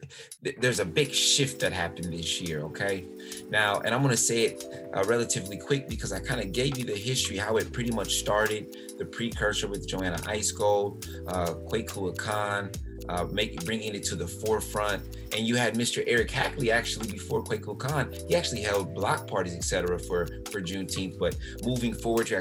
there's 0.58 0.80
a 0.80 0.84
big 0.84 1.12
shift 1.12 1.60
that 1.60 1.72
happened 1.72 2.12
this 2.12 2.40
year 2.40 2.62
okay? 2.62 3.04
Now 3.50 3.80
and 3.80 3.94
i'm 3.94 4.02
going 4.02 4.10
to 4.10 4.16
say 4.16 4.44
it 4.44 4.64
uh, 4.94 5.04
relatively 5.04 5.58
quick 5.58 5.88
because 5.88 6.12
i 6.12 6.18
kind 6.18 6.40
of 6.40 6.52
gave 6.52 6.78
you 6.78 6.84
the 6.84 6.96
history 6.96 7.36
how 7.36 7.58
it 7.58 7.72
pretty 7.72 7.92
much 7.92 8.14
started 8.14 8.74
the 8.98 9.04
precursor 9.04 9.68
with 9.68 9.86
joanna 9.86 10.18
ice 10.26 10.50
gold 10.50 11.06
uh 11.28 11.54
Kwaku 11.68 12.16
khan 12.16 12.70
uh, 13.08 13.26
making 13.30 13.64
bringing 13.64 13.94
it 13.94 14.04
to 14.04 14.16
the 14.16 14.26
forefront. 14.26 15.02
And 15.36 15.46
you 15.46 15.56
had 15.56 15.74
Mr. 15.74 16.02
Eric 16.06 16.30
Hackley 16.30 16.70
actually 16.70 17.10
before 17.10 17.42
Khan. 17.74 18.12
He 18.28 18.34
actually 18.34 18.62
held 18.62 18.94
block 18.94 19.26
parties, 19.26 19.54
etc. 19.54 19.98
for 19.98 20.26
for 20.50 20.60
Juneteenth. 20.60 21.18
But 21.18 21.36
moving 21.62 21.94
forward, 21.94 22.30
you 22.30 22.36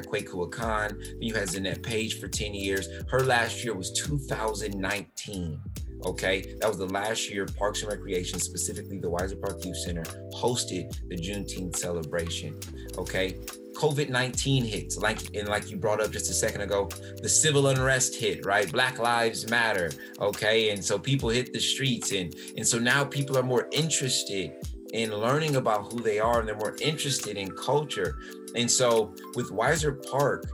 had. 0.48 0.98
Then 1.00 1.22
you 1.22 1.34
had 1.34 1.48
Zanette 1.48 1.84
Page 1.84 2.20
for 2.20 2.28
10 2.28 2.54
years. 2.54 2.88
Her 3.10 3.22
last 3.22 3.64
year 3.64 3.74
was 3.74 3.92
2019. 3.92 5.60
Okay, 6.06 6.56
that 6.60 6.68
was 6.68 6.78
the 6.78 6.86
last 6.86 7.32
year 7.32 7.46
Parks 7.58 7.82
and 7.82 7.92
Recreation, 7.92 8.40
specifically 8.40 9.00
the 9.00 9.10
Weisser 9.10 9.42
Park 9.42 9.66
Youth 9.66 9.78
Center, 9.78 10.04
hosted 10.36 10.96
the 11.10 11.16
Juneteenth 11.16 11.76
celebration. 11.78 12.60
Okay, 12.98 13.40
COVID 13.76 14.10
19 14.10 14.66
hits, 14.66 14.98
like 14.98 15.36
and 15.36 15.48
like 15.48 15.70
you 15.70 15.78
brought 15.78 16.02
up 16.02 16.12
just 16.12 16.30
a 16.32 16.34
second 16.34 16.62
ago, 16.62 16.90
the 17.22 17.30
civil 17.30 17.68
unrest 17.68 18.16
hit, 18.16 18.46
right? 18.46 18.72
Black 18.72 18.98
Lives 19.00 19.50
Matter, 19.50 19.92
okay, 20.20 20.72
and 20.72 20.84
so 20.84 20.98
people 20.98 21.30
hit 21.30 21.54
the 21.54 21.60
streets, 21.60 22.12
and 22.12 22.36
and 22.58 22.68
so 22.68 22.80
now 22.80 23.04
people 23.04 23.38
are 23.38 23.44
more 23.44 23.68
interested 23.72 24.54
in 24.94 25.12
learning 25.12 25.58
about 25.58 25.92
who 25.92 26.00
they 26.00 26.20
are, 26.20 26.40
and 26.40 26.48
they're 26.48 26.56
more 26.56 26.76
interested 26.82 27.38
in 27.38 27.52
culture, 27.52 28.18
and 28.56 28.70
so 28.70 29.14
with 29.36 29.52
Weisser 29.52 29.94
Park 30.10 30.46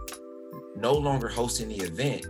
no 0.75 0.93
longer 0.93 1.27
hosting 1.27 1.67
the 1.67 1.77
event, 1.77 2.25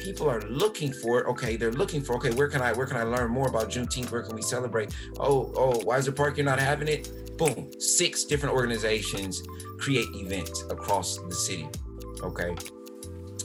people 0.00 0.28
are 0.28 0.40
looking 0.42 0.92
for 0.92 1.28
okay 1.28 1.56
they're 1.56 1.72
looking 1.72 2.00
for 2.00 2.14
okay 2.16 2.30
where 2.30 2.48
can 2.48 2.62
i 2.62 2.72
where 2.72 2.86
can 2.86 2.96
i 2.96 3.02
learn 3.02 3.30
more 3.30 3.48
about 3.48 3.68
juneteenth? 3.68 4.10
Where 4.10 4.22
can 4.22 4.34
we 4.34 4.42
celebrate? 4.42 4.94
Oh 5.18 5.52
oh 5.56 5.72
weisser 5.80 6.14
park 6.14 6.36
you're 6.36 6.46
not 6.46 6.58
having 6.58 6.88
it? 6.88 7.36
Boom 7.36 7.70
six 7.78 8.24
different 8.24 8.54
organizations 8.54 9.42
create 9.80 10.08
events 10.14 10.64
across 10.70 11.18
the 11.18 11.34
city 11.34 11.68
okay 12.22 12.54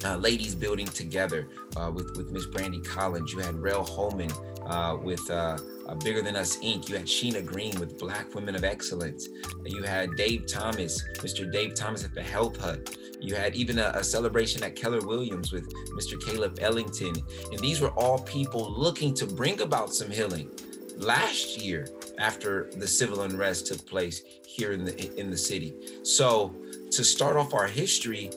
uh, 0.04 0.18
ladies 0.18 0.54
building 0.54 0.86
together 0.88 1.48
uh, 1.78 1.90
with 1.94 2.16
with 2.18 2.32
miss 2.32 2.46
brandy 2.46 2.82
collins 2.82 3.32
you 3.34 3.40
had 3.40 3.56
rail 3.56 3.84
holman 3.84 4.30
uh, 4.66 4.98
with 5.02 5.30
uh, 5.30 5.58
Bigger 6.04 6.22
Than 6.22 6.36
Us 6.36 6.58
Inc. 6.58 6.90
You 6.90 6.98
had 6.98 7.06
Sheena 7.06 7.46
Green 7.46 7.80
with 7.80 8.00
Black 8.00 8.34
Women 8.34 8.56
of 8.56 8.64
Excellence. 8.64 9.30
You 9.64 9.84
had 9.84 10.16
Dave 10.16 10.48
Thomas, 10.48 11.04
Mr. 11.18 11.52
Dave 11.52 11.76
Thomas 11.76 12.04
at 12.04 12.16
the 12.16 12.24
Health 12.24 12.60
Hut. 12.60 12.98
You 13.22 13.36
had 13.36 13.56
even 13.56 13.80
a, 13.80 13.92
a, 13.96 14.04
celebration 14.04 14.64
at 14.64 14.76
Keller 14.76 15.06
Williams 15.06 15.52
with 15.52 15.72
Mr. 15.92 16.20
Caleb 16.24 16.58
Ellington. 16.60 17.14
And 17.52 17.60
these 17.60 17.82
were 17.82 17.92
all 17.92 18.20
people 18.20 18.72
looking 18.72 19.14
to 19.16 19.26
bring 19.26 19.62
about 19.62 19.94
some 19.94 20.10
healing. 20.10 20.50
Last 20.98 21.60
year, 21.60 21.88
after 22.18 22.70
the 22.78 22.88
civil 22.88 23.22
unrest 23.22 23.68
took 23.68 23.86
place 23.86 24.22
here 24.46 24.72
in 24.72 24.86
the 24.86 25.20
in 25.20 25.30
the 25.30 25.38
city. 25.38 25.74
So 26.04 26.56
to 26.92 27.04
start 27.04 27.36
off 27.36 27.54
our 27.54 27.68
history, 27.68 28.32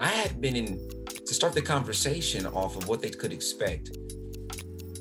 I 0.00 0.08
had 0.08 0.40
been 0.40 0.56
in 0.56 0.90
to 1.26 1.34
start 1.34 1.54
the 1.54 1.62
conversation 1.62 2.46
off 2.46 2.76
of 2.76 2.88
what 2.88 3.00
they 3.02 3.10
could 3.10 3.32
expect 3.32 3.96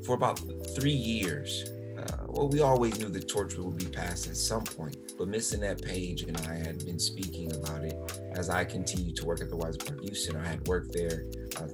for 0.05 0.15
about 0.15 0.39
three 0.75 0.91
years. 0.91 1.65
Uh, 1.97 2.25
well, 2.27 2.47
we 2.47 2.61
always 2.61 2.99
knew 2.99 3.09
the 3.09 3.19
torch 3.19 3.55
would 3.55 3.77
be 3.77 3.85
passed 3.85 4.27
at 4.27 4.37
some 4.37 4.63
point, 4.63 4.97
but 5.17 5.27
missing 5.27 5.59
that 5.61 5.81
page, 5.81 6.23
and 6.23 6.37
I 6.37 6.55
had 6.55 6.85
been 6.85 6.99
speaking 6.99 7.51
about 7.55 7.83
it 7.83 7.95
as 8.33 8.49
I 8.49 8.63
continued 8.65 9.15
to 9.17 9.25
work 9.25 9.41
at 9.41 9.49
the 9.49 9.55
Weisser 9.55 9.85
Park 9.85 10.03
Youth 10.03 10.17
Center. 10.17 10.41
I 10.41 10.47
had 10.47 10.67
worked 10.67 10.93
there 10.93 11.25
uh, 11.57 11.67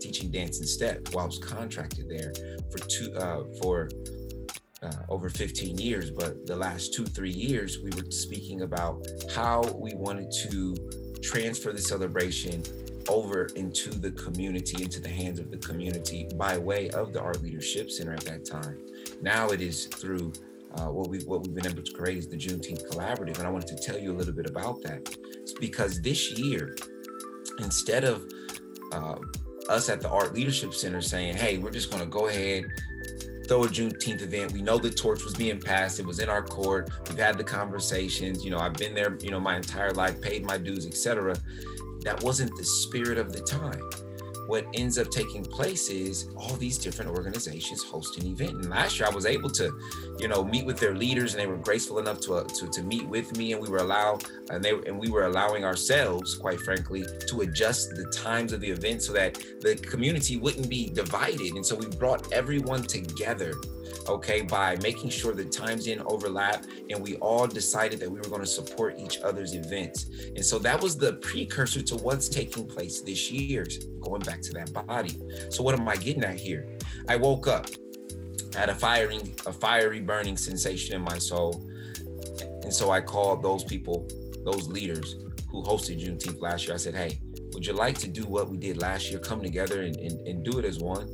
teaching 0.00 0.30
dance 0.30 0.58
and 0.58 0.68
step 0.68 1.08
while 1.12 1.24
I 1.24 1.26
was 1.26 1.38
contracted 1.38 2.08
there 2.08 2.32
for 2.70 2.78
two 2.78 3.12
uh, 3.14 3.44
for 3.60 3.88
uh, 4.82 4.92
over 5.08 5.28
15 5.28 5.78
years. 5.78 6.10
But 6.10 6.46
the 6.46 6.56
last 6.56 6.94
two 6.94 7.04
three 7.04 7.32
years, 7.32 7.78
we 7.78 7.90
were 7.90 8.10
speaking 8.10 8.62
about 8.62 9.06
how 9.34 9.62
we 9.76 9.94
wanted 9.94 10.30
to 10.50 10.76
transfer 11.22 11.72
the 11.72 11.80
celebration 11.80 12.62
over 13.08 13.46
into 13.56 13.90
the 13.90 14.10
community, 14.12 14.82
into 14.82 15.00
the 15.00 15.08
hands 15.08 15.38
of 15.38 15.50
the 15.50 15.56
community 15.58 16.28
by 16.34 16.58
way 16.58 16.90
of 16.90 17.12
the 17.12 17.20
Art 17.20 17.42
Leadership 17.42 17.90
Center 17.90 18.12
at 18.12 18.24
that 18.24 18.44
time. 18.44 18.78
Now 19.22 19.48
it 19.48 19.60
is 19.60 19.86
through 19.86 20.32
uh, 20.74 20.86
what 20.86 21.08
we 21.08 21.20
what 21.20 21.42
we've 21.42 21.54
been 21.54 21.66
able 21.66 21.82
to 21.82 21.92
create 21.92 22.18
is 22.18 22.28
the 22.28 22.36
Juneteenth 22.36 22.88
Collaborative, 22.90 23.38
and 23.38 23.46
I 23.46 23.50
wanted 23.50 23.68
to 23.68 23.82
tell 23.82 23.98
you 23.98 24.12
a 24.12 24.16
little 24.16 24.34
bit 24.34 24.48
about 24.48 24.82
that. 24.82 25.16
It's 25.40 25.54
because 25.54 26.00
this 26.02 26.32
year, 26.32 26.76
instead 27.58 28.04
of 28.04 28.30
uh, 28.92 29.16
us 29.70 29.88
at 29.88 30.02
the 30.02 30.10
Art 30.10 30.34
Leadership 30.34 30.74
Center 30.74 31.00
saying, 31.00 31.36
"Hey, 31.36 31.56
we're 31.56 31.70
just 31.70 31.90
going 31.90 32.02
to 32.02 32.08
go 32.08 32.28
ahead." 32.28 32.64
Throw 33.48 33.64
a 33.64 33.68
Juneteenth 33.68 34.22
event. 34.22 34.52
We 34.52 34.62
know 34.62 34.78
the 34.78 34.90
torch 34.90 35.24
was 35.24 35.34
being 35.34 35.58
passed. 35.58 35.98
It 35.98 36.06
was 36.06 36.20
in 36.20 36.28
our 36.28 36.42
court. 36.42 36.90
We've 37.08 37.18
had 37.18 37.38
the 37.38 37.44
conversations. 37.44 38.44
You 38.44 38.50
know, 38.50 38.58
I've 38.58 38.74
been 38.74 38.94
there. 38.94 39.16
You 39.20 39.30
know, 39.30 39.40
my 39.40 39.56
entire 39.56 39.92
life, 39.92 40.20
paid 40.20 40.44
my 40.44 40.58
dues, 40.58 40.86
etc 40.86 41.34
that 42.02 42.22
wasn't 42.22 42.56
the 42.56 42.64
spirit 42.64 43.18
of 43.18 43.32
the 43.32 43.40
time. 43.40 44.07
What 44.48 44.64
ends 44.72 44.96
up 44.96 45.10
taking 45.10 45.44
place 45.44 45.90
is 45.90 46.30
all 46.34 46.56
these 46.56 46.78
different 46.78 47.10
organizations 47.10 47.82
host 47.82 48.16
an 48.16 48.26
event. 48.26 48.52
And 48.52 48.70
last 48.70 48.98
year 48.98 49.06
I 49.06 49.14
was 49.14 49.26
able 49.26 49.50
to, 49.50 49.78
you 50.18 50.26
know, 50.26 50.42
meet 50.42 50.64
with 50.64 50.80
their 50.80 50.94
leaders, 50.94 51.34
and 51.34 51.40
they 51.42 51.46
were 51.46 51.58
graceful 51.58 51.98
enough 51.98 52.18
to 52.20 52.36
uh, 52.36 52.44
to, 52.44 52.66
to 52.66 52.82
meet 52.82 53.06
with 53.06 53.36
me, 53.36 53.52
and 53.52 53.60
we 53.60 53.68
were 53.68 53.84
allowed, 53.88 54.24
and 54.48 54.64
they 54.64 54.70
and 54.70 54.98
we 54.98 55.10
were 55.10 55.24
allowing 55.24 55.66
ourselves, 55.66 56.34
quite 56.34 56.60
frankly, 56.60 57.04
to 57.26 57.42
adjust 57.42 57.90
the 57.90 58.06
times 58.06 58.54
of 58.54 58.62
the 58.62 58.70
event 58.70 59.02
so 59.02 59.12
that 59.12 59.34
the 59.60 59.76
community 59.76 60.38
wouldn't 60.38 60.70
be 60.70 60.88
divided. 60.88 61.52
And 61.52 61.66
so 61.66 61.76
we 61.76 61.84
brought 61.84 62.32
everyone 62.32 62.84
together 62.84 63.52
okay, 64.08 64.42
by 64.42 64.76
making 64.82 65.10
sure 65.10 65.34
the 65.34 65.44
times 65.44 65.84
didn't 65.84 66.06
overlap 66.06 66.64
and 66.90 67.02
we 67.02 67.16
all 67.16 67.46
decided 67.46 68.00
that 68.00 68.10
we 68.10 68.18
were 68.18 68.28
going 68.28 68.40
to 68.40 68.46
support 68.46 68.98
each 68.98 69.20
other's 69.20 69.54
events. 69.54 70.10
And 70.34 70.44
so 70.44 70.58
that 70.60 70.80
was 70.80 70.96
the 70.96 71.14
precursor 71.14 71.82
to 71.82 71.96
what's 71.96 72.28
taking 72.28 72.66
place 72.66 73.00
this 73.02 73.30
year, 73.30 73.66
going 74.00 74.22
back 74.22 74.40
to 74.42 74.52
that 74.52 74.72
body. 74.72 75.20
So, 75.50 75.62
what 75.62 75.78
am 75.78 75.88
I 75.88 75.96
getting 75.96 76.24
at 76.24 76.38
here? 76.38 76.78
I 77.08 77.16
woke 77.16 77.46
up 77.46 77.66
had 78.54 78.68
a 78.68 78.74
firing, 78.74 79.34
a 79.46 79.52
fiery 79.52 80.00
burning 80.00 80.36
sensation 80.36 80.96
in 80.96 81.02
my 81.02 81.18
soul. 81.18 81.64
And 82.62 82.72
so 82.72 82.90
I 82.90 83.00
called 83.00 83.42
those 83.42 83.64
people, 83.64 84.08
those 84.44 84.68
leaders 84.68 85.16
who 85.48 85.62
hosted 85.62 86.02
Juneteenth 86.02 86.40
last 86.40 86.66
year. 86.66 86.74
I 86.74 86.78
said, 86.78 86.94
hey, 86.94 87.20
would 87.52 87.66
you 87.66 87.72
like 87.72 87.98
to 87.98 88.08
do 88.08 88.24
what 88.24 88.48
we 88.48 88.56
did 88.56 88.76
last 88.78 89.10
year? 89.10 89.18
Come 89.18 89.42
together 89.42 89.82
and, 89.82 89.96
and, 89.96 90.26
and 90.26 90.44
do 90.44 90.58
it 90.58 90.64
as 90.64 90.78
one. 90.78 91.08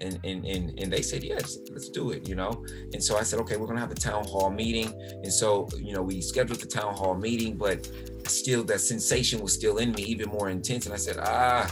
And, 0.00 0.18
and, 0.24 0.44
and, 0.44 0.78
and 0.78 0.92
they 0.92 1.02
said, 1.02 1.24
yes, 1.24 1.58
let's 1.70 1.88
do 1.88 2.10
it, 2.12 2.28
you 2.28 2.34
know? 2.34 2.64
And 2.92 3.02
so 3.02 3.16
I 3.16 3.22
said, 3.22 3.40
okay, 3.40 3.56
we're 3.56 3.66
gonna 3.66 3.80
have 3.80 3.90
a 3.90 3.96
town 3.96 4.24
hall 4.24 4.50
meeting. 4.50 4.92
And 5.22 5.32
so, 5.32 5.68
you 5.76 5.92
know, 5.92 6.02
we 6.02 6.20
scheduled 6.20 6.60
the 6.60 6.66
town 6.66 6.94
hall 6.94 7.14
meeting, 7.14 7.56
but 7.56 7.90
still 8.26 8.62
that 8.64 8.80
sensation 8.80 9.40
was 9.40 9.52
still 9.52 9.78
in 9.78 9.92
me, 9.92 10.02
even 10.02 10.28
more 10.28 10.50
intense. 10.50 10.86
And 10.86 10.94
I 10.94 10.98
said, 10.98 11.16
ah, 11.20 11.70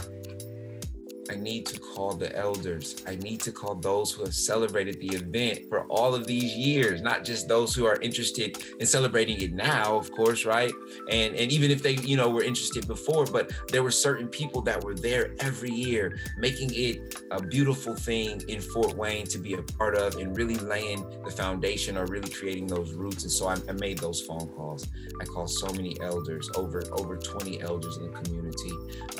I 1.29 1.35
need 1.35 1.65
to 1.67 1.79
call 1.79 2.13
the 2.13 2.35
elders. 2.35 3.03
I 3.07 3.15
need 3.15 3.41
to 3.41 3.51
call 3.51 3.75
those 3.75 4.11
who 4.11 4.23
have 4.23 4.33
celebrated 4.33 4.99
the 4.99 5.15
event 5.15 5.69
for 5.69 5.85
all 5.85 6.15
of 6.15 6.25
these 6.27 6.55
years, 6.55 7.01
not 7.01 7.23
just 7.23 7.47
those 7.47 7.75
who 7.75 7.85
are 7.85 7.99
interested 8.01 8.63
in 8.79 8.85
celebrating 8.85 9.41
it 9.41 9.53
now, 9.53 9.95
of 9.95 10.11
course, 10.11 10.45
right? 10.45 10.71
And 11.09 11.35
and 11.35 11.51
even 11.51 11.71
if 11.71 11.81
they, 11.83 11.95
you 11.95 12.17
know, 12.17 12.29
were 12.29 12.43
interested 12.43 12.87
before, 12.87 13.25
but 13.25 13.51
there 13.69 13.83
were 13.83 13.91
certain 13.91 14.27
people 14.27 14.61
that 14.63 14.83
were 14.83 14.95
there 14.95 15.35
every 15.39 15.71
year, 15.71 16.17
making 16.37 16.71
it 16.73 17.21
a 17.31 17.41
beautiful 17.41 17.95
thing 17.95 18.41
in 18.47 18.61
Fort 18.61 18.95
Wayne 18.95 19.25
to 19.27 19.37
be 19.37 19.53
a 19.53 19.61
part 19.61 19.95
of 19.95 20.15
and 20.15 20.35
really 20.37 20.55
laying 20.55 21.05
the 21.23 21.31
foundation 21.31 21.97
or 21.97 22.05
really 22.05 22.29
creating 22.29 22.67
those 22.67 22.93
roots. 22.93 23.23
And 23.23 23.31
so 23.31 23.47
I, 23.47 23.57
I 23.67 23.73
made 23.73 23.99
those 23.99 24.21
phone 24.21 24.47
calls. 24.55 24.87
I 25.21 25.25
called 25.25 25.49
so 25.49 25.67
many 25.73 25.99
elders, 26.01 26.49
over 26.55 26.83
over 26.91 27.17
20 27.17 27.61
elders 27.61 27.97
in 27.97 28.11
the 28.11 28.19
community. 28.19 28.71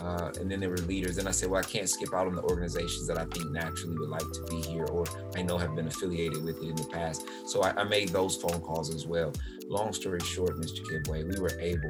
Uh, 0.02 0.32
and 0.40 0.50
then 0.50 0.60
there 0.60 0.70
were 0.70 0.78
leaders. 0.78 1.18
And 1.18 1.28
I 1.28 1.32
said, 1.32 1.50
well, 1.50 1.60
I 1.60 1.64
can't 1.64 1.90
skip 1.98 2.14
out 2.14 2.28
on 2.28 2.36
the 2.36 2.44
organizations 2.44 3.08
that 3.08 3.18
I 3.18 3.26
think 3.26 3.52
naturally 3.52 3.98
would 3.98 4.10
like 4.10 4.32
to 4.32 4.44
be 4.50 4.62
here 4.62 4.86
or 4.86 5.06
I 5.36 5.42
know 5.42 5.58
have 5.58 5.76
been 5.76 5.88
affiliated 5.88 6.44
with 6.44 6.58
it 6.58 6.70
in 6.70 6.76
the 6.76 6.86
past. 6.86 7.28
So 7.46 7.64
I, 7.64 7.82
I 7.82 7.84
made 7.84 8.10
those 8.10 8.36
phone 8.36 8.62
calls 8.62 8.94
as 8.94 9.08
well. 9.08 9.34
Long 9.68 9.94
story 9.94 10.20
short, 10.20 10.58
Mr. 10.58 10.82
Kibwe, 10.82 11.34
we 11.34 11.40
were 11.40 11.60
able 11.60 11.90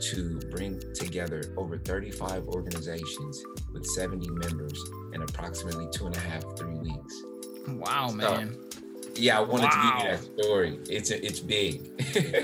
to 0.00 0.40
bring 0.50 0.80
together 0.94 1.42
over 1.56 1.78
35 1.78 2.48
organizations 2.48 3.42
with 3.72 3.84
70 3.86 4.28
members 4.30 4.82
in 5.12 5.22
approximately 5.22 5.88
two 5.92 6.06
and 6.06 6.16
a 6.16 6.20
half, 6.20 6.44
three 6.56 6.74
weeks. 6.74 7.22
Wow, 7.68 8.08
so, 8.08 8.16
man. 8.16 8.56
Yeah, 9.16 9.38
I 9.38 9.40
wanted 9.42 9.64
wow. 9.64 9.70
to 9.70 9.76
give 9.76 10.04
you 10.04 10.16
that 10.16 10.42
story. 10.42 10.78
It's 10.88 11.10
a, 11.10 11.24
it's 11.24 11.40
big. 11.40 11.96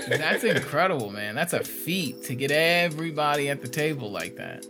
That's 0.09 0.43
incredible, 0.43 1.09
man. 1.09 1.35
That's 1.35 1.53
a 1.53 1.63
feat 1.63 2.23
to 2.23 2.35
get 2.35 2.51
everybody 2.51 3.49
at 3.49 3.61
the 3.61 3.67
table 3.67 4.09
like 4.09 4.35
that 4.37 4.65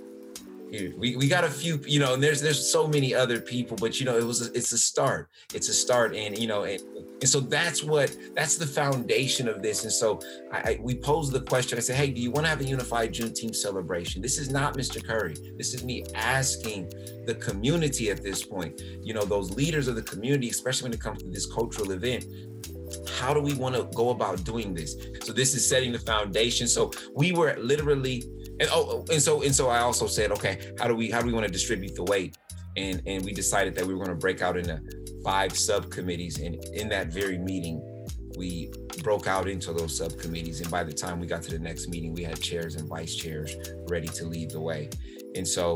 we, 0.72 1.16
we 1.18 1.28
got 1.28 1.44
a 1.44 1.50
few 1.50 1.82
you 1.86 2.00
know 2.00 2.14
and 2.14 2.24
there's 2.24 2.42
there's 2.42 2.72
so 2.72 2.88
many 2.88 3.14
other 3.14 3.42
people 3.42 3.76
but 3.76 4.00
you 4.00 4.06
know 4.06 4.18
it 4.18 4.24
was 4.24 4.48
a, 4.48 4.54
it's 4.54 4.72
a 4.72 4.78
start. 4.78 5.30
It's 5.54 5.68
a 5.68 5.74
start 5.74 6.16
and 6.16 6.38
you 6.38 6.48
know 6.48 6.64
and, 6.64 6.82
and 6.96 7.30
so 7.30 7.42
that's 7.42 7.84
what 7.84 8.16
that's 8.34 8.58
the 8.58 8.66
foundation 8.66 9.48
of 9.48 9.62
this. 9.62 9.84
And 9.84 9.92
so 9.92 10.20
I, 10.52 10.58
I 10.58 10.80
we 10.82 10.96
posed 10.96 11.34
the 11.34 11.42
question. 11.42 11.78
I 11.78 11.82
said 11.82 11.98
hey 11.98 12.10
do 12.10 12.22
you 12.22 12.32
want 12.32 12.46
to 12.46 12.50
have 12.50 12.62
a 12.62 12.66
unified 12.66 13.14
juneteenth 13.14 13.56
celebration? 13.56 14.22
This 14.22 14.38
is 14.38 14.50
not 14.50 14.76
mr 14.78 15.06
curry. 15.06 15.36
This 15.58 15.74
is 15.74 15.84
me 15.84 16.06
asking 16.16 16.90
the 17.26 17.36
community 17.36 18.10
at 18.10 18.24
this 18.24 18.44
point 18.44 18.82
you 19.04 19.14
know 19.14 19.24
those 19.24 19.52
leaders 19.52 19.88
of 19.88 19.96
the 19.96 20.02
community 20.02 20.50
especially 20.50 20.86
when 20.86 20.94
it 20.94 21.00
comes 21.00 21.22
to 21.22 21.30
this 21.30 21.46
cultural 21.46 21.92
event 21.92 22.26
how 23.20 23.34
do 23.34 23.40
we 23.40 23.54
want 23.54 23.76
to 23.76 23.84
go 23.96 24.10
about 24.10 24.44
doing 24.44 24.74
this? 24.74 24.96
So 25.22 25.34
this 25.34 25.54
is 25.54 25.68
setting 25.68 25.92
the 25.92 26.00
foundation. 26.00 26.68
So 26.68 26.92
we 27.16 27.32
were 27.32 27.56
literally 27.58 28.24
and 28.62 28.70
oh, 28.72 28.88
oh, 28.90 29.06
and 29.12 29.22
so 29.22 29.42
and 29.42 29.54
so 29.54 29.70
I 29.70 29.80
also 29.80 30.06
said, 30.06 30.32
okay, 30.32 30.74
how 30.80 30.88
do 30.88 30.96
we 30.96 31.10
how 31.10 31.20
do 31.20 31.28
we 31.28 31.34
want 31.34 31.48
to 31.48 31.52
distribute 31.52 31.96
the 31.96 32.04
weight? 32.04 32.38
And 32.78 33.02
and 33.08 33.26
we 33.26 33.34
decided 33.34 33.74
that 33.76 33.86
we 33.86 33.96
were 33.96 34.06
going 34.06 34.16
to 34.16 34.22
break 34.22 34.42
out 34.44 34.56
into 34.56 34.80
five 35.24 35.58
subcommittees. 35.58 36.40
And 36.40 36.64
in 36.76 36.88
that 36.90 37.08
very 37.08 37.40
meeting, 37.40 37.82
we 38.38 38.72
broke 39.02 39.26
out 39.26 39.50
into 39.50 39.74
those 39.74 39.98
subcommittees. 39.98 40.62
And 40.62 40.70
by 40.70 40.84
the 40.84 40.94
time 40.94 41.20
we 41.20 41.26
got 41.26 41.42
to 41.44 41.52
the 41.52 41.60
next 41.60 41.90
meeting, 41.90 42.14
we 42.14 42.24
had 42.24 42.40
chairs 42.40 42.76
and 42.76 42.88
vice 42.88 43.16
chairs 43.16 43.56
ready 43.90 44.08
to 44.10 44.26
lead 44.26 44.52
the 44.52 44.62
way. 44.62 44.90
And 45.36 45.48
so 45.48 45.76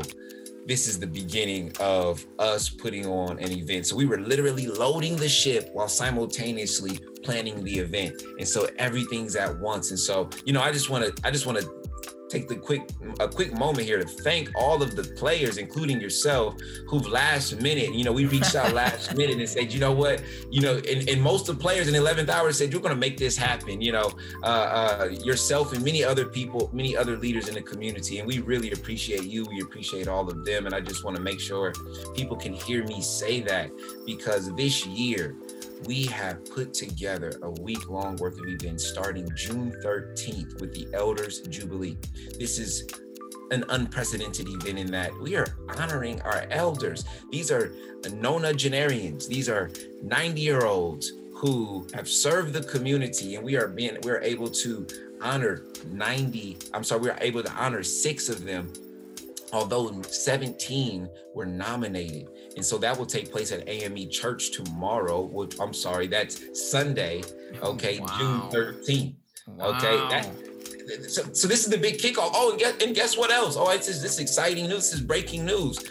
this 0.66 0.88
is 0.88 0.98
the 0.98 1.06
beginning 1.06 1.72
of 1.80 2.24
us 2.38 2.68
putting 2.68 3.06
on 3.06 3.38
an 3.40 3.50
event. 3.52 3.86
So 3.86 3.96
we 3.96 4.06
were 4.06 4.18
literally 4.18 4.66
loading 4.66 5.16
the 5.16 5.28
ship 5.28 5.70
while 5.72 5.88
simultaneously 5.88 7.00
planning 7.24 7.62
the 7.64 7.78
event. 7.78 8.22
And 8.38 8.46
so 8.46 8.68
everything's 8.78 9.36
at 9.36 9.58
once. 9.58 9.90
And 9.90 9.98
so, 9.98 10.30
you 10.44 10.52
know, 10.52 10.62
I 10.62 10.72
just 10.72 10.88
want 10.88 11.04
to 11.04 11.26
I 11.26 11.30
just 11.32 11.46
want 11.46 11.58
to 11.58 11.85
take 12.28 12.48
the 12.48 12.56
quick 12.56 12.88
a 13.20 13.28
quick 13.28 13.56
moment 13.56 13.86
here 13.86 13.98
to 13.98 14.06
thank 14.06 14.50
all 14.56 14.82
of 14.82 14.96
the 14.96 15.02
players, 15.02 15.58
including 15.58 16.00
yourself, 16.00 16.56
who've 16.88 17.06
last 17.06 17.60
minute. 17.60 17.94
You 17.94 18.04
know, 18.04 18.12
we 18.12 18.26
reached 18.26 18.54
out 18.54 18.72
last 18.74 19.14
minute 19.16 19.38
and 19.38 19.48
said, 19.48 19.72
you 19.72 19.80
know 19.80 19.92
what, 19.92 20.22
you 20.50 20.60
know, 20.60 20.76
and, 20.76 21.08
and 21.08 21.22
most 21.22 21.48
of 21.48 21.56
the 21.56 21.62
players 21.62 21.88
in 21.88 21.94
the 21.94 22.00
11th 22.00 22.28
hour 22.28 22.52
said, 22.52 22.72
you're 22.72 22.82
going 22.82 22.94
to 22.94 23.00
make 23.00 23.16
this 23.16 23.36
happen. 23.36 23.80
You 23.80 23.92
know, 23.92 24.12
uh, 24.42 24.46
uh, 25.00 25.08
yourself 25.10 25.72
and 25.72 25.84
many 25.84 26.02
other 26.04 26.26
people, 26.26 26.70
many 26.72 26.96
other 26.96 27.16
leaders 27.16 27.48
in 27.48 27.54
the 27.54 27.62
community, 27.62 28.18
and 28.18 28.26
we 28.26 28.40
really 28.40 28.72
appreciate 28.72 29.24
you. 29.24 29.46
We 29.46 29.60
appreciate 29.60 30.08
all 30.08 30.28
of 30.28 30.44
them, 30.44 30.66
and 30.66 30.74
I 30.74 30.80
just 30.80 31.04
want 31.04 31.16
to 31.16 31.22
make 31.22 31.40
sure 31.40 31.72
people 32.14 32.36
can 32.36 32.52
hear 32.52 32.84
me 32.84 33.00
say 33.02 33.40
that 33.42 33.70
because 34.04 34.54
this 34.56 34.86
year 34.86 35.36
we 35.84 36.06
have 36.06 36.44
put 36.50 36.72
together 36.72 37.32
a 37.42 37.50
week 37.50 37.88
long 37.88 38.16
worth 38.16 38.38
event 38.38 38.80
starting 38.80 39.28
June 39.34 39.72
13th 39.84 40.60
with 40.60 40.72
the 40.72 40.88
Elders 40.94 41.40
Jubilee. 41.42 41.98
This 42.38 42.58
is 42.58 42.86
an 43.50 43.64
unprecedented 43.68 44.48
event 44.48 44.78
in 44.78 44.90
that 44.90 45.12
we 45.20 45.36
are 45.36 45.46
honoring 45.76 46.20
our 46.22 46.46
elders. 46.50 47.04
These 47.30 47.50
are 47.50 47.68
nonagenarians, 48.02 49.28
these 49.28 49.48
are 49.48 49.70
90 50.02 50.40
year 50.40 50.64
olds 50.64 51.12
who 51.34 51.86
have 51.94 52.08
served 52.08 52.54
the 52.54 52.62
community, 52.62 53.36
and 53.36 53.44
we 53.44 53.56
are 53.56 53.68
being 53.68 53.98
we're 54.02 54.22
able 54.22 54.48
to 54.48 54.86
honor 55.20 55.64
90, 55.90 56.58
I'm 56.72 56.82
sorry, 56.82 57.02
we 57.02 57.10
are 57.10 57.18
able 57.20 57.42
to 57.42 57.52
honor 57.52 57.82
six 57.82 58.28
of 58.28 58.44
them, 58.44 58.72
although 59.52 60.02
17 60.02 61.08
were 61.34 61.46
nominated. 61.46 62.28
And 62.56 62.64
so 62.64 62.78
that 62.78 62.96
will 62.96 63.06
take 63.06 63.30
place 63.30 63.52
at 63.52 63.68
AME 63.68 64.10
Church 64.10 64.50
tomorrow, 64.50 65.22
which 65.22 65.58
I'm 65.60 65.74
sorry, 65.74 66.06
that's 66.06 66.70
Sunday, 66.70 67.22
oh, 67.62 67.72
okay, 67.72 68.00
wow. 68.00 68.06
June 68.18 68.40
13th. 68.50 69.14
Wow. 69.48 69.76
Okay. 69.76 69.96
That, 69.96 71.10
so, 71.10 71.22
so 71.32 71.48
this 71.48 71.64
is 71.64 71.70
the 71.70 71.78
big 71.78 71.98
kickoff. 71.98 72.30
Oh, 72.34 72.50
and 72.50 72.58
guess, 72.60 72.82
and 72.82 72.94
guess 72.94 73.16
what 73.16 73.30
else? 73.30 73.56
Oh, 73.56 73.70
it's 73.70 73.86
this 73.86 74.18
exciting 74.18 74.68
news. 74.68 74.90
This 74.90 74.94
is 74.94 75.00
breaking 75.00 75.44
news. 75.44 75.84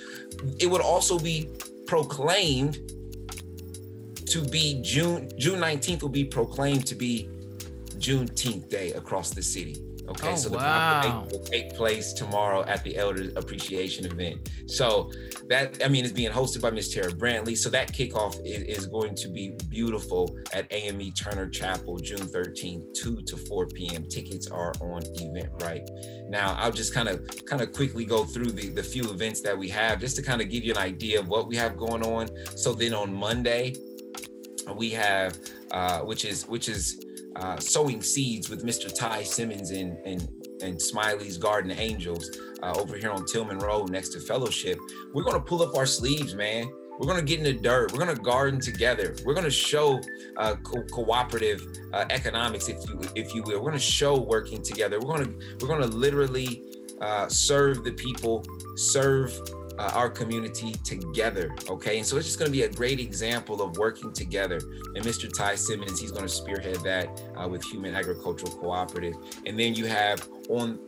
It 0.60 0.68
would 0.68 0.82
also 0.82 1.20
be 1.20 1.50
proclaimed 1.86 2.80
to 4.28 4.42
be 4.42 4.82
June 4.82 5.30
June 5.38 5.60
19th 5.60 6.02
will 6.02 6.10
be 6.10 6.26
proclaimed 6.26 6.86
to 6.88 6.96
be 6.96 7.30
Juneteenth 7.98 8.70
Day 8.70 8.92
across 8.94 9.30
the 9.32 9.42
city. 9.42 9.78
Okay, 10.08 10.34
oh, 10.34 10.36
so 10.36 10.50
the 10.50 10.58
wow. 10.58 11.28
will 11.32 11.40
take 11.40 11.76
place 11.76 12.14
tomorrow 12.14 12.64
at 12.66 12.84
the 12.84 12.96
Elder 12.96 13.32
Appreciation 13.36 14.06
event. 14.06 14.50
So 14.68 15.12
that 15.48 15.84
I 15.84 15.88
mean, 15.88 16.06
it's 16.06 16.14
being 16.14 16.32
hosted 16.32 16.62
by 16.62 16.70
Miss 16.70 16.94
Tara 16.94 17.12
Brantley. 17.12 17.58
So 17.58 17.70
that 17.70 17.92
kickoff 17.92 18.36
is, 18.46 18.64
is, 18.64 18.86
going 18.86 19.16
to 19.16 19.28
be 19.30 19.56
beautiful 19.70 20.38
at 20.54 20.72
AME 20.72 21.12
Turner 21.14 21.50
Chapel, 21.50 21.98
June 21.98 22.20
13th, 22.20 22.94
2 22.94 23.22
to 23.24 23.38
4 23.38 23.68
p.m. 23.68 24.06
Tickets 24.08 24.48
are 24.48 24.74
on 24.80 25.02
Eventbrite. 25.02 26.30
Now, 26.30 26.56
I'll 26.60 26.72
just 26.72 26.94
kind 26.94 27.10
of 27.10 27.28
kind 27.46 27.62
of 27.62 27.74
quickly 27.74 28.06
go 28.06 28.26
through 28.26 28.52
the, 28.52 28.70
the 28.70 28.84
few 28.84 29.10
events 29.10 29.42
that 29.42 29.58
we 29.58 29.70
have 29.70 30.00
just 30.00 30.16
to 30.18 30.22
kind 30.22 30.42
of 30.42 30.50
give 30.50 30.64
you 30.64 30.72
an 30.74 30.80
idea 30.80 31.20
of 31.20 31.28
what 31.28 31.48
we 31.48 31.56
have 31.56 31.78
going 31.78 32.04
on. 32.04 32.30
So 32.56 32.74
then 32.74 32.94
on 32.94 33.14
Monday, 33.14 33.76
we 34.76 34.92
have 34.92 35.38
uh, 35.72 36.00
which 36.02 36.26
is 36.26 36.48
which 36.48 36.70
is 36.70 37.05
uh, 37.36 37.58
sowing 37.60 38.02
seeds 38.02 38.50
with 38.50 38.64
Mr. 38.66 38.94
Ty 38.94 39.24
Simmons 39.24 39.72
and 39.72 39.98
and 40.06 40.28
and 40.62 40.82
Smiley's 40.82 41.38
Garden 41.38 41.72
Angels 41.72 42.30
uh, 42.64 42.74
over 42.78 42.96
here 42.98 43.12
on 43.12 43.26
Tillman 43.26 43.60
Road 43.60 43.90
next 43.90 44.10
to 44.10 44.20
Fellowship. 44.20 44.78
We're 45.14 45.24
gonna 45.24 45.42
pull 45.42 45.62
up 45.62 45.76
our 45.76 45.86
sleeves, 45.86 46.34
man. 46.36 46.72
We're 46.98 47.08
gonna 47.08 47.24
get 47.24 47.40
in 47.40 47.44
the 47.44 47.54
dirt. 47.54 47.92
We're 47.92 48.00
gonna 48.00 48.16
garden 48.16 48.60
together. 48.60 49.16
We're 49.26 49.34
gonna 49.34 49.50
show 49.50 50.00
uh, 50.38 50.56
co- 50.64 50.84
cooperative 50.84 51.68
uh, 51.94 52.06
economics, 52.10 52.70
if 52.70 52.78
you 52.88 53.00
if 53.16 53.36
you 53.36 53.44
will. 53.44 53.60
We're 53.60 53.72
gonna 53.72 53.80
show 53.80 54.20
working 54.20 54.62
together. 54.62 55.00
We're 55.00 55.18
gonna 55.18 55.34
we're 55.60 55.68
gonna 55.68 55.88
literally 55.88 56.64
uh, 57.02 57.28
serve 57.28 57.84
the 57.84 57.92
people, 57.92 58.46
serve 58.78 59.38
uh, 59.78 59.92
our 59.94 60.10
community 60.10 60.74
together. 60.84 61.56
Okay. 61.70 61.98
And 61.98 62.06
so 62.06 62.18
it's 62.18 62.26
just 62.26 62.40
going 62.40 62.52
to 62.52 62.58
be 62.58 62.64
a 62.64 62.70
great 62.70 63.00
example 63.00 63.62
of 63.62 63.78
working 63.78 64.14
together. 64.14 64.60
And 64.96 65.04
Mr. 65.04 65.32
Ty 65.32 65.56
Simmons, 65.56 66.00
he's 66.00 66.12
going 66.12 66.24
to 66.24 66.30
spearhead 66.30 66.78
that 66.84 67.22
uh, 67.36 67.48
with 67.48 67.64
Human 67.64 67.96
Agricultural 67.96 68.52
Cooperative. 68.54 69.16
And 69.46 69.60
then 69.60 69.76
you 69.76 69.86
have 69.86 70.28
on 70.50 70.80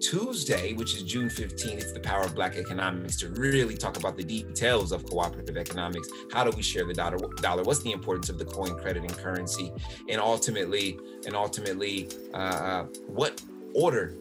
Tuesday, 0.00 0.74
which 0.74 0.94
is 0.94 1.02
June 1.02 1.28
15th, 1.28 1.78
it's 1.78 1.92
the 1.92 2.00
power 2.00 2.22
of 2.22 2.34
Black 2.34 2.56
economics 2.56 3.16
to 3.16 3.28
really 3.30 3.76
talk 3.76 3.96
about 3.96 4.16
the 4.16 4.22
details 4.22 4.92
of 4.92 5.04
cooperative 5.04 5.56
economics. 5.56 6.08
How 6.32 6.44
do 6.44 6.56
we 6.56 6.62
share 6.62 6.84
the 6.84 6.94
dollar? 6.94 7.18
Dollar? 7.40 7.64
What's 7.64 7.82
the 7.82 7.92
importance 7.92 8.28
of 8.28 8.38
the 8.38 8.44
coin, 8.44 8.78
credit, 8.78 9.02
and 9.02 9.16
currency? 9.16 9.72
And 10.08 10.20
ultimately, 10.20 10.98
and 11.26 11.34
ultimately, 11.34 12.08
uh, 12.32 12.36
uh 12.36 12.82
what 13.06 13.42
order 13.74 14.14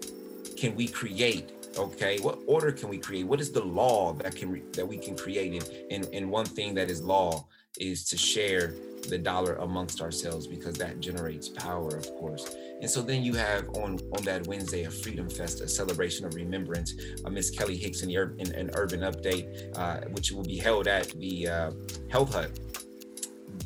can 0.58 0.76
we 0.76 0.88
create 0.88 1.52
Okay, 1.78 2.20
what 2.20 2.40
order 2.48 2.72
can 2.72 2.90
we 2.90 2.98
create? 2.98 3.26
What 3.28 3.40
is 3.40 3.52
the 3.52 3.64
law 3.64 4.14
that 4.14 4.36
can 4.36 4.64
that 4.72 4.88
we 4.88 4.98
can 4.98 5.16
create? 5.16 5.62
And, 5.62 5.72
and 5.92 6.14
and 6.14 6.32
one 6.32 6.46
thing 6.46 6.74
that 6.76 6.90
is 6.90 7.04
law 7.04 7.48
is 7.80 8.06
to 8.06 8.18
share 8.18 8.74
the 9.10 9.18
dollar 9.18 9.56
amongst 9.58 10.02
ourselves 10.02 10.48
because 10.48 10.76
that 10.76 11.00
generates 11.00 11.48
power, 11.48 11.96
of 11.96 12.08
course. 12.16 12.56
And 12.82 12.90
so 12.90 13.02
then 13.02 13.24
you 13.24 13.34
have 13.36 13.70
on 13.70 14.00
on 14.16 14.24
that 14.24 14.48
Wednesday 14.48 14.84
a 14.84 14.92
Freedom 14.92 15.30
Fest, 15.30 15.62
a 15.62 15.68
celebration 15.68 16.26
of 16.26 16.34
remembrance. 16.34 16.94
Uh, 17.24 17.30
Miss 17.30 17.50
Kelly 17.52 17.78
Hicks 17.78 18.02
in 18.02 18.10
the 18.10 18.18
ur- 18.18 18.36
in, 18.40 18.52
an 18.54 18.72
urban 18.74 19.02
update, 19.02 19.78
uh, 19.78 20.02
which 20.10 20.32
will 20.32 20.44
be 20.44 20.58
held 20.58 20.88
at 20.88 21.10
the 21.20 21.48
uh, 21.48 21.72
Health 22.10 22.34
Hut. 22.34 22.52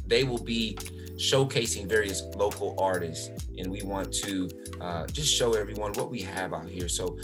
They 0.07 0.23
will 0.23 0.43
be 0.43 0.77
showcasing 1.15 1.87
various 1.87 2.23
local 2.35 2.75
artists, 2.79 3.29
and 3.57 3.71
we 3.71 3.83
want 3.83 4.11
to 4.13 4.49
uh, 4.81 5.05
just 5.07 5.33
show 5.33 5.53
everyone 5.53 5.93
what 5.93 6.09
we 6.09 6.21
have 6.21 6.53
out 6.53 6.67
here. 6.67 6.89
So 6.89 7.17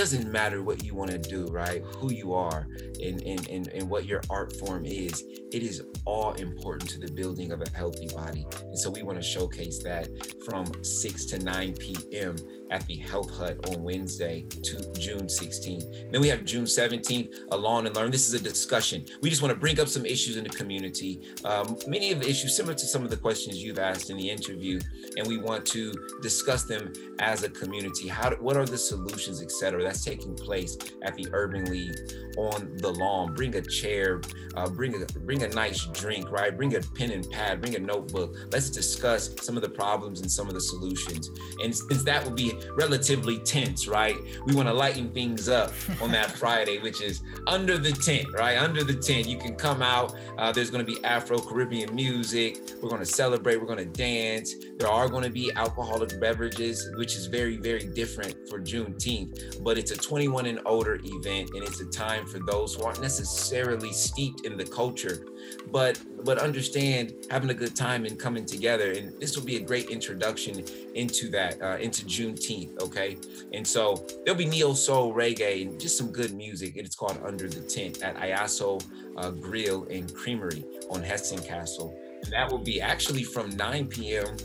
doesn't 0.00 0.32
matter 0.32 0.62
what 0.62 0.82
you 0.82 0.94
want 0.94 1.10
to 1.10 1.18
do, 1.18 1.44
right? 1.48 1.84
Who 1.98 2.10
you 2.10 2.32
are 2.32 2.66
and, 3.02 3.20
and, 3.20 3.46
and, 3.50 3.68
and 3.68 3.90
what 3.90 4.06
your 4.06 4.22
art 4.30 4.56
form 4.56 4.86
is. 4.86 5.22
It 5.52 5.62
is 5.62 5.82
all 6.06 6.32
important 6.32 6.88
to 6.92 6.98
the 6.98 7.12
building 7.12 7.52
of 7.52 7.60
a 7.60 7.68
healthy 7.76 8.08
body. 8.08 8.46
And 8.62 8.78
so 8.78 8.88
we 8.88 9.02
want 9.02 9.18
to 9.18 9.22
showcase 9.22 9.82
that 9.82 10.08
from 10.46 10.72
6 10.82 11.24
to 11.26 11.38
9 11.40 11.74
p.m. 11.74 12.34
at 12.70 12.86
the 12.86 12.96
Health 12.96 13.36
Hut 13.36 13.58
on 13.68 13.82
Wednesday 13.82 14.46
June 14.62 15.26
16th. 15.26 16.12
Then 16.12 16.20
we 16.20 16.28
have 16.28 16.44
June 16.44 16.64
17th, 16.64 17.34
a 17.50 17.56
Lawn 17.56 17.86
and 17.86 17.96
Learn. 17.96 18.10
This 18.10 18.28
is 18.28 18.34
a 18.34 18.42
discussion. 18.42 19.04
We 19.22 19.30
just 19.30 19.42
want 19.42 19.52
to 19.52 19.58
bring 19.58 19.80
up 19.80 19.88
some 19.88 20.06
issues 20.06 20.36
in 20.36 20.44
the 20.44 20.50
community. 20.50 21.22
Um, 21.44 21.76
many 21.86 22.12
of 22.12 22.20
the 22.20 22.28
issues 22.28 22.56
similar 22.56 22.74
to 22.74 22.86
some 22.86 23.02
of 23.02 23.10
the 23.10 23.16
questions 23.16 23.62
you've 23.62 23.78
asked 23.78 24.10
in 24.10 24.16
the 24.16 24.30
interview, 24.30 24.80
and 25.16 25.26
we 25.26 25.38
want 25.38 25.66
to 25.66 25.92
discuss 26.22 26.64
them 26.64 26.92
as 27.18 27.42
a 27.42 27.48
community. 27.48 28.08
How, 28.08 28.30
what 28.36 28.56
are 28.56 28.64
the 28.64 28.78
solutions, 28.78 29.42
etc 29.42 29.80
that's 29.82 30.04
taking 30.04 30.34
place 30.34 30.76
at 31.02 31.14
the 31.16 31.26
Urban 31.32 31.64
League 31.70 31.96
on 32.36 32.76
the 32.76 32.90
lawn. 32.90 33.34
Bring 33.34 33.54
a 33.56 33.62
chair, 33.62 34.20
uh, 34.56 34.68
bring 34.68 35.02
a 35.02 35.06
bring 35.20 35.42
a 35.42 35.48
nice 35.48 35.84
drink, 35.86 36.30
right? 36.30 36.56
Bring 36.56 36.76
a 36.76 36.80
pen 36.80 37.10
and 37.10 37.28
pad, 37.30 37.60
bring 37.60 37.74
a 37.74 37.78
notebook. 37.78 38.36
Let's 38.52 38.70
discuss 38.70 39.34
some 39.40 39.56
of 39.56 39.62
the 39.62 39.68
problems 39.68 40.20
and 40.20 40.30
some 40.30 40.48
of 40.48 40.54
the 40.54 40.60
solutions. 40.60 41.30
And 41.62 41.74
since 41.74 42.04
that 42.04 42.24
will 42.24 42.32
be 42.32 42.52
relatively 42.74 43.38
tense, 43.38 43.86
right? 43.86 44.16
We 44.46 44.54
want 44.54 44.68
to 44.68 44.74
lighten 44.74 45.12
things 45.12 45.48
up 45.48 45.72
on 46.00 46.10
that 46.12 46.30
Friday, 46.38 46.78
which 46.78 47.00
is 47.00 47.22
under 47.46 47.78
the 47.78 47.92
tent, 47.92 48.26
right? 48.32 48.56
Under 48.56 48.84
the 48.84 48.94
tent, 48.94 49.26
you 49.26 49.38
can 49.38 49.54
come 49.54 49.82
out. 49.82 50.16
Uh, 50.38 50.52
there's 50.52 50.70
going 50.70 50.84
to 50.84 50.92
be 50.92 51.02
Afro 51.04 51.38
Caribbean 51.38 51.94
music. 51.94 52.58
We're 52.82 52.88
going 52.88 53.00
to 53.00 53.06
celebrate. 53.06 53.56
We're 53.56 53.66
going 53.66 53.78
to 53.78 53.98
dance. 53.98 54.54
There 54.78 54.88
are 54.88 55.08
going 55.08 55.24
to 55.24 55.30
be 55.30 55.52
alcoholic 55.56 56.20
beverages, 56.20 56.90
which 56.96 57.16
is 57.16 57.26
very, 57.26 57.56
very 57.56 57.86
different 57.86 58.48
for 58.48 58.60
Juneteenth. 58.60 59.62
But 59.62 59.78
it's 59.78 59.90
a 59.90 59.96
21 59.96 60.46
and 60.46 60.60
older 60.66 61.00
event, 61.02 61.50
and 61.54 61.62
it's 61.62 61.80
a 61.80 61.86
time 61.86 62.26
for 62.26 62.38
those 62.38 62.74
who 62.74 62.84
aren't 62.84 63.00
necessarily 63.00 63.92
steeped 63.92 64.46
in 64.46 64.56
the 64.56 64.64
culture, 64.64 65.26
but 65.70 66.00
but 66.24 66.38
understand 66.38 67.12
having 67.30 67.50
a 67.50 67.54
good 67.54 67.74
time 67.74 68.04
and 68.04 68.18
coming 68.18 68.44
together. 68.44 68.92
And 68.92 69.18
this 69.20 69.36
will 69.36 69.44
be 69.44 69.56
a 69.56 69.60
great 69.60 69.90
introduction 69.90 70.64
into 70.94 71.28
that, 71.30 71.60
uh, 71.62 71.76
into 71.78 72.04
Juneteenth. 72.04 72.80
Okay, 72.82 73.16
and 73.52 73.66
so 73.66 74.06
there'll 74.24 74.38
be 74.38 74.46
neo 74.46 74.72
soul, 74.74 75.14
reggae, 75.14 75.62
and 75.62 75.80
just 75.80 75.96
some 75.96 76.12
good 76.12 76.32
music. 76.34 76.76
It's 76.76 76.96
called 76.96 77.20
Under 77.24 77.48
the 77.48 77.60
Tent 77.60 78.02
at 78.02 78.16
Ayaso 78.16 78.84
uh, 79.16 79.30
Grill 79.30 79.84
and 79.84 80.12
Creamery 80.14 80.64
on 80.90 81.02
Hessen 81.02 81.42
Cassel. 81.42 81.96
And 82.22 82.32
that 82.32 82.50
will 82.50 82.58
be 82.58 82.80
actually 82.80 83.22
from 83.22 83.50
9 83.56 83.86
p.m 83.86 84.36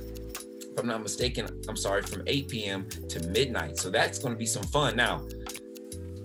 if 0.76 0.82
I'm 0.82 0.88
not 0.88 1.04
mistaken, 1.04 1.48
I'm 1.70 1.78
sorry, 1.78 2.02
from 2.02 2.24
8 2.28 2.50
p.m. 2.50 2.90
to 3.08 3.26
midnight. 3.30 3.78
So 3.78 3.90
that's 3.90 4.20
going 4.20 4.34
to 4.34 4.38
be 4.38 4.46
some 4.46 4.64
fun. 4.64 4.98
Now, 4.98 5.26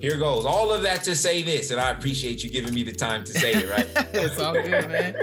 here 0.00 0.16
goes. 0.16 0.46
All 0.46 0.72
of 0.72 0.82
that 0.82 1.04
to 1.04 1.14
say 1.14 1.42
this, 1.42 1.70
and 1.70 1.80
I 1.80 1.90
appreciate 1.90 2.42
you 2.42 2.50
giving 2.50 2.72
me 2.72 2.82
the 2.82 2.92
time 2.92 3.22
to 3.24 3.32
say 3.32 3.52
it, 3.52 3.70
right? 3.70 3.88
it's 4.14 4.38
all 4.40 4.54
good, 4.54 4.88
man. 4.88 5.14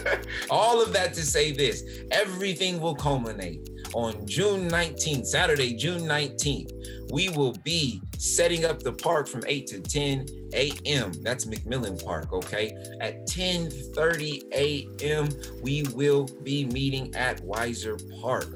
all 0.50 0.82
of 0.82 0.92
that 0.94 1.12
to 1.14 1.22
say 1.22 1.52
this. 1.52 1.84
Everything 2.10 2.80
will 2.80 2.94
culminate 2.94 3.68
on 3.94 4.26
June 4.26 4.70
19th, 4.70 5.26
Saturday, 5.26 5.74
June 5.74 6.02
19th. 6.02 6.70
We 7.12 7.28
will 7.28 7.52
be 7.62 8.00
setting 8.16 8.64
up 8.64 8.80
the 8.80 8.92
park 8.92 9.28
from 9.28 9.42
8 9.46 9.66
to 9.66 9.80
10 9.80 10.26
a.m. 10.54 11.12
That's 11.22 11.44
McMillan 11.44 12.02
Park, 12.02 12.32
okay? 12.32 12.72
At 13.00 13.26
10:30 13.26 14.42
a.m., 14.54 15.28
we 15.62 15.82
will 15.94 16.26
be 16.42 16.64
meeting 16.66 17.14
at 17.14 17.42
Weisser 17.42 17.98
Park. 18.20 18.54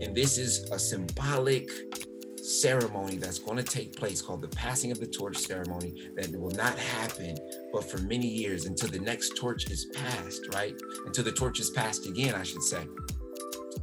And 0.00 0.14
this 0.14 0.38
is 0.38 0.70
a 0.70 0.78
symbolic 0.78 1.68
ceremony 2.60 3.16
that's 3.16 3.38
going 3.38 3.56
to 3.56 3.62
take 3.62 3.96
place 3.96 4.20
called 4.20 4.42
the 4.42 4.48
passing 4.48 4.90
of 4.90 5.00
the 5.00 5.06
torch 5.06 5.36
ceremony 5.36 6.10
that 6.16 6.30
will 6.38 6.50
not 6.50 6.76
happen 6.78 7.36
but 7.72 7.88
for 7.88 7.98
many 7.98 8.26
years 8.26 8.66
until 8.66 8.88
the 8.88 8.98
next 8.98 9.36
torch 9.36 9.70
is 9.70 9.86
passed 9.94 10.42
right 10.54 10.74
until 11.06 11.24
the 11.24 11.32
torch 11.32 11.60
is 11.60 11.70
passed 11.70 12.06
again 12.06 12.34
i 12.34 12.42
should 12.42 12.62
say 12.62 12.86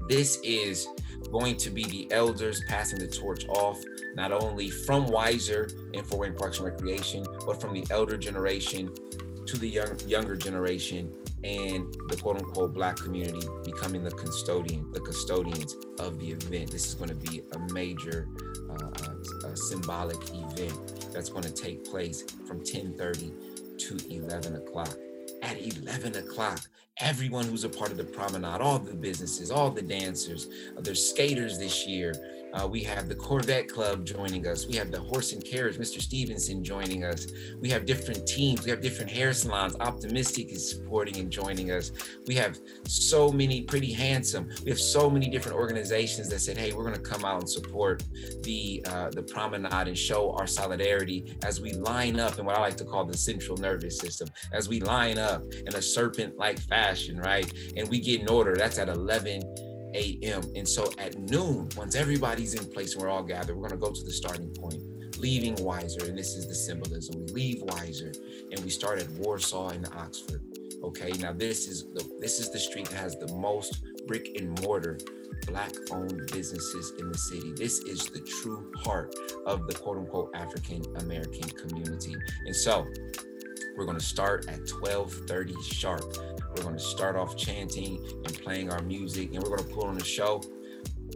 this 0.07 0.39
is 0.43 0.87
going 1.31 1.57
to 1.57 1.69
be 1.69 1.83
the 1.85 2.11
elders 2.11 2.61
passing 2.67 2.99
the 2.99 3.07
torch 3.07 3.45
off 3.47 3.81
not 4.15 4.31
only 4.31 4.69
from 4.69 5.07
Weisser 5.07 5.71
and 5.93 6.05
Fort 6.05 6.21
Wayne 6.21 6.35
Parks 6.35 6.59
and 6.59 6.65
Recreation, 6.65 7.25
but 7.45 7.59
from 7.59 7.73
the 7.73 7.85
elder 7.89 8.17
generation 8.17 8.93
to 9.45 9.57
the 9.57 9.67
young, 9.67 9.99
younger 10.07 10.35
generation 10.35 11.11
and 11.43 11.93
the 12.07 12.17
quote 12.17 12.37
unquote 12.37 12.73
black 12.73 12.95
community 12.95 13.47
becoming 13.63 14.03
the 14.03 14.11
custodian, 14.11 14.91
the 14.91 14.99
custodians 14.99 15.75
of 15.99 16.19
the 16.19 16.31
event. 16.31 16.71
This 16.71 16.87
is 16.87 16.95
going 16.95 17.09
to 17.09 17.15
be 17.15 17.41
a 17.51 17.73
major 17.73 18.27
uh, 18.83 19.47
uh, 19.47 19.55
symbolic 19.55 20.17
event 20.33 21.09
that's 21.13 21.29
going 21.29 21.43
to 21.43 21.51
take 21.51 21.89
place 21.89 22.23
from 22.47 22.59
10:30 22.61 23.77
to 23.77 24.13
11 24.13 24.55
o'clock. 24.55 24.95
At 25.41 25.57
11 25.59 26.15
o'clock, 26.15 26.59
everyone 26.99 27.45
who's 27.45 27.63
a 27.63 27.69
part 27.69 27.91
of 27.91 27.97
the 27.97 28.03
promenade, 28.03 28.61
all 28.61 28.79
the 28.79 28.93
businesses, 28.93 29.51
all 29.51 29.69
the 29.69 29.81
dancers, 29.81 30.47
there's 30.79 31.09
skaters 31.09 31.59
this 31.59 31.85
year. 31.85 32.13
Uh, 32.55 32.65
we 32.65 32.81
have 32.81 33.09
the 33.09 33.15
Corvette 33.15 33.67
Club 33.67 34.05
joining 34.05 34.47
us. 34.47 34.65
We 34.65 34.75
have 34.75 34.89
the 34.89 34.99
Horse 34.99 35.33
and 35.33 35.43
Carriage, 35.43 35.77
Mr. 35.77 36.01
Stevenson 36.01 36.63
joining 36.63 37.03
us. 37.03 37.27
We 37.59 37.69
have 37.69 37.85
different 37.85 38.25
teams. 38.25 38.63
We 38.63 38.71
have 38.71 38.81
different 38.81 39.11
hair 39.11 39.33
salons. 39.33 39.75
Optimistic 39.81 40.51
is 40.51 40.69
supporting 40.69 41.17
and 41.17 41.29
joining 41.29 41.71
us. 41.71 41.91
We 42.27 42.35
have 42.35 42.57
so 42.85 43.29
many 43.31 43.63
pretty 43.63 43.91
handsome. 43.91 44.49
We 44.63 44.69
have 44.71 44.79
so 44.79 45.09
many 45.09 45.29
different 45.29 45.57
organizations 45.57 46.29
that 46.29 46.39
said, 46.39 46.57
"Hey, 46.57 46.71
we're 46.71 46.83
going 46.83 46.95
to 46.95 47.01
come 47.01 47.25
out 47.25 47.41
and 47.41 47.49
support 47.49 48.03
the 48.43 48.85
uh, 48.87 49.09
the 49.09 49.23
promenade 49.23 49.87
and 49.87 49.97
show 49.97 50.31
our 50.31 50.47
solidarity 50.47 51.37
as 51.43 51.59
we 51.59 51.73
line 51.73 52.19
up 52.19 52.39
in 52.39 52.45
what 52.45 52.55
I 52.55 52.61
like 52.61 52.77
to 52.77 52.85
call 52.85 53.03
the 53.05 53.17
central 53.17 53.57
nervous 53.57 53.99
system. 53.99 54.29
As 54.53 54.69
we 54.69 54.79
line 54.79 55.17
up 55.17 55.43
in 55.53 55.75
a 55.75 55.81
serpent-like 55.81 56.59
fashion, 56.59 57.17
right? 57.17 57.51
And 57.75 57.89
we 57.89 57.99
get 57.99 58.21
in 58.21 58.29
order. 58.29 58.55
That's 58.55 58.79
at 58.79 58.87
11 58.87 59.74
a.m. 59.95 60.43
And 60.55 60.67
so 60.67 60.91
at 60.99 61.17
noon, 61.17 61.69
once 61.75 61.95
everybody's 61.95 62.53
in 62.53 62.65
place 62.65 62.93
and 62.93 63.01
we're 63.01 63.09
all 63.09 63.23
gathered, 63.23 63.55
we're 63.55 63.67
going 63.67 63.79
to 63.79 63.85
go 63.85 63.91
to 63.91 64.03
the 64.03 64.11
starting 64.11 64.49
point, 64.49 64.81
leaving 65.19 65.55
Weisser. 65.55 66.07
And 66.07 66.17
this 66.17 66.35
is 66.35 66.47
the 66.47 66.55
symbolism. 66.55 67.25
We 67.25 67.31
leave 67.31 67.63
Weisser 67.63 68.15
and 68.51 68.59
we 68.63 68.69
start 68.69 68.99
at 68.99 69.09
Warsaw 69.11 69.69
and 69.69 69.87
Oxford. 69.95 70.41
Okay, 70.83 71.11
now 71.13 71.31
this 71.31 71.67
is 71.67 71.85
the 71.93 72.07
this 72.19 72.39
is 72.39 72.51
the 72.51 72.59
street 72.59 72.87
that 72.89 72.97
has 72.97 73.17
the 73.17 73.33
most 73.33 73.81
brick 74.05 74.37
and 74.37 74.59
mortar 74.61 74.99
black 75.47 75.71
owned 75.91 76.29
businesses 76.31 76.93
in 76.99 77.11
the 77.11 77.17
city. 77.17 77.53
This 77.55 77.79
is 77.79 78.05
the 78.07 78.19
true 78.41 78.71
heart 78.83 79.15
of 79.45 79.67
the 79.67 79.73
quote 79.73 79.97
unquote 79.97 80.31
African 80.35 80.83
American 80.97 81.49
community. 81.49 82.15
And 82.45 82.55
so 82.55 82.85
we're 83.75 83.85
going 83.85 83.97
to 83.97 84.05
start 84.05 84.47
at 84.47 84.59
12:30 84.61 85.53
sharp. 85.63 86.03
We're 86.55 86.63
going 86.63 86.77
to 86.77 86.83
start 86.83 87.15
off 87.15 87.35
chanting 87.37 87.99
and 88.23 88.41
playing 88.41 88.71
our 88.71 88.81
music, 88.81 89.33
and 89.33 89.43
we're 89.43 89.55
going 89.55 89.67
to 89.67 89.73
pull 89.73 89.85
on 89.85 89.97
a 89.97 90.03
show. 90.03 90.41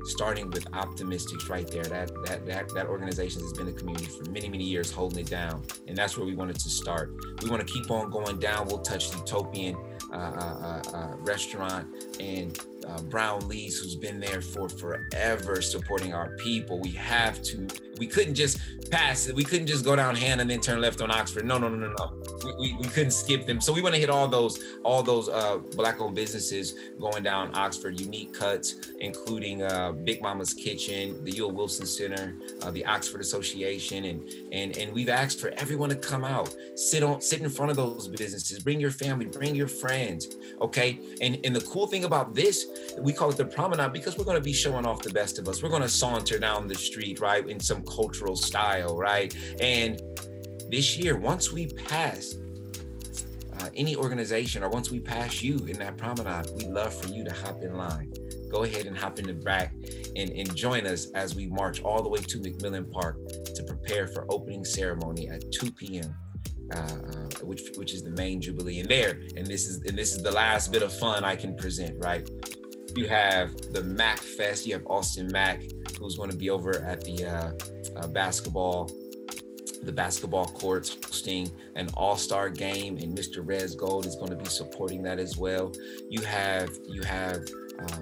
Starting 0.05 0.49
with 0.51 0.65
Optimistics 0.73 1.49
right 1.49 1.67
there. 1.69 1.83
That 1.83 2.09
that 2.25 2.45
that 2.45 2.73
that 2.73 2.85
organization 2.87 3.41
has 3.41 3.51
been 3.53 3.67
a 3.67 3.73
community 3.73 4.05
for 4.05 4.29
many 4.29 4.47
many 4.47 4.63
years, 4.63 4.91
holding 4.91 5.19
it 5.19 5.29
down, 5.29 5.63
and 5.87 5.97
that's 5.97 6.17
where 6.17 6.25
we 6.25 6.35
wanted 6.35 6.57
to 6.59 6.69
start. 6.69 7.13
We 7.41 7.49
want 7.49 7.67
to 7.67 7.73
keep 7.73 7.91
on 7.91 8.09
going 8.09 8.39
down. 8.39 8.67
We'll 8.67 8.79
touch 8.79 9.13
Utopian 9.13 9.75
uh, 10.11 10.15
uh, 10.15 10.81
uh, 10.85 10.97
uh 10.97 11.15
restaurant 11.17 11.87
and 12.19 12.57
uh, 12.87 13.01
Brown 13.03 13.47
Lee's, 13.47 13.79
who's 13.79 13.95
been 13.95 14.19
there 14.19 14.41
for 14.41 14.69
forever 14.69 15.61
supporting 15.61 16.13
our 16.13 16.35
people. 16.37 16.79
We 16.79 16.91
have 16.91 17.41
to, 17.43 17.67
we 17.99 18.07
couldn't 18.07 18.33
just 18.33 18.59
pass 18.89 19.27
it. 19.27 19.35
We 19.35 19.43
couldn't 19.43 19.67
just 19.67 19.85
go 19.85 19.95
down 19.95 20.15
Hanna 20.15 20.41
and 20.41 20.49
then 20.49 20.61
turn 20.61 20.81
left 20.81 21.01
on 21.01 21.11
Oxford. 21.11 21.45
No, 21.45 21.57
no, 21.57 21.69
no, 21.69 21.87
no, 21.87 21.93
no. 21.93 22.55
We, 22.57 22.75
we, 22.79 22.87
couldn't 22.87 23.11
skip 23.11 23.45
them. 23.45 23.61
So 23.61 23.71
we 23.71 23.81
want 23.81 23.93
to 23.93 24.01
hit 24.01 24.09
all 24.09 24.27
those, 24.27 24.63
all 24.83 25.03
those 25.03 25.29
uh, 25.29 25.57
black 25.75 26.01
owned 26.01 26.15
businesses 26.15 26.73
going 26.99 27.21
down 27.21 27.51
Oxford, 27.53 27.99
unique 27.99 28.33
cuts, 28.33 28.75
including 28.99 29.61
uh, 29.61 29.91
Big 29.91 30.21
Mama's 30.21 30.53
Kitchen, 30.53 31.23
the 31.23 31.31
Euell 31.31 31.53
Wilson 31.53 31.85
Center, 31.85 32.35
uh, 32.63 32.71
the 32.71 32.85
Oxford 32.85 33.21
Association. 33.21 34.05
And, 34.05 34.23
and, 34.51 34.77
and 34.77 34.93
we've 34.93 35.09
asked 35.09 35.39
for 35.39 35.49
everyone 35.57 35.89
to 35.89 35.95
come 35.95 36.23
out, 36.23 36.55
sit 36.75 37.03
on, 37.03 37.21
sit 37.21 37.41
in 37.41 37.49
front 37.49 37.69
of 37.69 37.77
those 37.77 38.07
businesses, 38.07 38.59
bring 38.59 38.79
your 38.79 38.91
family, 38.91 39.25
bring 39.25 39.53
your 39.53 39.67
friends. 39.67 40.27
Okay. 40.61 40.99
And, 41.21 41.37
and 41.43 41.55
the 41.55 41.61
cool 41.61 41.85
thing 41.85 42.05
about 42.05 42.33
this 42.33 42.65
we 42.97 43.13
call 43.13 43.29
it 43.29 43.37
the 43.37 43.45
promenade 43.45 43.93
because 43.93 44.17
we're 44.17 44.25
going 44.25 44.37
to 44.37 44.43
be 44.43 44.53
showing 44.53 44.85
off 44.85 45.01
the 45.01 45.11
best 45.11 45.39
of 45.39 45.47
us. 45.47 45.61
We're 45.61 45.69
going 45.69 45.81
to 45.81 45.89
saunter 45.89 46.39
down 46.39 46.67
the 46.67 46.75
street, 46.75 47.19
right, 47.19 47.47
in 47.47 47.59
some 47.59 47.83
cultural 47.89 48.35
style, 48.35 48.97
right? 48.97 49.35
And 49.59 50.01
this 50.69 50.97
year, 50.97 51.17
once 51.17 51.51
we 51.51 51.67
pass 51.67 52.35
uh, 53.59 53.69
any 53.75 53.95
organization 53.95 54.63
or 54.63 54.69
once 54.69 54.91
we 54.91 54.99
pass 54.99 55.41
you 55.41 55.57
in 55.65 55.77
that 55.79 55.97
promenade, 55.97 56.47
we 56.55 56.65
love 56.65 56.93
for 56.93 57.09
you 57.09 57.23
to 57.23 57.33
hop 57.33 57.61
in 57.61 57.75
line. 57.75 58.13
Go 58.49 58.63
ahead 58.63 58.85
and 58.85 58.97
hop 58.97 59.19
in 59.19 59.27
the 59.27 59.33
back 59.33 59.73
and, 60.15 60.29
and 60.31 60.55
join 60.55 60.87
us 60.87 61.07
as 61.13 61.35
we 61.35 61.47
march 61.47 61.81
all 61.81 62.01
the 62.01 62.09
way 62.09 62.19
to 62.19 62.39
McMillan 62.39 62.91
Park 62.91 63.17
to 63.55 63.63
prepare 63.63 64.07
for 64.07 64.25
opening 64.29 64.63
ceremony 64.63 65.29
at 65.29 65.51
2 65.51 65.71
p.m. 65.71 66.15
Uh, 66.71 66.77
uh, 66.77 67.45
which 67.45 67.63
which 67.77 67.95
is 67.95 68.03
the 68.03 68.11
main 68.11 68.39
jubilee 68.39 68.79
and 68.79 68.87
there 68.87 69.21
and 69.35 69.47
this 69.47 69.65
is 69.65 69.77
and 69.87 69.97
this 69.97 70.13
is 70.13 70.21
the 70.21 70.31
last 70.31 70.71
bit 70.71 70.83
of 70.83 70.93
fun 70.93 71.23
I 71.23 71.35
can 71.35 71.55
present 71.55 71.95
right 71.97 72.29
you 72.95 73.07
have 73.07 73.55
the 73.73 73.83
Mac 73.83 74.19
Fest. 74.19 74.65
You 74.65 74.73
have 74.73 74.85
Austin 74.87 75.27
Mack 75.31 75.63
who's 75.99 76.15
going 76.15 76.29
to 76.29 76.37
be 76.37 76.49
over 76.49 76.81
at 76.83 77.03
the 77.03 77.25
uh, 77.25 77.51
uh 77.99 78.07
basketball 78.07 78.89
the 79.83 79.91
basketball 79.91 80.45
courts 80.45 80.97
hosting 81.05 81.49
an 81.75 81.89
all-star 81.93 82.49
game 82.49 82.97
and 82.97 83.17
mr 83.17 83.41
rez 83.41 83.75
gold 83.75 84.05
is 84.05 84.15
going 84.15 84.29
to 84.29 84.35
be 84.35 84.45
supporting 84.45 85.01
that 85.03 85.19
as 85.19 85.37
well. 85.37 85.73
You 86.09 86.21
have 86.21 86.69
you 86.87 87.01
have 87.03 87.45
uh, 87.79 87.99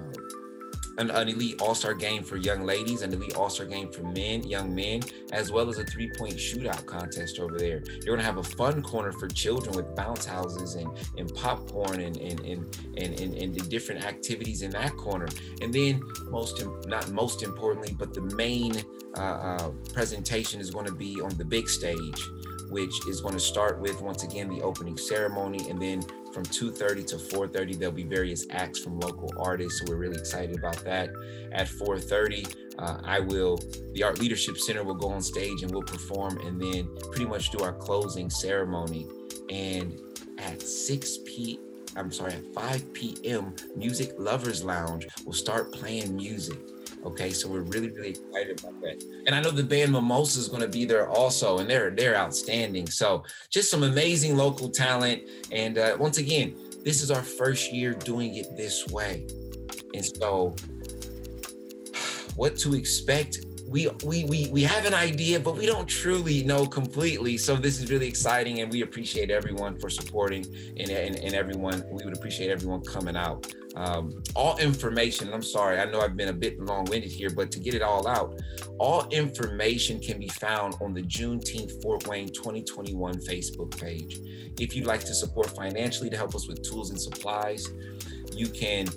an, 0.98 1.10
an 1.10 1.28
elite 1.28 1.60
all-star 1.60 1.94
game 1.94 2.22
for 2.22 2.36
young 2.36 2.64
ladies, 2.64 3.02
an 3.02 3.12
elite 3.12 3.36
all-star 3.36 3.66
game 3.66 3.90
for 3.90 4.02
men, 4.02 4.42
young 4.42 4.74
men, 4.74 5.00
as 5.32 5.50
well 5.50 5.68
as 5.68 5.78
a 5.78 5.84
three-point 5.84 6.34
shootout 6.34 6.84
contest 6.86 7.38
over 7.38 7.56
there. 7.56 7.82
You're 8.04 8.16
gonna 8.16 8.26
have 8.26 8.38
a 8.38 8.42
fun 8.42 8.82
corner 8.82 9.12
for 9.12 9.28
children 9.28 9.76
with 9.76 9.94
bounce 9.94 10.24
houses 10.24 10.74
and, 10.74 10.90
and 11.16 11.32
popcorn 11.34 12.00
and 12.00 12.16
and, 12.16 12.40
and 12.40 12.76
and 12.96 13.20
and 13.20 13.34
and 13.34 13.54
the 13.54 13.62
different 13.68 14.04
activities 14.04 14.62
in 14.62 14.70
that 14.72 14.96
corner. 14.96 15.28
And 15.62 15.72
then 15.72 16.02
most 16.26 16.62
not 16.86 17.10
most 17.10 17.42
importantly, 17.42 17.94
but 17.98 18.12
the 18.12 18.22
main 18.22 18.82
uh, 19.16 19.20
uh, 19.20 19.70
presentation 19.92 20.60
is 20.60 20.70
going 20.70 20.86
to 20.86 20.94
be 20.94 21.20
on 21.20 21.36
the 21.38 21.44
big 21.44 21.68
stage 21.68 22.28
which 22.70 23.06
is 23.06 23.20
going 23.20 23.34
to 23.34 23.40
start 23.40 23.80
with 23.80 24.00
once 24.00 24.24
again 24.24 24.48
the 24.48 24.62
opening 24.62 24.96
ceremony 24.96 25.68
and 25.68 25.80
then 25.80 26.02
from 26.32 26.44
2.30 26.44 27.06
to 27.06 27.16
4.30 27.16 27.78
there'll 27.78 27.94
be 27.94 28.04
various 28.04 28.46
acts 28.50 28.78
from 28.78 28.98
local 29.00 29.32
artists 29.38 29.80
so 29.80 29.86
we're 29.88 29.96
really 29.96 30.18
excited 30.18 30.56
about 30.56 30.76
that. 30.84 31.10
At 31.52 31.68
4.30 31.68 32.54
uh, 32.78 33.00
i 33.04 33.18
will 33.18 33.58
the 33.92 34.02
art 34.02 34.20
leadership 34.20 34.56
center 34.58 34.84
will 34.84 34.94
go 34.94 35.08
on 35.08 35.20
stage 35.20 35.62
and 35.62 35.72
we'll 35.72 35.82
perform 35.82 36.38
and 36.38 36.60
then 36.60 36.88
pretty 37.10 37.26
much 37.26 37.50
do 37.50 37.60
our 37.60 37.72
closing 37.72 38.30
ceremony. 38.30 39.06
And 39.50 39.98
at 40.38 40.62
6 40.62 41.18
p 41.26 41.58
i'm 41.96 42.12
sorry 42.12 42.34
at 42.34 42.44
5 42.54 42.92
p.m 42.92 43.54
music 43.74 44.12
lovers 44.18 44.62
lounge 44.62 45.06
will 45.24 45.32
start 45.32 45.72
playing 45.72 46.14
music 46.14 46.58
Okay, 47.04 47.30
so 47.30 47.48
we're 47.48 47.60
really, 47.60 47.90
really 47.90 48.10
excited 48.10 48.60
about 48.60 48.80
that. 48.82 49.02
And 49.26 49.34
I 49.34 49.40
know 49.40 49.50
the 49.50 49.62
band 49.62 49.92
Mimosa 49.92 50.40
is 50.40 50.48
going 50.48 50.62
to 50.62 50.68
be 50.68 50.84
there 50.84 51.08
also, 51.08 51.58
and 51.58 51.70
they're 51.70 51.90
they're 51.90 52.16
outstanding. 52.16 52.88
So 52.88 53.24
just 53.50 53.70
some 53.70 53.82
amazing 53.82 54.36
local 54.36 54.68
talent. 54.68 55.22
And 55.52 55.78
uh, 55.78 55.96
once 55.98 56.18
again, 56.18 56.56
this 56.84 57.02
is 57.02 57.10
our 57.10 57.22
first 57.22 57.72
year 57.72 57.94
doing 57.94 58.34
it 58.36 58.56
this 58.56 58.86
way, 58.88 59.26
and 59.94 60.04
so 60.04 60.56
what 62.36 62.56
to 62.58 62.74
expect 62.74 63.38
we 63.68 63.88
we 64.04 64.24
we 64.24 64.48
we 64.48 64.62
have 64.62 64.86
an 64.86 64.94
idea, 64.94 65.38
but 65.38 65.56
we 65.56 65.66
don't 65.66 65.86
truly 65.86 66.42
know 66.42 66.66
completely. 66.66 67.36
So 67.36 67.56
this 67.56 67.80
is 67.80 67.90
really 67.90 68.08
exciting, 68.08 68.60
and 68.60 68.72
we 68.72 68.82
appreciate 68.82 69.30
everyone 69.30 69.78
for 69.78 69.90
supporting, 69.90 70.46
and 70.78 70.90
and, 70.90 71.16
and 71.16 71.34
everyone. 71.34 71.84
We 71.90 72.04
would 72.04 72.16
appreciate 72.16 72.50
everyone 72.50 72.82
coming 72.82 73.16
out. 73.16 73.46
Um, 73.78 74.22
all 74.34 74.58
information, 74.58 75.28
and 75.28 75.34
I'm 75.34 75.42
sorry, 75.42 75.78
I 75.78 75.84
know 75.84 76.00
I've 76.00 76.16
been 76.16 76.30
a 76.30 76.32
bit 76.32 76.58
long-winded 76.60 77.12
here, 77.12 77.30
but 77.30 77.52
to 77.52 77.60
get 77.60 77.74
it 77.74 77.82
all 77.82 78.08
out, 78.08 78.34
all 78.78 79.06
information 79.10 80.00
can 80.00 80.18
be 80.18 80.26
found 80.28 80.74
on 80.80 80.92
the 80.94 81.02
Juneteenth 81.02 81.80
Fort 81.80 82.06
Wayne 82.08 82.28
2021 82.28 83.20
Facebook 83.20 83.80
page. 83.80 84.18
If 84.58 84.74
you'd 84.74 84.86
like 84.86 85.04
to 85.04 85.14
support 85.14 85.50
financially 85.50 86.10
to 86.10 86.16
help 86.16 86.34
us 86.34 86.48
with 86.48 86.68
tools 86.68 86.90
and 86.90 87.00
supplies, 87.00 87.68
you 88.34 88.48
can 88.48 88.88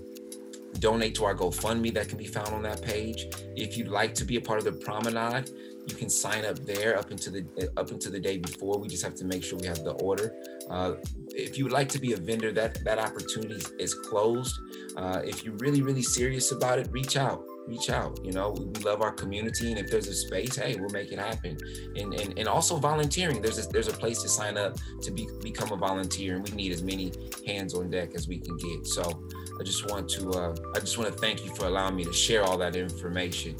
donate 0.79 1.13
to 1.15 1.25
our 1.25 1.35
GoFundMe 1.35 1.93
that 1.93 2.09
can 2.09 2.17
be 2.17 2.25
found 2.25 2.49
on 2.49 2.63
that 2.63 2.81
page. 2.81 3.27
If 3.55 3.77
you'd 3.77 3.89
like 3.89 4.15
to 4.15 4.25
be 4.25 4.37
a 4.37 4.41
part 4.41 4.57
of 4.57 4.65
the 4.65 4.71
promenade, 4.71 5.51
you 5.87 5.95
can 5.95 6.09
sign 6.09 6.43
up 6.45 6.57
there 6.59 6.97
up 6.97 7.11
into 7.11 7.29
the 7.29 7.71
up 7.77 7.91
into 7.91 8.09
the 8.09 8.19
day 8.19 8.37
before. 8.37 8.79
We 8.79 8.87
just 8.87 9.03
have 9.03 9.15
to 9.15 9.25
make 9.25 9.43
sure 9.43 9.59
we 9.59 9.67
have 9.67 9.83
the 9.83 9.93
order. 9.93 10.35
Uh, 10.69 10.93
if 11.35 11.57
you 11.57 11.63
would 11.65 11.73
like 11.73 11.89
to 11.89 11.99
be 11.99 12.13
a 12.13 12.17
vendor, 12.17 12.51
that 12.51 12.83
that 12.83 12.99
opportunity 12.99 13.63
is 13.79 13.93
closed. 13.93 14.59
Uh, 14.97 15.21
if 15.23 15.43
you're 15.43 15.55
really 15.55 15.81
really 15.81 16.01
serious 16.01 16.51
about 16.51 16.79
it, 16.79 16.87
reach 16.91 17.17
out. 17.17 17.43
Reach 17.67 17.89
out. 17.89 18.19
You 18.25 18.31
know, 18.31 18.51
we, 18.51 18.65
we, 18.65 18.79
love 18.81 19.01
our 19.01 19.11
community, 19.11 19.69
and 19.69 19.79
if 19.79 19.91
there's 19.91 20.07
a 20.07 20.15
space, 20.15 20.55
hey, 20.55 20.75
we'll 20.79 20.89
make 20.89 21.11
it 21.11 21.19
happen. 21.19 21.57
And 21.95 22.13
and, 22.13 22.37
and 22.37 22.47
also 22.47 22.77
volunteering. 22.77 23.41
There's 23.41 23.65
a, 23.65 23.69
there's 23.69 23.87
a 23.87 23.93
place 23.93 24.21
to 24.23 24.29
sign 24.29 24.57
up 24.57 24.77
to 25.03 25.11
be, 25.11 25.27
become 25.41 25.71
a 25.71 25.77
volunteer, 25.77 26.35
and 26.35 26.43
we 26.43 26.55
need 26.55 26.71
as 26.71 26.81
many 26.81 27.13
hands 27.45 27.73
on 27.73 27.89
deck 27.91 28.15
as 28.15 28.27
we 28.27 28.39
can 28.39 28.57
get. 28.57 28.87
So 28.87 29.23
I 29.59 29.63
just 29.63 29.89
want 29.89 30.09
to 30.09 30.31
uh, 30.31 30.55
I 30.75 30.79
just 30.79 30.97
want 30.97 31.13
to 31.13 31.17
thank 31.19 31.45
you 31.45 31.53
for 31.55 31.65
allowing 31.65 31.95
me 31.95 32.03
to 32.03 32.13
share 32.13 32.43
all 32.43 32.57
that 32.57 32.75
information. 32.75 33.55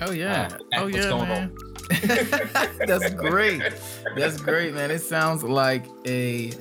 Oh 0.00 0.12
yeah. 0.12 0.48
Uh, 0.52 0.82
oh 0.82 0.86
yeah, 0.86 1.24
man. 1.24 1.54
That's 2.86 3.10
great. 3.14 3.62
That's 4.16 4.40
great, 4.40 4.74
man. 4.74 4.90
It 4.90 5.00
sounds 5.00 5.42
like 5.42 5.84
a 6.06 6.52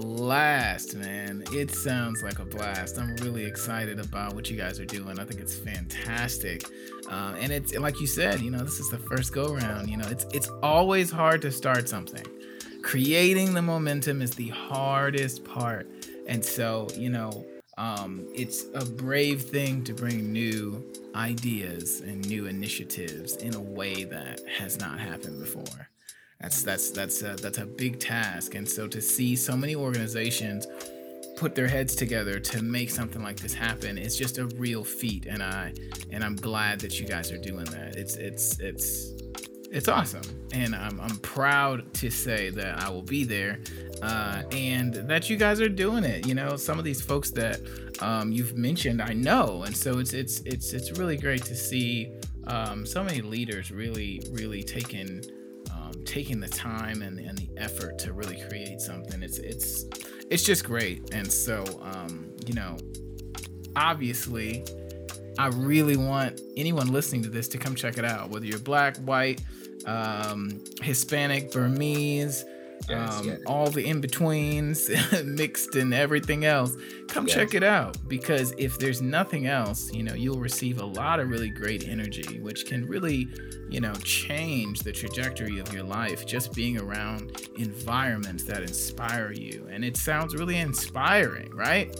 blast, 0.00 0.94
man. 0.94 1.44
It 1.52 1.70
sounds 1.70 2.22
like 2.22 2.38
a 2.38 2.46
blast. 2.46 2.98
I'm 2.98 3.14
really 3.16 3.44
excited 3.44 3.98
about 3.98 4.34
what 4.34 4.48
you 4.48 4.56
guys 4.56 4.80
are 4.80 4.86
doing. 4.86 5.18
I 5.18 5.24
think 5.24 5.38
it's 5.38 5.54
fantastic. 5.54 6.64
Um, 7.08 7.34
and 7.38 7.52
it's 7.52 7.76
like 7.76 8.00
you 8.00 8.06
said, 8.06 8.40
you 8.40 8.50
know, 8.50 8.64
this 8.64 8.80
is 8.80 8.88
the 8.88 8.96
first 8.96 9.34
go 9.34 9.54
round. 9.54 9.90
You 9.90 9.98
know, 9.98 10.08
it's 10.08 10.24
it's 10.32 10.48
always 10.62 11.10
hard 11.10 11.42
to 11.42 11.52
start 11.52 11.90
something. 11.90 12.24
Creating 12.82 13.52
the 13.52 13.60
momentum 13.60 14.22
is 14.22 14.30
the 14.30 14.48
hardest 14.48 15.44
part. 15.44 15.86
And 16.26 16.42
so, 16.42 16.88
you 16.96 17.10
know, 17.10 17.44
um, 17.76 18.26
it's 18.34 18.64
a 18.74 18.84
brave 18.86 19.42
thing 19.42 19.84
to 19.84 19.92
bring 19.92 20.32
new 20.32 20.82
ideas 21.14 22.00
and 22.00 22.26
new 22.26 22.46
initiatives 22.46 23.36
in 23.36 23.54
a 23.54 23.60
way 23.60 24.04
that 24.04 24.40
has 24.58 24.80
not 24.80 24.98
happened 24.98 25.38
before. 25.38 25.91
That's 26.42 26.62
that's 26.62 26.90
that's 26.90 27.22
a, 27.22 27.36
that's 27.36 27.58
a 27.58 27.66
big 27.66 28.00
task, 28.00 28.54
and 28.56 28.68
so 28.68 28.88
to 28.88 29.00
see 29.00 29.36
so 29.36 29.56
many 29.56 29.76
organizations 29.76 30.66
put 31.36 31.54
their 31.54 31.66
heads 31.66 31.96
together 31.96 32.38
to 32.38 32.62
make 32.62 32.90
something 32.90 33.22
like 33.22 33.36
this 33.36 33.54
happen 33.54 33.98
it's 33.98 34.16
just 34.16 34.38
a 34.38 34.46
real 34.58 34.84
feat. 34.84 35.26
And 35.26 35.42
i 35.42 35.72
and 36.10 36.22
i'm 36.22 36.36
glad 36.36 36.80
that 36.80 37.00
you 37.00 37.06
guys 37.06 37.32
are 37.32 37.38
doing 37.38 37.64
that. 37.66 37.96
It's 37.96 38.16
it's 38.16 38.58
it's 38.60 39.12
it's 39.70 39.88
awesome. 39.88 40.22
And 40.52 40.74
i'm, 40.74 41.00
I'm 41.00 41.16
proud 41.18 41.92
to 41.94 42.10
say 42.10 42.50
that 42.50 42.78
i 42.78 42.90
will 42.90 43.02
be 43.02 43.24
there 43.24 43.60
uh, 44.02 44.42
and 44.50 44.94
that 44.94 45.30
you 45.30 45.36
guys 45.36 45.60
are 45.60 45.68
doing 45.68 46.04
it. 46.04 46.26
You 46.26 46.34
know 46.34 46.56
some 46.56 46.78
of 46.78 46.84
these 46.84 47.00
folks 47.00 47.30
that 47.32 47.60
um, 48.00 48.32
you've 48.32 48.56
mentioned 48.56 49.00
i 49.00 49.12
know. 49.12 49.62
And 49.62 49.76
so 49.76 49.98
it's 49.98 50.12
it's 50.12 50.40
it's 50.40 50.72
it's 50.72 50.98
really 50.98 51.16
great 51.16 51.44
to 51.44 51.56
see 51.56 52.12
um, 52.46 52.84
so 52.84 53.02
many 53.02 53.20
leaders 53.20 53.70
really 53.70 54.22
really 54.32 54.62
taking 54.62 55.22
um, 55.92 56.04
taking 56.04 56.40
the 56.40 56.48
time 56.48 57.02
and, 57.02 57.18
and 57.18 57.38
the 57.38 57.48
effort 57.56 57.98
to 58.00 58.12
really 58.12 58.40
create 58.48 58.80
something 58.80 59.22
it's 59.22 59.38
it's 59.38 59.86
it's 60.30 60.42
just 60.42 60.64
great. 60.64 61.12
And 61.12 61.30
so 61.30 61.64
um, 61.82 62.30
you 62.46 62.54
know 62.54 62.76
obviously 63.76 64.64
I 65.38 65.46
really 65.48 65.96
want 65.96 66.40
anyone 66.56 66.88
listening 66.88 67.22
to 67.22 67.30
this 67.30 67.48
to 67.48 67.58
come 67.58 67.74
check 67.74 67.98
it 67.98 68.04
out, 68.04 68.30
whether 68.30 68.44
you're 68.44 68.58
black, 68.58 68.96
white, 68.98 69.40
um, 69.86 70.62
Hispanic, 70.82 71.50
Burmese, 71.52 72.44
um, 72.90 73.38
all 73.46 73.70
the 73.70 73.84
in 73.86 74.00
betweens 74.00 74.90
mixed 75.24 75.74
and 75.76 75.92
everything 75.94 76.44
else. 76.44 76.76
Come 77.08 77.26
yes. 77.26 77.36
check 77.36 77.54
it 77.54 77.62
out 77.62 77.96
because 78.08 78.54
if 78.58 78.78
there's 78.78 79.02
nothing 79.02 79.46
else, 79.46 79.92
you 79.92 80.02
know, 80.02 80.14
you'll 80.14 80.40
receive 80.40 80.80
a 80.80 80.84
lot 80.84 81.20
of 81.20 81.28
really 81.28 81.50
great 81.50 81.86
energy, 81.88 82.40
which 82.40 82.66
can 82.66 82.86
really, 82.86 83.28
you 83.68 83.80
know, 83.80 83.94
change 84.02 84.80
the 84.80 84.92
trajectory 84.92 85.58
of 85.58 85.72
your 85.72 85.82
life 85.82 86.26
just 86.26 86.54
being 86.54 86.78
around 86.78 87.48
environments 87.56 88.44
that 88.44 88.62
inspire 88.62 89.32
you. 89.32 89.66
And 89.70 89.84
it 89.84 89.96
sounds 89.96 90.34
really 90.34 90.58
inspiring, 90.58 91.50
right? 91.50 91.94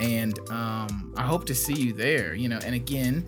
And 0.00 0.38
um, 0.50 1.12
I 1.16 1.22
hope 1.22 1.44
to 1.46 1.54
see 1.54 1.74
you 1.74 1.92
there, 1.92 2.34
you 2.34 2.48
know, 2.48 2.58
and 2.64 2.74
again, 2.74 3.26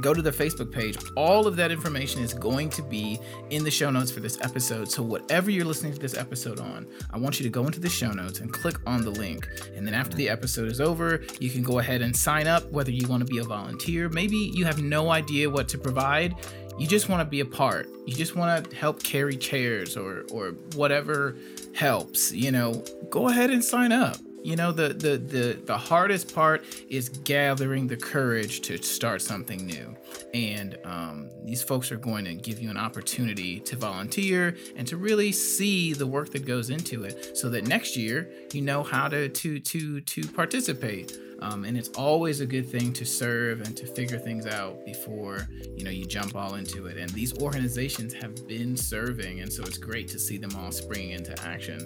go 0.00 0.14
to 0.14 0.22
the 0.22 0.30
Facebook 0.30 0.70
page. 0.70 0.96
All 1.16 1.46
of 1.46 1.56
that 1.56 1.70
information 1.70 2.22
is 2.22 2.34
going 2.34 2.70
to 2.70 2.82
be 2.82 3.18
in 3.50 3.64
the 3.64 3.70
show 3.70 3.90
notes 3.90 4.10
for 4.10 4.20
this 4.20 4.38
episode. 4.42 4.90
So, 4.90 5.02
whatever 5.02 5.50
you're 5.50 5.64
listening 5.64 5.92
to 5.92 5.98
this 5.98 6.16
episode 6.16 6.60
on, 6.60 6.86
I 7.10 7.18
want 7.18 7.38
you 7.38 7.44
to 7.44 7.50
go 7.50 7.66
into 7.66 7.80
the 7.80 7.88
show 7.88 8.10
notes 8.10 8.40
and 8.40 8.52
click 8.52 8.76
on 8.86 9.02
the 9.02 9.10
link. 9.10 9.48
And 9.74 9.86
then, 9.86 9.94
after 9.94 10.16
the 10.16 10.28
episode 10.28 10.70
is 10.70 10.80
over, 10.80 11.22
you 11.40 11.50
can 11.50 11.62
go 11.62 11.78
ahead 11.78 12.02
and 12.02 12.14
sign 12.14 12.46
up 12.46 12.70
whether 12.70 12.90
you 12.90 13.06
want 13.08 13.26
to 13.26 13.26
be 13.26 13.38
a 13.38 13.44
volunteer. 13.44 14.08
Maybe 14.08 14.36
you 14.36 14.64
have 14.64 14.82
no 14.82 15.10
idea 15.10 15.48
what 15.48 15.68
to 15.68 15.78
provide. 15.78 16.34
You 16.78 16.86
just 16.86 17.08
want 17.08 17.20
to 17.20 17.24
be 17.24 17.40
a 17.40 17.46
part. 17.46 17.88
You 18.04 18.14
just 18.14 18.36
want 18.36 18.70
to 18.70 18.76
help 18.76 19.02
carry 19.02 19.36
chairs 19.36 19.96
or 19.96 20.24
or 20.30 20.50
whatever 20.74 21.36
helps. 21.74 22.32
You 22.32 22.52
know, 22.52 22.84
go 23.10 23.28
ahead 23.28 23.50
and 23.50 23.64
sign 23.64 23.92
up 23.92 24.16
you 24.46 24.54
know 24.54 24.70
the, 24.70 24.90
the 24.90 25.18
the 25.18 25.60
the 25.64 25.76
hardest 25.76 26.32
part 26.32 26.64
is 26.88 27.08
gathering 27.08 27.88
the 27.88 27.96
courage 27.96 28.60
to 28.60 28.80
start 28.80 29.20
something 29.20 29.66
new. 29.66 29.96
And 30.34 30.78
um, 30.84 31.30
these 31.44 31.64
folks 31.64 31.90
are 31.90 31.96
going 31.96 32.24
to 32.26 32.34
give 32.34 32.60
you 32.60 32.70
an 32.70 32.76
opportunity 32.76 33.58
to 33.58 33.74
volunteer 33.74 34.56
and 34.76 34.86
to 34.86 34.96
really 34.96 35.32
see 35.32 35.94
the 35.94 36.06
work 36.06 36.30
that 36.30 36.46
goes 36.46 36.70
into 36.70 37.02
it 37.02 37.36
so 37.36 37.50
that 37.50 37.66
next 37.66 37.96
year 37.96 38.30
you 38.52 38.62
know 38.62 38.84
how 38.84 39.08
to 39.08 39.28
to 39.28 39.58
to 39.58 40.00
to 40.00 40.28
participate. 40.28 41.18
Um, 41.42 41.64
and 41.64 41.76
it's 41.76 41.90
always 41.90 42.40
a 42.40 42.46
good 42.46 42.66
thing 42.66 42.94
to 42.94 43.04
serve 43.04 43.60
and 43.60 43.76
to 43.76 43.84
figure 43.84 44.18
things 44.18 44.46
out 44.46 44.86
before 44.86 45.46
you 45.76 45.82
know 45.82 45.90
you 45.90 46.06
jump 46.06 46.36
all 46.36 46.54
into 46.54 46.86
it. 46.86 46.98
And 46.98 47.10
these 47.10 47.36
organizations 47.42 48.14
have 48.14 48.46
been 48.46 48.76
serving 48.76 49.40
and 49.40 49.52
so 49.52 49.64
it's 49.64 49.76
great 49.76 50.06
to 50.08 50.20
see 50.20 50.38
them 50.38 50.54
all 50.56 50.70
springing 50.70 51.10
into 51.10 51.34
action. 51.42 51.80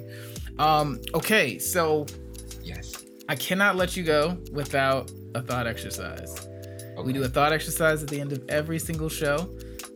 Um, 0.58 1.00
okay 1.14 1.58
so 1.58 2.04
yes 2.70 3.04
i 3.28 3.34
cannot 3.34 3.76
let 3.76 3.96
you 3.96 4.02
go 4.02 4.36
without 4.52 5.10
a 5.34 5.42
thought 5.42 5.66
exercise 5.66 6.48
okay. 6.96 7.02
we 7.02 7.12
do 7.12 7.22
a 7.22 7.28
thought 7.28 7.52
exercise 7.52 8.02
at 8.02 8.08
the 8.08 8.20
end 8.20 8.32
of 8.32 8.42
every 8.48 8.78
single 8.78 9.08
show 9.08 9.50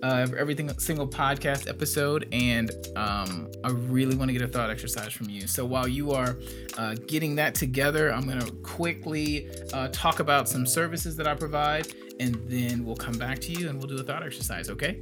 uh, 0.04 0.26
every 0.36 0.54
single 0.76 1.08
podcast 1.08 1.66
episode, 1.66 2.28
and 2.30 2.70
um, 2.94 3.50
I 3.64 3.70
really 3.70 4.16
want 4.16 4.28
to 4.28 4.34
get 4.34 4.42
a 4.42 4.48
thought 4.48 4.68
exercise 4.68 5.14
from 5.14 5.30
you. 5.30 5.46
So 5.46 5.64
while 5.64 5.88
you 5.88 6.12
are 6.12 6.36
uh, 6.76 6.94
getting 7.06 7.36
that 7.36 7.54
together, 7.54 8.12
I'm 8.12 8.26
going 8.26 8.40
to 8.40 8.52
quickly 8.56 9.48
uh, 9.72 9.88
talk 9.92 10.20
about 10.20 10.46
some 10.46 10.66
services 10.66 11.16
that 11.16 11.26
I 11.26 11.34
provide, 11.34 11.94
and 12.20 12.34
then 12.50 12.84
we'll 12.84 12.96
come 12.96 13.16
back 13.16 13.38
to 13.40 13.52
you 13.52 13.70
and 13.70 13.78
we'll 13.78 13.88
do 13.88 13.96
a 13.96 14.04
thought 14.04 14.22
exercise. 14.22 14.68
Okay? 14.68 15.00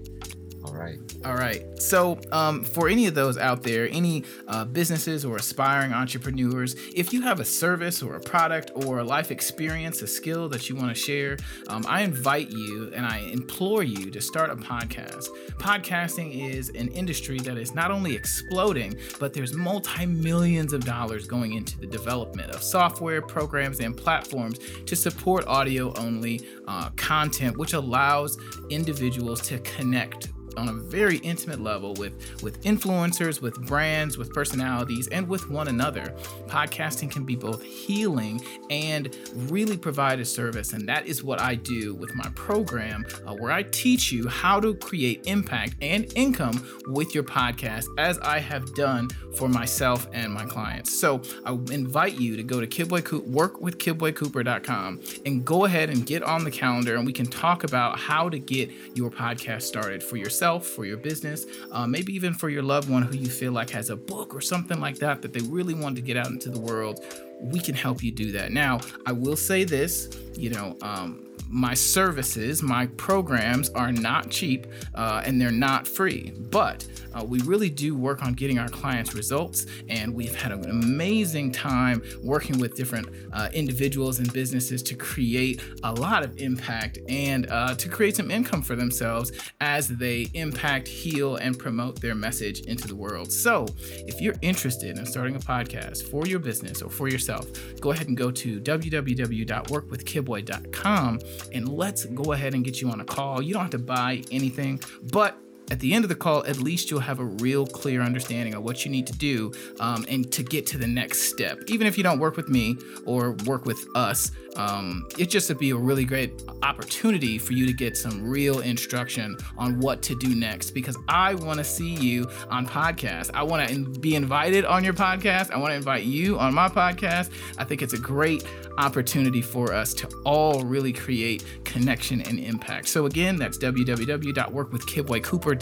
All 0.64 0.74
right. 0.74 0.98
All 1.24 1.34
right. 1.34 1.64
So, 1.80 2.20
um, 2.30 2.62
for 2.62 2.88
any 2.88 3.06
of 3.06 3.14
those 3.14 3.36
out 3.36 3.64
there, 3.64 3.88
any 3.90 4.24
uh, 4.46 4.64
businesses 4.64 5.24
or 5.24 5.36
aspiring 5.36 5.92
entrepreneurs, 5.92 6.76
if 6.94 7.12
you 7.12 7.22
have 7.22 7.40
a 7.40 7.44
service 7.44 8.00
or 8.00 8.14
a 8.14 8.20
product 8.20 8.70
or 8.74 9.00
a 9.00 9.04
life 9.04 9.32
experience, 9.32 10.02
a 10.02 10.06
skill 10.06 10.48
that 10.50 10.68
you 10.68 10.76
want 10.76 10.88
to 10.88 10.94
share, 10.94 11.36
um, 11.66 11.84
I 11.88 12.02
invite 12.02 12.50
you 12.50 12.92
and 12.94 13.04
I 13.04 13.18
implore 13.18 13.82
you 13.82 14.10
to 14.12 14.20
start 14.20 14.50
a 14.50 14.56
podcast. 14.56 15.28
Podcasting 15.58 16.52
is 16.52 16.68
an 16.70 16.88
industry 16.88 17.40
that 17.40 17.58
is 17.58 17.74
not 17.74 17.90
only 17.90 18.14
exploding, 18.14 18.94
but 19.18 19.34
there's 19.34 19.54
multi 19.54 20.06
millions 20.06 20.72
of 20.72 20.84
dollars 20.84 21.26
going 21.26 21.54
into 21.54 21.78
the 21.80 21.88
development 21.88 22.52
of 22.52 22.62
software, 22.62 23.20
programs, 23.20 23.80
and 23.80 23.96
platforms 23.96 24.60
to 24.86 24.94
support 24.94 25.44
audio 25.48 25.92
only 25.94 26.40
uh, 26.68 26.90
content, 26.90 27.58
which 27.58 27.72
allows 27.72 28.38
individuals 28.70 29.40
to 29.40 29.58
connect 29.60 30.28
on 30.54 30.68
a 30.68 30.72
very 30.72 31.18
intimate 31.18 31.60
level 31.60 31.94
with 31.94 32.42
with 32.42 32.62
influencers, 32.62 33.40
with 33.40 33.54
brands, 33.66 34.18
with 34.18 34.32
personalities, 34.32 35.08
and 35.08 35.28
with 35.28 35.48
one 35.50 35.68
another. 35.68 36.14
Podcasting 36.46 37.10
can 37.10 37.24
be 37.24 37.36
both 37.36 37.62
healing 37.62 38.40
and 38.70 39.16
really 39.50 39.76
provide 39.76 40.20
a 40.20 40.24
service, 40.24 40.72
and 40.72 40.88
that 40.88 41.06
is 41.06 41.22
what 41.22 41.40
I 41.40 41.54
do 41.54 41.94
with 41.94 42.14
my 42.14 42.28
program, 42.34 43.04
uh, 43.26 43.34
where 43.34 43.52
I 43.52 43.62
teach 43.62 44.12
you 44.12 44.28
how 44.28 44.60
to 44.60 44.74
create 44.74 45.26
impact 45.26 45.76
and 45.80 46.10
income 46.14 46.66
with 46.86 47.14
your 47.14 47.24
podcast, 47.24 47.86
as 47.98 48.18
I 48.18 48.38
have 48.38 48.74
done 48.74 49.08
for 49.36 49.48
myself 49.48 50.06
and 50.12 50.32
my 50.32 50.44
clients. 50.44 50.98
So 50.98 51.22
I 51.44 51.52
invite 51.52 52.20
you 52.20 52.36
to 52.36 52.42
go 52.42 52.60
to 52.60 52.66
Kibwe 52.66 53.04
Co- 53.04 53.20
workwithkibwecooper.com 53.20 55.00
and 55.24 55.44
go 55.44 55.64
ahead 55.64 55.90
and 55.90 56.04
get 56.04 56.22
on 56.22 56.44
the 56.44 56.50
calendar, 56.50 56.96
and 56.96 57.06
we 57.06 57.12
can 57.12 57.26
talk 57.26 57.64
about 57.64 57.98
how 57.98 58.28
to 58.28 58.38
get 58.38 58.70
your 58.94 59.10
podcast 59.10 59.62
started 59.62 60.02
for 60.02 60.16
yourself 60.16 60.41
yourself, 60.42 60.66
for 60.66 60.84
your 60.84 60.96
business, 60.96 61.46
uh, 61.70 61.86
maybe 61.86 62.12
even 62.12 62.34
for 62.34 62.48
your 62.48 62.64
loved 62.64 62.90
one 62.90 63.02
who 63.02 63.16
you 63.16 63.28
feel 63.28 63.52
like 63.52 63.70
has 63.70 63.90
a 63.90 63.96
book 63.96 64.34
or 64.34 64.40
something 64.40 64.80
like 64.80 64.96
that 64.96 65.22
that 65.22 65.32
they 65.32 65.40
really 65.42 65.72
want 65.72 65.94
to 65.94 66.02
get 66.02 66.16
out 66.16 66.26
into 66.26 66.50
the 66.50 66.58
world. 66.58 66.98
We 67.40 67.60
can 67.60 67.76
help 67.76 68.02
you 68.02 68.10
do 68.10 68.32
that. 68.32 68.50
Now, 68.50 68.80
I 69.06 69.12
will 69.12 69.36
say 69.36 69.62
this, 69.62 70.08
you 70.34 70.50
know, 70.50 70.76
um, 70.82 71.24
my 71.52 71.74
services, 71.74 72.62
my 72.62 72.86
programs 72.96 73.68
are 73.70 73.90
not 73.92 74.30
cheap 74.30 74.66
uh, 74.94 75.22
and 75.26 75.38
they're 75.38 75.50
not 75.50 75.86
free, 75.86 76.32
but 76.50 76.88
uh, 77.14 77.22
we 77.22 77.40
really 77.40 77.68
do 77.68 77.94
work 77.94 78.22
on 78.22 78.32
getting 78.32 78.58
our 78.58 78.70
clients 78.70 79.14
results. 79.14 79.66
And 79.90 80.14
we've 80.14 80.34
had 80.34 80.50
an 80.50 80.70
amazing 80.70 81.52
time 81.52 82.02
working 82.22 82.58
with 82.58 82.74
different 82.74 83.10
uh, 83.34 83.50
individuals 83.52 84.18
and 84.18 84.32
businesses 84.32 84.82
to 84.84 84.94
create 84.94 85.60
a 85.84 85.92
lot 85.92 86.22
of 86.22 86.38
impact 86.38 86.98
and 87.10 87.50
uh, 87.50 87.74
to 87.74 87.88
create 87.90 88.16
some 88.16 88.30
income 88.30 88.62
for 88.62 88.74
themselves 88.74 89.30
as 89.60 89.88
they 89.88 90.28
impact, 90.32 90.88
heal, 90.88 91.36
and 91.36 91.58
promote 91.58 92.00
their 92.00 92.14
message 92.14 92.60
into 92.60 92.88
the 92.88 92.96
world. 92.96 93.30
So 93.30 93.66
if 94.06 94.22
you're 94.22 94.36
interested 94.40 94.96
in 94.96 95.04
starting 95.04 95.36
a 95.36 95.40
podcast 95.40 96.10
for 96.10 96.26
your 96.26 96.38
business 96.38 96.80
or 96.80 96.88
for 96.88 97.08
yourself, 97.08 97.46
go 97.78 97.90
ahead 97.90 98.08
and 98.08 98.16
go 98.16 98.30
to 98.30 98.58
www.workwithkibwe.com 98.58 101.18
and 101.52 101.68
let's 101.68 102.04
go 102.06 102.32
ahead 102.32 102.54
and 102.54 102.64
get 102.64 102.80
you 102.80 102.90
on 102.90 103.00
a 103.00 103.04
call. 103.04 103.42
You 103.42 103.54
don't 103.54 103.62
have 103.62 103.70
to 103.72 103.78
buy 103.78 104.22
anything, 104.30 104.80
but 105.10 105.36
at 105.72 105.80
the 105.80 105.94
end 105.94 106.04
of 106.04 106.10
the 106.10 106.14
call, 106.14 106.44
at 106.44 106.58
least 106.58 106.90
you'll 106.90 107.00
have 107.00 107.18
a 107.18 107.24
real 107.24 107.66
clear 107.66 108.02
understanding 108.02 108.52
of 108.52 108.62
what 108.62 108.84
you 108.84 108.90
need 108.90 109.06
to 109.06 109.14
do 109.14 109.50
um, 109.80 110.04
and 110.06 110.30
to 110.30 110.42
get 110.42 110.66
to 110.66 110.76
the 110.76 110.86
next 110.86 111.22
step. 111.22 111.58
Even 111.66 111.86
if 111.86 111.96
you 111.96 112.04
don't 112.04 112.18
work 112.18 112.36
with 112.36 112.50
me 112.50 112.76
or 113.06 113.32
work 113.46 113.64
with 113.64 113.82
us, 113.94 114.30
um, 114.56 115.08
it 115.18 115.30
just 115.30 115.48
would 115.48 115.58
be 115.58 115.70
a 115.70 115.76
really 115.76 116.04
great 116.04 116.42
opportunity 116.62 117.38
for 117.38 117.54
you 117.54 117.64
to 117.64 117.72
get 117.72 117.96
some 117.96 118.28
real 118.28 118.60
instruction 118.60 119.34
on 119.56 119.80
what 119.80 120.02
to 120.02 120.14
do 120.14 120.34
next 120.34 120.72
because 120.72 120.98
I 121.08 121.36
want 121.36 121.56
to 121.56 121.64
see 121.64 121.94
you 121.94 122.28
on 122.50 122.66
podcast. 122.66 123.30
I 123.32 123.42
want 123.42 123.66
to 123.66 123.98
be 123.98 124.14
invited 124.14 124.66
on 124.66 124.84
your 124.84 124.92
podcast. 124.92 125.52
I 125.52 125.56
want 125.56 125.70
to 125.70 125.76
invite 125.76 126.04
you 126.04 126.38
on 126.38 126.52
my 126.52 126.68
podcast. 126.68 127.30
I 127.56 127.64
think 127.64 127.80
it's 127.80 127.94
a 127.94 127.98
great 127.98 128.44
opportunity 128.76 129.40
for 129.40 129.72
us 129.72 129.94
to 129.94 130.06
all 130.26 130.64
really 130.64 130.92
create 130.92 131.46
connection 131.64 132.20
and 132.20 132.38
impact. 132.38 132.88
So 132.88 133.06
again, 133.06 133.36
that's 133.36 133.56
www.workwithkibwecooper.com 133.56 135.61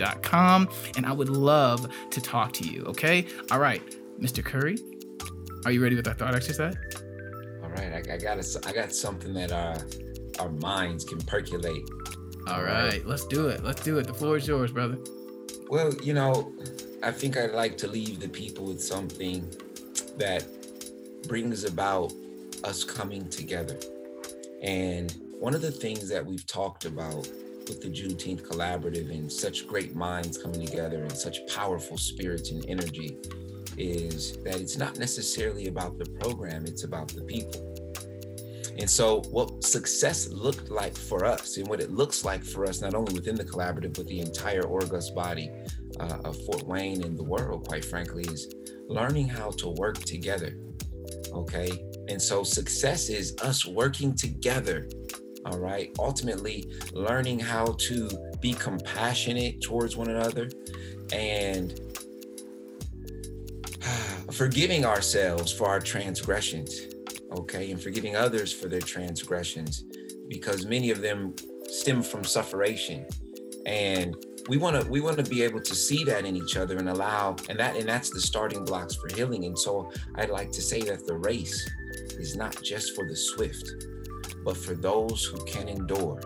and 0.96 1.06
I 1.06 1.12
would 1.12 1.28
love 1.28 1.88
to 2.10 2.20
talk 2.20 2.52
to 2.54 2.64
you, 2.64 2.84
okay? 2.84 3.26
All 3.50 3.58
right, 3.58 3.82
Mr. 4.20 4.44
Curry, 4.44 4.78
are 5.64 5.72
you 5.72 5.82
ready 5.82 5.96
with 5.96 6.08
our 6.08 6.14
thought 6.14 6.34
exercise? 6.34 6.76
All 7.62 7.70
right, 7.70 7.92
I, 7.92 8.14
I 8.14 8.18
got 8.18 8.38
a, 8.38 8.60
I 8.66 8.72
got 8.72 8.92
something 8.92 9.34
that 9.34 9.52
our 9.52 9.76
our 10.38 10.50
minds 10.50 11.04
can 11.04 11.18
percolate. 11.20 11.84
All 12.46 12.62
right, 12.62 12.92
right, 12.92 13.06
let's 13.06 13.26
do 13.26 13.48
it. 13.48 13.62
Let's 13.62 13.82
do 13.82 13.98
it. 13.98 14.06
The 14.06 14.14
floor 14.14 14.36
is 14.36 14.48
yours, 14.48 14.72
brother. 14.72 14.98
Well, 15.68 15.94
you 16.02 16.14
know, 16.14 16.52
I 17.02 17.12
think 17.12 17.36
I'd 17.36 17.52
like 17.52 17.76
to 17.78 17.88
leave 17.88 18.20
the 18.20 18.28
people 18.28 18.64
with 18.64 18.82
something 18.82 19.48
that 20.16 20.44
brings 21.28 21.64
about 21.64 22.12
us 22.64 22.82
coming 22.84 23.28
together. 23.28 23.78
And 24.62 25.14
one 25.38 25.54
of 25.54 25.62
the 25.62 25.70
things 25.70 26.08
that 26.08 26.24
we've 26.24 26.46
talked 26.46 26.84
about 26.84 27.28
with 27.70 27.80
the 27.80 27.88
Juneteenth 27.88 28.42
Collaborative 28.42 29.10
and 29.10 29.30
such 29.30 29.68
great 29.68 29.94
minds 29.94 30.36
coming 30.36 30.66
together 30.66 31.02
and 31.02 31.12
such 31.12 31.46
powerful 31.46 31.96
spirits 31.96 32.50
and 32.50 32.68
energy 32.68 33.16
is 33.78 34.38
that 34.42 34.60
it's 34.60 34.76
not 34.76 34.98
necessarily 34.98 35.68
about 35.68 35.96
the 35.96 36.04
program, 36.18 36.66
it's 36.66 36.82
about 36.82 37.08
the 37.08 37.22
people. 37.22 37.64
And 38.76 38.90
so, 38.90 39.20
what 39.30 39.62
success 39.62 40.28
looked 40.28 40.68
like 40.68 40.96
for 40.96 41.24
us, 41.24 41.58
and 41.58 41.68
what 41.68 41.80
it 41.80 41.92
looks 41.92 42.24
like 42.24 42.42
for 42.42 42.64
us, 42.64 42.80
not 42.80 42.94
only 42.94 43.14
within 43.14 43.36
the 43.36 43.44
collaborative, 43.44 43.94
but 43.96 44.08
the 44.08 44.18
entire 44.18 44.62
Orgus 44.62 45.14
body 45.14 45.52
uh, 46.00 46.18
of 46.24 46.36
Fort 46.44 46.66
Wayne 46.66 47.04
and 47.04 47.16
the 47.16 47.22
world, 47.22 47.68
quite 47.68 47.84
frankly, 47.84 48.24
is 48.24 48.52
learning 48.88 49.28
how 49.28 49.50
to 49.52 49.68
work 49.68 49.98
together. 49.98 50.56
Okay. 51.32 51.84
And 52.08 52.20
so, 52.20 52.42
success 52.42 53.10
is 53.10 53.36
us 53.42 53.64
working 53.64 54.14
together. 54.14 54.88
All 55.46 55.58
right. 55.58 55.90
Ultimately, 55.98 56.70
learning 56.92 57.38
how 57.38 57.76
to 57.78 58.10
be 58.40 58.52
compassionate 58.52 59.60
towards 59.62 59.96
one 59.96 60.10
another 60.10 60.50
and 61.12 61.80
forgiving 64.32 64.84
ourselves 64.84 65.52
for 65.52 65.66
our 65.68 65.80
transgressions, 65.80 66.78
okay, 67.32 67.70
and 67.70 67.80
forgiving 67.80 68.16
others 68.16 68.52
for 68.52 68.68
their 68.68 68.80
transgressions, 68.80 69.84
because 70.28 70.66
many 70.66 70.90
of 70.90 71.00
them 71.00 71.34
stem 71.68 72.02
from 72.02 72.24
sufferation, 72.24 73.06
and 73.66 74.16
we 74.48 74.56
want 74.56 74.80
to 74.80 74.88
we 74.90 75.00
want 75.00 75.16
to 75.16 75.30
be 75.30 75.42
able 75.42 75.60
to 75.60 75.74
see 75.74 76.04
that 76.04 76.24
in 76.24 76.36
each 76.36 76.56
other 76.56 76.76
and 76.78 76.88
allow, 76.88 77.36
and 77.48 77.58
that 77.58 77.76
and 77.76 77.88
that's 77.88 78.10
the 78.10 78.20
starting 78.20 78.64
blocks 78.64 78.94
for 78.94 79.08
healing. 79.14 79.44
And 79.44 79.58
so 79.58 79.90
I'd 80.16 80.30
like 80.30 80.50
to 80.52 80.62
say 80.62 80.80
that 80.82 81.06
the 81.06 81.16
race 81.16 81.68
is 82.18 82.36
not 82.36 82.60
just 82.62 82.94
for 82.94 83.08
the 83.08 83.16
swift, 83.16 83.70
but 84.44 84.56
for 84.56 84.74
those 84.74 85.24
who 85.24 85.44
can 85.44 85.68
endure. 85.68 86.20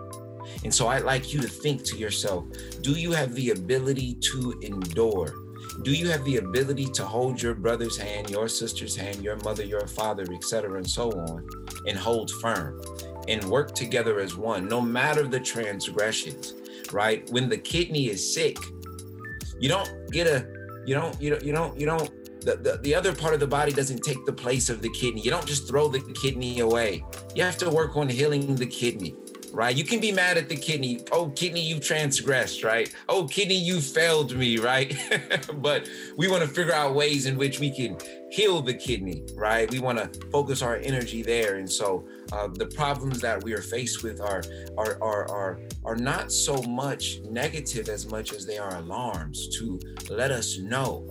And 0.63 0.73
so 0.73 0.87
I'd 0.87 1.03
like 1.03 1.33
you 1.33 1.41
to 1.41 1.47
think 1.47 1.83
to 1.85 1.97
yourself, 1.97 2.45
do 2.81 2.91
you 2.91 3.11
have 3.11 3.33
the 3.35 3.51
ability 3.51 4.15
to 4.31 4.59
endure? 4.61 5.45
do 5.83 5.91
you 5.91 6.09
have 6.09 6.23
the 6.25 6.37
ability 6.37 6.85
to 6.85 7.03
hold 7.03 7.41
your 7.41 7.53
brother's 7.53 7.97
hand, 7.97 8.29
your 8.29 8.47
sister's 8.47 8.95
hand, 8.95 9.21
your 9.21 9.35
mother, 9.37 9.63
your 9.63 9.87
father, 9.87 10.25
etc., 10.33 10.77
and 10.77 10.89
so 10.89 11.11
on, 11.11 11.47
and 11.87 11.97
hold 11.97 12.31
firm 12.41 12.81
and 13.27 13.43
work 13.45 13.73
together 13.73 14.19
as 14.19 14.35
one, 14.37 14.67
no 14.67 14.79
matter 14.79 15.27
the 15.27 15.39
transgressions, 15.39 16.53
right? 16.91 17.29
When 17.31 17.49
the 17.49 17.57
kidney 17.57 18.07
is 18.07 18.33
sick, 18.33 18.57
you 19.59 19.67
don't 19.67 19.89
get 20.11 20.27
a, 20.27 20.47
you 20.85 20.95
don't, 20.95 21.19
you 21.21 21.31
don't, 21.31 21.43
you 21.43 21.51
don't, 21.51 21.79
you 21.79 21.85
don't, 21.85 22.11
the, 22.45 22.55
the, 22.55 22.77
the 22.83 22.95
other 22.95 23.13
part 23.13 23.33
of 23.33 23.39
the 23.39 23.47
body 23.47 23.73
doesn't 23.73 24.03
take 24.03 24.23
the 24.25 24.33
place 24.33 24.69
of 24.69 24.81
the 24.81 24.89
kidney. 24.89 25.21
You 25.21 25.31
don't 25.31 25.45
just 25.45 25.67
throw 25.67 25.87
the 25.87 25.99
kidney 26.21 26.59
away. 26.59 27.03
You 27.35 27.43
have 27.43 27.57
to 27.57 27.69
work 27.69 27.97
on 27.97 28.07
healing 28.07 28.55
the 28.55 28.67
kidney 28.67 29.15
right? 29.55 29.75
You 29.75 29.85
can 29.85 30.01
be 30.01 30.11
mad 30.11 30.37
at 30.37 30.49
the 30.49 30.55
kidney. 30.55 30.99
Oh, 31.13 31.29
kidney, 31.29 31.61
you 31.61 31.79
transgressed, 31.79 32.63
right? 32.63 32.93
Oh, 33.07 33.25
kidney, 33.25 33.55
you 33.55 33.79
failed 33.79 34.35
me, 34.35 34.57
right? 34.57 34.95
but 35.55 35.89
we 36.17 36.27
want 36.27 36.43
to 36.43 36.49
figure 36.49 36.73
out 36.73 36.93
ways 36.93 37.25
in 37.25 37.37
which 37.37 37.59
we 37.61 37.71
can 37.71 37.97
heal 38.29 38.61
the 38.61 38.73
kidney, 38.73 39.23
right? 39.33 39.71
We 39.71 39.79
want 39.79 39.97
to 39.97 40.27
focus 40.29 40.61
our 40.61 40.75
energy 40.77 41.23
there. 41.23 41.55
And 41.55 41.71
so 41.71 42.05
uh, 42.33 42.49
the 42.49 42.65
problems 42.65 43.21
that 43.21 43.41
we 43.43 43.53
are 43.53 43.61
faced 43.61 44.03
with 44.03 44.19
are, 44.19 44.43
are, 44.77 44.97
are, 45.01 45.31
are, 45.31 45.59
are 45.85 45.95
not 45.95 46.33
so 46.33 46.61
much 46.63 47.19
negative 47.21 47.87
as 47.87 48.05
much 48.07 48.33
as 48.33 48.45
they 48.45 48.57
are 48.57 48.75
alarms 48.75 49.47
to 49.57 49.79
let 50.09 50.31
us 50.31 50.57
know 50.57 51.07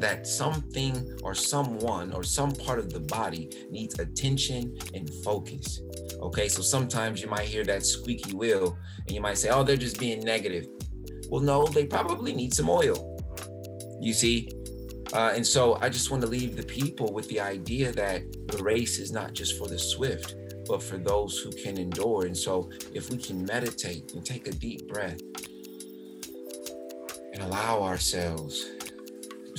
that 0.00 0.26
something 0.26 1.18
or 1.22 1.34
someone 1.34 2.12
or 2.12 2.22
some 2.22 2.52
part 2.52 2.78
of 2.78 2.92
the 2.92 3.00
body 3.00 3.50
needs 3.70 3.98
attention 3.98 4.76
and 4.94 5.08
focus. 5.24 5.80
Okay, 6.20 6.48
so 6.48 6.62
sometimes 6.62 7.22
you 7.22 7.28
might 7.28 7.46
hear 7.46 7.64
that 7.64 7.84
squeaky 7.84 8.34
wheel 8.34 8.76
and 9.06 9.10
you 9.10 9.20
might 9.20 9.38
say, 9.38 9.48
oh, 9.50 9.62
they're 9.62 9.76
just 9.76 9.98
being 9.98 10.20
negative. 10.20 10.66
Well, 11.28 11.40
no, 11.40 11.66
they 11.66 11.86
probably 11.86 12.32
need 12.32 12.52
some 12.54 12.68
oil. 12.68 13.16
You 14.00 14.12
see? 14.12 14.50
Uh, 15.12 15.32
and 15.34 15.46
so 15.46 15.76
I 15.80 15.88
just 15.88 16.10
want 16.10 16.22
to 16.22 16.28
leave 16.28 16.56
the 16.56 16.62
people 16.62 17.12
with 17.12 17.28
the 17.28 17.40
idea 17.40 17.92
that 17.92 18.22
the 18.48 18.62
race 18.62 18.98
is 18.98 19.12
not 19.12 19.32
just 19.32 19.58
for 19.58 19.68
the 19.68 19.78
swift, 19.78 20.34
but 20.68 20.82
for 20.82 20.98
those 20.98 21.38
who 21.38 21.50
can 21.50 21.78
endure. 21.78 22.26
And 22.26 22.36
so 22.36 22.70
if 22.94 23.10
we 23.10 23.16
can 23.16 23.44
meditate 23.44 24.12
and 24.14 24.24
take 24.24 24.46
a 24.46 24.52
deep 24.52 24.88
breath 24.88 25.20
and 27.32 27.42
allow 27.42 27.82
ourselves 27.82 28.66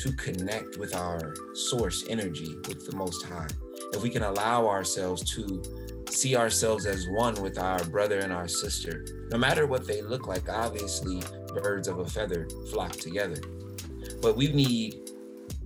to 0.01 0.11
connect 0.13 0.77
with 0.77 0.95
our 0.95 1.35
source 1.53 2.03
energy 2.09 2.57
with 2.67 2.89
the 2.89 2.95
Most 2.95 3.23
High, 3.23 3.47
if 3.93 4.01
we 4.01 4.09
can 4.09 4.23
allow 4.23 4.67
ourselves 4.67 5.21
to 5.35 5.61
see 6.09 6.35
ourselves 6.35 6.87
as 6.87 7.07
one 7.07 7.39
with 7.39 7.59
our 7.59 7.83
brother 7.85 8.17
and 8.17 8.33
our 8.33 8.47
sister, 8.47 9.05
no 9.29 9.37
matter 9.37 9.67
what 9.67 9.85
they 9.85 10.01
look 10.01 10.25
like, 10.25 10.49
obviously, 10.49 11.21
birds 11.53 11.87
of 11.87 11.99
a 11.99 12.05
feather 12.05 12.47
flock 12.71 12.93
together. 12.93 13.39
But 14.23 14.35
we 14.35 14.51
need 14.51 15.11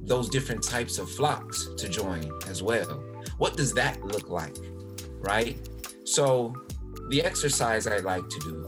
those 0.02 0.28
different 0.28 0.62
types 0.62 1.00
of 1.00 1.10
flocks 1.10 1.70
to 1.78 1.88
join 1.88 2.30
as 2.48 2.62
well. 2.62 3.06
What 3.38 3.56
does 3.56 3.74
that 3.76 4.04
look 4.04 4.30
like? 4.30 4.58
Right? 5.20 5.58
So, 6.04 6.54
the 7.10 7.24
exercise 7.24 7.88
I 7.88 8.00
like 8.00 8.28
to 8.28 8.40
do 8.40 8.68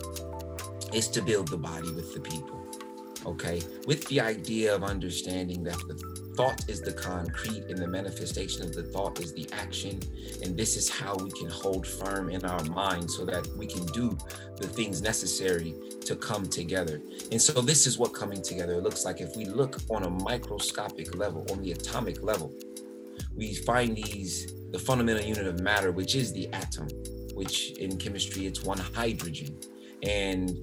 is 0.93 1.09
to 1.09 1.21
build 1.21 1.49
the 1.49 1.57
body 1.57 1.91
with 1.91 2.13
the 2.13 2.21
people 2.21 2.56
okay, 3.27 3.61
with 3.85 4.07
the 4.07 4.21
idea 4.21 4.73
of 4.73 4.83
understanding 4.83 5.63
that 5.63 5.77
the 5.87 5.95
thought 6.35 6.69
is 6.69 6.81
the 6.81 6.93
concrete 6.93 7.65
and 7.67 7.77
the 7.77 7.87
manifestation 7.87 8.61
of 8.61 8.73
the 8.73 8.83
thought 8.83 9.19
is 9.19 9.33
the 9.33 9.49
action. 9.51 9.99
And 10.41 10.55
this 10.55 10.77
is 10.77 10.89
how 10.89 11.15
we 11.15 11.31
can 11.31 11.49
hold 11.49 11.85
firm 11.85 12.29
in 12.29 12.45
our 12.45 12.63
mind 12.65 13.11
so 13.11 13.25
that 13.25 13.45
we 13.57 13.67
can 13.67 13.85
do 13.87 14.17
the 14.57 14.67
things 14.67 15.01
necessary 15.01 15.75
to 16.05 16.15
come 16.15 16.47
together. 16.47 17.01
And 17.31 17.41
so, 17.41 17.61
this 17.61 17.85
is 17.85 17.97
what 17.97 18.13
coming 18.13 18.41
together 18.41 18.77
looks 18.77 19.03
like. 19.03 19.19
If 19.19 19.35
we 19.35 19.45
look 19.45 19.77
on 19.89 20.03
a 20.03 20.09
microscopic 20.09 21.15
level, 21.15 21.45
on 21.51 21.61
the 21.61 21.71
atomic 21.71 22.23
level, 22.23 22.53
we 23.35 23.55
find 23.55 23.95
these 23.95 24.53
the 24.71 24.79
fundamental 24.79 25.23
unit 25.23 25.47
of 25.47 25.59
matter, 25.61 25.91
which 25.91 26.15
is 26.15 26.33
the 26.33 26.47
atom, 26.53 26.87
which 27.33 27.71
in 27.77 27.97
chemistry 27.97 28.45
it's 28.45 28.63
one 28.63 28.77
hydrogen. 28.77 29.57
And 30.03 30.57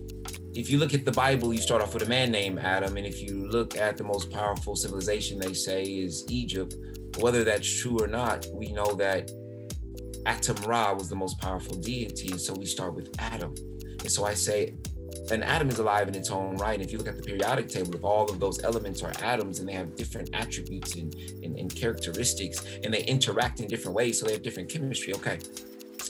if 0.54 0.70
you 0.70 0.78
look 0.78 0.94
at 0.94 1.04
the 1.04 1.12
Bible, 1.12 1.52
you 1.52 1.60
start 1.60 1.82
off 1.82 1.94
with 1.94 2.04
a 2.04 2.08
man 2.08 2.30
named 2.30 2.60
Adam. 2.60 2.96
And 2.96 3.06
if 3.06 3.20
you 3.20 3.48
look 3.48 3.76
at 3.76 3.96
the 3.96 4.04
most 4.04 4.30
powerful 4.30 4.76
civilization, 4.76 5.38
they 5.38 5.52
say 5.52 5.82
is 5.82 6.24
Egypt. 6.28 6.76
Whether 7.18 7.42
that's 7.42 7.80
true 7.80 7.98
or 8.00 8.06
not, 8.06 8.46
we 8.52 8.68
know 8.68 8.94
that 8.94 9.30
Atum 10.26 10.66
Ra 10.66 10.92
was 10.94 11.08
the 11.08 11.16
most 11.16 11.40
powerful 11.40 11.76
deity. 11.76 12.30
And 12.30 12.40
so 12.40 12.54
we 12.54 12.66
start 12.66 12.94
with 12.94 13.14
Adam. 13.18 13.54
And 14.00 14.10
so 14.10 14.24
I 14.24 14.34
say, 14.34 14.74
an 15.30 15.42
atom 15.42 15.70
is 15.70 15.78
alive 15.78 16.08
in 16.08 16.14
its 16.14 16.30
own 16.30 16.56
right. 16.56 16.74
And 16.74 16.82
if 16.82 16.92
you 16.92 16.98
look 16.98 17.08
at 17.08 17.16
the 17.16 17.22
periodic 17.22 17.68
table, 17.68 17.94
if 17.94 18.04
all 18.04 18.30
of 18.30 18.38
those 18.38 18.62
elements 18.62 19.02
are 19.02 19.12
atoms 19.22 19.58
and 19.58 19.68
they 19.68 19.72
have 19.72 19.96
different 19.96 20.30
attributes 20.34 20.94
and, 20.96 21.14
and, 21.42 21.58
and 21.58 21.74
characteristics 21.74 22.64
and 22.82 22.92
they 22.92 23.02
interact 23.04 23.60
in 23.60 23.66
different 23.66 23.94
ways, 23.96 24.20
so 24.20 24.26
they 24.26 24.32
have 24.32 24.42
different 24.42 24.68
chemistry. 24.68 25.14
Okay, 25.14 25.38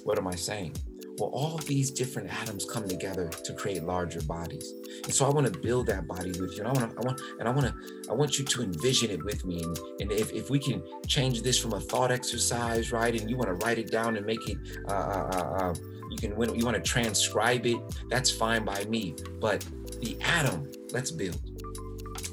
what 0.04 0.18
am 0.18 0.26
I 0.26 0.34
saying? 0.34 0.74
Well, 1.18 1.30
all 1.30 1.58
these 1.58 1.90
different 1.90 2.28
atoms 2.42 2.64
come 2.64 2.88
together 2.88 3.28
to 3.28 3.52
create 3.52 3.82
larger 3.84 4.20
bodies. 4.22 4.72
And 5.04 5.14
so 5.14 5.26
I 5.26 5.30
want 5.30 5.52
to 5.52 5.58
build 5.58 5.86
that 5.86 6.08
body 6.08 6.30
with 6.30 6.56
you. 6.56 6.64
And 6.64 6.68
I 6.68 6.72
want 6.72 6.90
to, 6.90 6.96
I 6.96 7.06
want, 7.06 7.20
and 7.38 7.48
I 7.48 7.50
want 7.52 7.66
to, 7.66 8.10
I 8.10 8.14
want 8.14 8.38
you 8.38 8.44
to 8.44 8.62
envision 8.62 9.10
it 9.10 9.24
with 9.24 9.44
me. 9.44 9.62
And, 9.62 9.78
and 10.00 10.12
if, 10.12 10.32
if 10.32 10.50
we 10.50 10.58
can 10.58 10.82
change 11.06 11.42
this 11.42 11.58
from 11.58 11.72
a 11.72 11.80
thought 11.80 12.10
exercise, 12.10 12.90
right? 12.90 13.18
And 13.18 13.30
you 13.30 13.36
want 13.36 13.48
to 13.48 13.64
write 13.64 13.78
it 13.78 13.90
down 13.90 14.16
and 14.16 14.26
make 14.26 14.48
it, 14.48 14.58
uh, 14.88 14.92
uh, 14.92 15.30
uh, 15.32 15.64
uh 15.70 15.74
you 16.10 16.16
can, 16.18 16.36
when 16.36 16.54
you 16.54 16.64
want 16.64 16.76
to 16.76 16.82
transcribe 16.82 17.66
it, 17.66 17.78
that's 18.08 18.30
fine 18.30 18.64
by 18.64 18.84
me. 18.84 19.14
But 19.40 19.64
the 20.00 20.16
atom, 20.20 20.70
let's 20.92 21.10
build. 21.10 21.40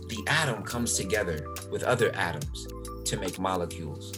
The 0.08 0.24
atom 0.28 0.64
comes 0.64 0.96
together 0.96 1.48
with 1.72 1.84
other 1.84 2.14
atoms 2.16 2.68
to 3.06 3.18
make 3.18 3.40
molecules. 3.40 4.12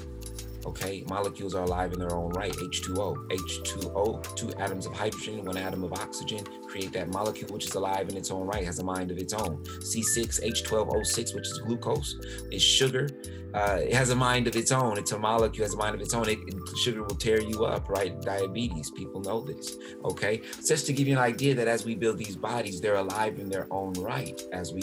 Okay, 0.66 1.04
molecules 1.10 1.56
are 1.56 1.64
alive 1.64 1.94
in 1.94 2.00
their 2.00 2.14
own 2.16 2.32
right. 2.32 2.54
H2O, 2.54 3.28
H2O, 3.28 4.36
two 4.36 4.52
atoms 4.54 4.86
of 4.86 4.94
hydrogen, 4.94 5.44
one 5.44 5.58
atom 5.58 5.84
of 5.84 5.94
oxygen 5.94 6.46
create 6.68 6.94
that 6.94 7.10
molecule 7.10 7.54
which 7.54 7.66
is 7.66 7.76
alive 7.76 8.10
in 8.10 8.18
its 8.18 8.32
own 8.32 8.48
right, 8.48 8.64
has 8.64 8.80
a 8.80 8.84
mind 8.84 9.12
of 9.12 9.18
its 9.18 9.34
own. 9.34 9.64
C6H12O6, 9.64 11.36
which 11.36 11.48
is 11.48 11.60
glucose, 11.60 12.16
is 12.52 12.62
sugar. 12.62 13.10
Uh, 13.54 13.80
it 13.84 13.94
has 13.94 14.10
a 14.10 14.16
mind 14.16 14.48
of 14.48 14.56
its 14.56 14.72
own. 14.72 14.98
It's 14.98 15.12
a 15.12 15.20
molecule, 15.20 15.66
has 15.66 15.76
a 15.76 15.78
mind 15.78 15.96
of 15.96 16.02
its 16.02 16.14
own. 16.14 16.28
It, 16.28 16.40
sugar 16.82 17.04
will 17.04 17.16
tear 17.16 17.42
you 17.42 17.66
up, 17.66 17.90
right? 17.90 18.20
Diabetes, 18.22 18.90
people 18.92 19.22
know 19.22 19.42
this. 19.42 19.78
Okay, 20.06 20.42
just 20.66 20.88
to 20.88 20.94
give 20.94 21.08
you 21.08 21.14
an 21.14 21.22
idea 21.22 21.54
that 21.56 21.68
as 21.68 21.86
we 21.86 21.94
build 21.94 22.18
these 22.18 22.36
bodies, 22.36 22.82
they're 22.82 22.96
alive 22.96 23.38
in 23.38 23.50
their 23.50 23.68
own 23.72 23.94
right 23.94 24.42
as 24.52 24.74
we 24.74 24.82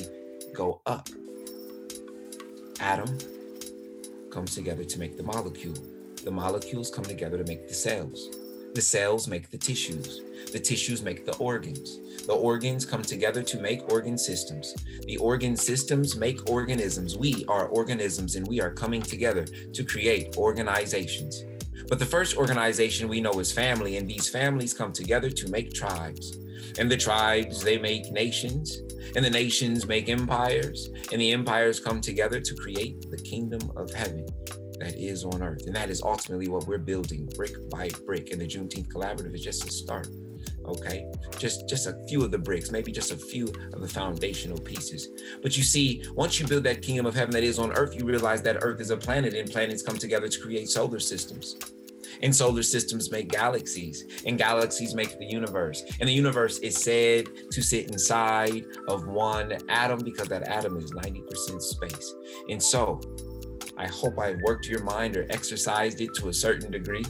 go 0.54 0.80
up. 0.86 1.08
Atom, 2.80 3.18
comes 4.30 4.54
together 4.54 4.84
to 4.84 4.98
make 4.98 5.16
the 5.16 5.22
molecule. 5.22 5.76
The 6.24 6.30
molecules 6.30 6.90
come 6.90 7.04
together 7.04 7.38
to 7.38 7.44
make 7.44 7.68
the 7.68 7.74
cells. 7.74 8.28
The 8.74 8.80
cells 8.80 9.26
make 9.26 9.50
the 9.50 9.58
tissues. 9.58 10.20
The 10.52 10.60
tissues 10.60 11.02
make 11.02 11.26
the 11.26 11.36
organs. 11.36 11.98
The 12.26 12.34
organs 12.34 12.86
come 12.86 13.02
together 13.02 13.42
to 13.42 13.60
make 13.60 13.90
organ 13.90 14.16
systems. 14.16 14.74
The 15.06 15.16
organ 15.16 15.56
systems 15.56 16.16
make 16.16 16.48
organisms. 16.48 17.16
We 17.16 17.44
are 17.48 17.66
organisms 17.66 18.36
and 18.36 18.46
we 18.46 18.60
are 18.60 18.70
coming 18.70 19.02
together 19.02 19.44
to 19.44 19.84
create 19.84 20.36
organizations. 20.36 21.42
But 21.88 21.98
the 21.98 22.06
first 22.06 22.36
organization 22.36 23.08
we 23.08 23.20
know 23.20 23.40
is 23.40 23.50
family, 23.50 23.96
and 23.96 24.08
these 24.08 24.28
families 24.28 24.72
come 24.72 24.92
together 24.92 25.30
to 25.30 25.50
make 25.50 25.74
tribes. 25.74 26.36
And 26.78 26.90
the 26.90 26.96
tribes, 26.96 27.62
they 27.62 27.78
make 27.78 28.10
nations, 28.12 28.80
and 29.16 29.24
the 29.24 29.30
nations 29.30 29.86
make 29.86 30.08
empires, 30.08 30.90
and 31.12 31.20
the 31.20 31.32
empires 31.32 31.80
come 31.80 32.00
together 32.00 32.40
to 32.40 32.54
create 32.54 33.10
the 33.10 33.18
kingdom 33.18 33.60
of 33.76 33.92
heaven 33.92 34.26
that 34.78 34.94
is 34.96 35.24
on 35.24 35.42
earth. 35.42 35.66
And 35.66 35.76
that 35.76 35.90
is 35.90 36.02
ultimately 36.02 36.48
what 36.48 36.66
we're 36.66 36.78
building 36.78 37.28
brick 37.36 37.54
by 37.70 37.90
brick. 38.06 38.32
And 38.32 38.40
the 38.40 38.46
Juneteenth 38.46 38.88
Collaborative 38.88 39.34
is 39.34 39.42
just 39.42 39.66
a 39.66 39.70
start. 39.70 40.08
Okay, 40.66 41.10
just 41.38 41.68
just 41.68 41.86
a 41.86 41.96
few 42.08 42.22
of 42.22 42.30
the 42.30 42.38
bricks, 42.38 42.70
maybe 42.70 42.92
just 42.92 43.12
a 43.12 43.16
few 43.16 43.46
of 43.72 43.80
the 43.80 43.88
foundational 43.88 44.58
pieces. 44.58 45.08
But 45.42 45.56
you 45.56 45.62
see, 45.62 46.04
once 46.14 46.38
you 46.38 46.46
build 46.46 46.64
that 46.64 46.82
kingdom 46.82 47.06
of 47.06 47.14
heaven 47.14 47.32
that 47.32 47.42
is 47.42 47.58
on 47.58 47.72
earth, 47.72 47.94
you 47.98 48.04
realize 48.04 48.42
that 48.42 48.58
earth 48.60 48.80
is 48.80 48.90
a 48.90 48.96
planet, 48.96 49.34
and 49.34 49.50
planets 49.50 49.82
come 49.82 49.98
together 49.98 50.28
to 50.28 50.40
create 50.40 50.68
solar 50.68 51.00
systems 51.00 51.56
and 52.22 52.34
solar 52.34 52.62
systems 52.62 53.10
make 53.10 53.28
galaxies, 53.28 54.22
and 54.26 54.38
galaxies 54.38 54.94
make 54.94 55.18
the 55.18 55.26
universe. 55.26 55.82
And 56.00 56.08
the 56.08 56.12
universe 56.12 56.58
is 56.58 56.76
said 56.76 57.28
to 57.50 57.62
sit 57.62 57.90
inside 57.90 58.64
of 58.88 59.06
one 59.06 59.58
atom 59.68 60.00
because 60.00 60.28
that 60.28 60.48
atom 60.48 60.76
is 60.76 60.92
90% 60.92 61.60
space. 61.60 62.14
And 62.48 62.62
so, 62.62 63.00
I 63.76 63.86
hope 63.86 64.18
I 64.18 64.36
worked 64.44 64.68
your 64.68 64.82
mind 64.82 65.16
or 65.16 65.26
exercised 65.30 66.00
it 66.00 66.14
to 66.16 66.28
a 66.28 66.32
certain 66.34 66.70
degree. 66.70 67.04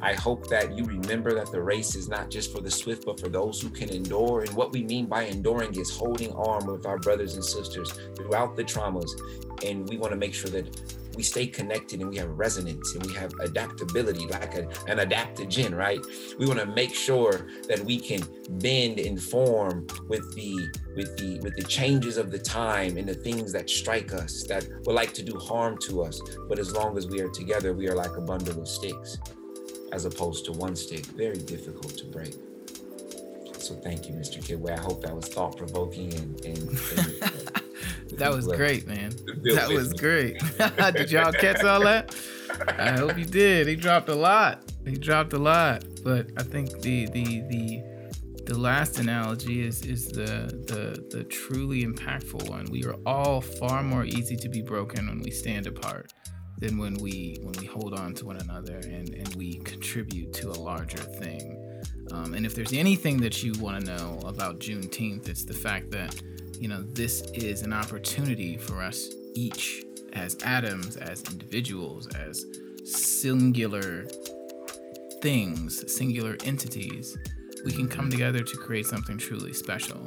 I 0.00 0.14
hope 0.14 0.48
that 0.48 0.76
you 0.76 0.84
remember 0.84 1.34
that 1.34 1.50
the 1.50 1.60
race 1.60 1.96
is 1.96 2.08
not 2.08 2.30
just 2.30 2.52
for 2.52 2.60
the 2.60 2.70
swift, 2.70 3.04
but 3.04 3.18
for 3.18 3.28
those 3.28 3.60
who 3.60 3.68
can 3.68 3.88
endure. 3.88 4.42
And 4.42 4.54
what 4.54 4.72
we 4.72 4.84
mean 4.84 5.06
by 5.06 5.24
enduring 5.24 5.78
is 5.78 5.90
holding 5.90 6.32
arm 6.32 6.66
with 6.66 6.86
our 6.86 6.98
brothers 6.98 7.34
and 7.34 7.44
sisters 7.44 7.92
throughout 8.16 8.56
the 8.56 8.62
traumas. 8.64 9.10
And 9.66 9.88
we 9.88 9.98
want 9.98 10.12
to 10.12 10.16
make 10.16 10.34
sure 10.34 10.50
that 10.50 11.07
we 11.18 11.24
stay 11.24 11.48
connected 11.48 12.00
and 12.00 12.08
we 12.08 12.16
have 12.16 12.30
resonance 12.38 12.94
and 12.94 13.04
we 13.04 13.12
have 13.12 13.32
adaptability, 13.40 14.24
like 14.28 14.54
a, 14.54 14.62
an 14.86 14.98
adaptogen, 14.98 15.76
right? 15.76 15.98
We 16.38 16.46
want 16.46 16.60
to 16.60 16.66
make 16.66 16.94
sure 16.94 17.48
that 17.66 17.80
we 17.80 17.98
can 17.98 18.22
bend 18.60 19.00
and 19.00 19.20
form 19.20 19.88
with 20.06 20.32
the 20.36 20.54
with 20.94 21.16
the 21.18 21.40
with 21.40 21.56
the 21.56 21.64
changes 21.64 22.18
of 22.18 22.30
the 22.30 22.38
time 22.38 22.96
and 22.96 23.08
the 23.08 23.16
things 23.16 23.50
that 23.52 23.68
strike 23.68 24.14
us 24.14 24.44
that 24.44 24.64
would 24.86 24.94
like 24.94 25.12
to 25.14 25.24
do 25.24 25.36
harm 25.36 25.76
to 25.88 26.02
us. 26.02 26.22
But 26.48 26.60
as 26.60 26.70
long 26.70 26.96
as 26.96 27.08
we 27.08 27.20
are 27.20 27.30
together, 27.30 27.72
we 27.72 27.88
are 27.88 27.96
like 27.96 28.16
a 28.16 28.20
bundle 28.20 28.62
of 28.62 28.68
sticks, 28.68 29.18
as 29.90 30.04
opposed 30.04 30.44
to 30.44 30.52
one 30.52 30.76
stick. 30.76 31.04
Very 31.06 31.38
difficult 31.38 31.98
to 31.98 32.04
break. 32.04 32.34
So 33.58 33.74
thank 33.74 34.08
you, 34.08 34.14
Mr. 34.14 34.38
Kibwe. 34.38 34.70
I 34.70 34.80
hope 34.80 35.02
that 35.02 35.16
was 35.16 35.26
thought 35.26 35.56
provoking 35.56 36.14
and, 36.14 36.44
and, 36.44 36.68
and 36.96 37.62
that 38.12 38.32
was 38.32 38.46
great, 38.46 38.86
man. 38.86 39.10
That 39.54 39.68
was 39.68 39.92
great. 39.92 40.40
Did 40.94 41.10
y'all 41.10 41.32
catch 41.32 41.62
all 41.64 41.80
that? 41.80 42.14
I 42.78 42.92
hope 42.92 43.18
you 43.18 43.24
did. 43.24 43.66
He 43.66 43.76
dropped 43.76 44.08
a 44.08 44.14
lot. 44.14 44.62
He 44.84 44.96
dropped 44.96 45.32
a 45.32 45.38
lot. 45.38 45.84
But 46.02 46.28
I 46.36 46.42
think 46.42 46.80
the 46.80 47.06
the 47.06 47.42
the 47.48 47.82
the 48.46 48.58
last 48.58 48.98
analogy 48.98 49.66
is 49.66 49.82
is 49.82 50.06
the 50.06 50.46
the 50.66 51.16
the 51.16 51.24
truly 51.24 51.84
impactful 51.84 52.48
one. 52.48 52.66
We 52.70 52.84
are 52.84 52.96
all 53.04 53.40
far 53.40 53.82
more 53.82 54.04
easy 54.04 54.36
to 54.36 54.48
be 54.48 54.62
broken 54.62 55.06
when 55.06 55.20
we 55.20 55.30
stand 55.30 55.66
apart 55.66 56.12
than 56.58 56.78
when 56.78 56.94
we 56.94 57.38
when 57.42 57.52
we 57.60 57.66
hold 57.66 57.94
on 57.94 58.14
to 58.14 58.26
one 58.26 58.36
another 58.36 58.76
and 58.76 59.14
and 59.14 59.34
we 59.36 59.58
contribute 59.58 60.32
to 60.34 60.50
a 60.50 60.58
larger 60.58 60.98
thing. 60.98 61.64
Um, 62.10 62.32
and 62.34 62.46
if 62.46 62.54
there's 62.54 62.72
anything 62.72 63.18
that 63.18 63.42
you 63.42 63.52
want 63.60 63.84
to 63.84 63.96
know 63.96 64.18
about 64.24 64.60
Juneteenth, 64.60 65.28
it's 65.28 65.44
the 65.44 65.52
fact 65.52 65.90
that 65.90 66.20
you 66.58 66.68
know 66.68 66.82
this 66.82 67.22
is 67.34 67.62
an 67.62 67.72
opportunity 67.72 68.56
for 68.56 68.82
us 68.82 69.08
each 69.34 69.84
as 70.12 70.36
atoms, 70.44 70.96
as 70.96 71.22
individuals, 71.30 72.08
as 72.14 72.44
singular 72.84 74.06
things, 75.20 75.92
singular 75.92 76.36
entities 76.44 77.16
we 77.64 77.72
can 77.72 77.88
come 77.88 78.10
together 78.10 78.42
to 78.42 78.56
create 78.56 78.86
something 78.86 79.18
truly 79.18 79.52
special. 79.52 80.06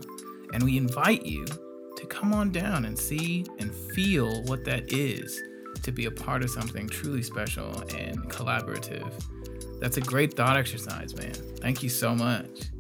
And 0.54 0.64
we 0.64 0.78
invite 0.78 1.26
you 1.26 1.45
to 1.45 2.06
come 2.08 2.34
on 2.34 2.52
down 2.52 2.86
and 2.86 2.97
see 2.97 3.45
and 3.60 3.74
feel 3.74 4.43
what 4.43 4.66
that 4.66 4.91
is 4.91 5.41
to 5.84 5.91
be 5.91 6.06
a 6.06 6.12
part 6.12 6.43
of 6.43 6.49
something 6.49 6.88
truly 6.88 7.22
special 7.22 7.82
and 7.95 8.30
collaborative. 8.30 9.12
That's 9.80 9.97
a 9.97 10.02
great 10.02 10.34
thought 10.34 10.58
exercise, 10.58 11.16
man. 11.16 11.34
Thank 11.34 11.84
you 11.84 11.89
so 11.89 12.16
much. 12.16 12.71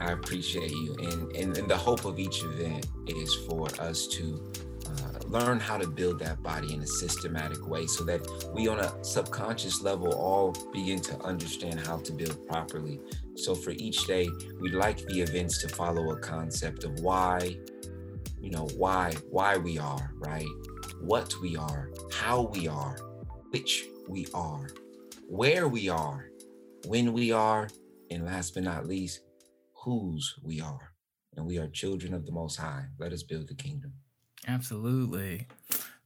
I 0.00 0.12
appreciate 0.12 0.70
you. 0.70 0.96
And, 0.98 1.36
and, 1.36 1.56
and 1.56 1.68
the 1.68 1.76
hope 1.76 2.04
of 2.04 2.18
each 2.18 2.42
event 2.42 2.86
is 3.06 3.34
for 3.46 3.68
us 3.80 4.06
to 4.08 4.52
uh, 4.86 5.18
learn 5.26 5.60
how 5.60 5.78
to 5.78 5.86
build 5.86 6.18
that 6.20 6.42
body 6.42 6.72
in 6.72 6.80
a 6.80 6.86
systematic 6.86 7.66
way 7.66 7.86
so 7.86 8.04
that 8.04 8.26
we 8.52 8.66
on 8.68 8.80
a 8.80 9.04
subconscious 9.04 9.82
level 9.82 10.12
all 10.14 10.52
begin 10.72 11.00
to 11.00 11.18
understand 11.20 11.78
how 11.78 11.98
to 11.98 12.12
build 12.12 12.46
properly 12.48 13.00
so 13.36 13.54
for 13.54 13.70
each 13.72 14.06
day 14.06 14.28
we'd 14.60 14.74
like 14.74 14.98
the 15.06 15.20
events 15.20 15.58
to 15.58 15.68
follow 15.68 16.10
a 16.12 16.18
concept 16.18 16.84
of 16.84 16.98
why 17.00 17.56
you 18.40 18.50
know 18.50 18.66
why 18.76 19.12
why 19.30 19.56
we 19.56 19.78
are 19.78 20.12
right 20.16 20.48
what 21.00 21.32
we 21.40 21.56
are 21.56 21.90
how 22.12 22.42
we 22.42 22.66
are 22.66 22.96
which 23.50 23.84
we 24.08 24.26
are 24.34 24.68
where 25.28 25.68
we 25.68 25.88
are 25.88 26.30
when 26.86 27.12
we 27.12 27.30
are 27.30 27.68
and 28.10 28.24
last 28.24 28.54
but 28.54 28.62
not 28.62 28.86
least 28.86 29.20
whose 29.84 30.36
we 30.42 30.60
are 30.60 30.92
and 31.36 31.46
we 31.46 31.58
are 31.58 31.68
children 31.68 32.14
of 32.14 32.26
the 32.26 32.32
most 32.32 32.56
high 32.56 32.86
let 32.98 33.12
us 33.12 33.22
build 33.22 33.48
the 33.48 33.54
kingdom 33.54 33.92
Absolutely. 34.46 35.46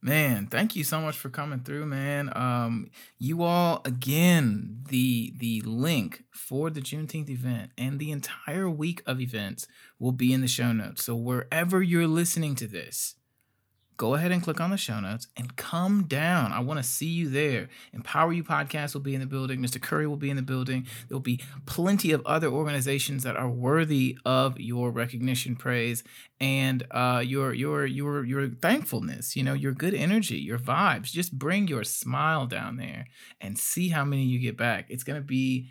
Man, 0.01 0.47
thank 0.47 0.75
you 0.75 0.83
so 0.83 1.01
much 1.01 1.17
for 1.17 1.29
coming 1.29 1.61
through, 1.61 1.85
man. 1.87 2.31
Um, 2.35 2.91
you 3.17 3.41
all 3.41 3.81
again, 3.85 4.83
the 4.89 5.33
the 5.37 5.61
link 5.61 6.25
for 6.31 6.69
the 6.69 6.81
Juneteenth 6.81 7.29
event 7.29 7.71
and 7.77 7.97
the 7.97 8.11
entire 8.11 8.69
week 8.69 9.01
of 9.07 9.19
events 9.19 9.67
will 9.97 10.11
be 10.11 10.31
in 10.31 10.41
the 10.41 10.47
show 10.47 10.71
notes. 10.73 11.03
So 11.03 11.15
wherever 11.15 11.81
you're 11.81 12.07
listening 12.07 12.53
to 12.55 12.67
this, 12.67 13.15
go 13.97 14.15
ahead 14.15 14.31
and 14.31 14.43
click 14.43 14.59
on 14.59 14.71
the 14.71 14.77
show 14.77 14.99
notes 14.99 15.27
and 15.37 15.55
come 15.55 16.03
down. 16.03 16.51
I 16.51 16.59
want 16.59 16.79
to 16.79 16.83
see 16.83 17.07
you 17.07 17.29
there. 17.29 17.69
Empower 17.93 18.33
You 18.33 18.43
Podcast 18.43 18.93
will 18.93 19.01
be 19.01 19.13
in 19.13 19.21
the 19.21 19.27
building. 19.27 19.59
Mr. 19.59 19.81
Curry 19.81 20.07
will 20.07 20.17
be 20.17 20.29
in 20.29 20.35
the 20.35 20.41
building. 20.41 20.85
There'll 21.07 21.21
be 21.21 21.41
plenty 21.65 22.11
of 22.11 22.25
other 22.25 22.47
organizations 22.47 23.23
that 23.23 23.37
are 23.37 23.49
worthy 23.49 24.17
of 24.25 24.59
your 24.59 24.91
recognition, 24.91 25.55
praise, 25.55 26.03
and 26.39 26.85
uh, 26.91 27.23
your 27.25 27.53
your 27.53 27.85
your 27.85 28.25
your 28.25 28.49
thankfulness. 28.49 29.35
You 29.35 29.43
know, 29.43 29.53
your 29.53 29.71
good 29.71 29.93
energy, 29.93 30.37
your 30.37 30.59
vibes. 30.59 31.11
Just 31.11 31.37
bring 31.37 31.67
your 31.67 31.83
smile 31.83 32.45
down 32.47 32.77
there 32.77 33.05
and 33.39 33.57
see 33.57 33.89
how 33.89 34.03
many 34.03 34.23
you 34.23 34.39
get 34.39 34.57
back. 34.57 34.87
It's 34.89 35.03
gonna 35.03 35.21
be 35.21 35.69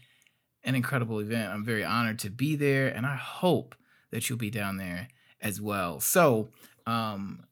an 0.63 0.75
incredible 0.75 1.21
event. 1.21 1.53
I'm 1.53 1.65
very 1.65 1.85
honored 1.85 2.19
to 2.21 2.31
be 2.31 2.57
there, 2.57 2.89
and 2.89 3.05
I 3.05 3.17
hope 3.17 3.75
that 4.11 4.29
you'll 4.29 4.39
be 4.39 4.51
down 4.51 4.79
there 4.79 5.09
as 5.41 5.61
well. 5.61 6.01
So. 6.01 6.49
Um, 6.87 7.45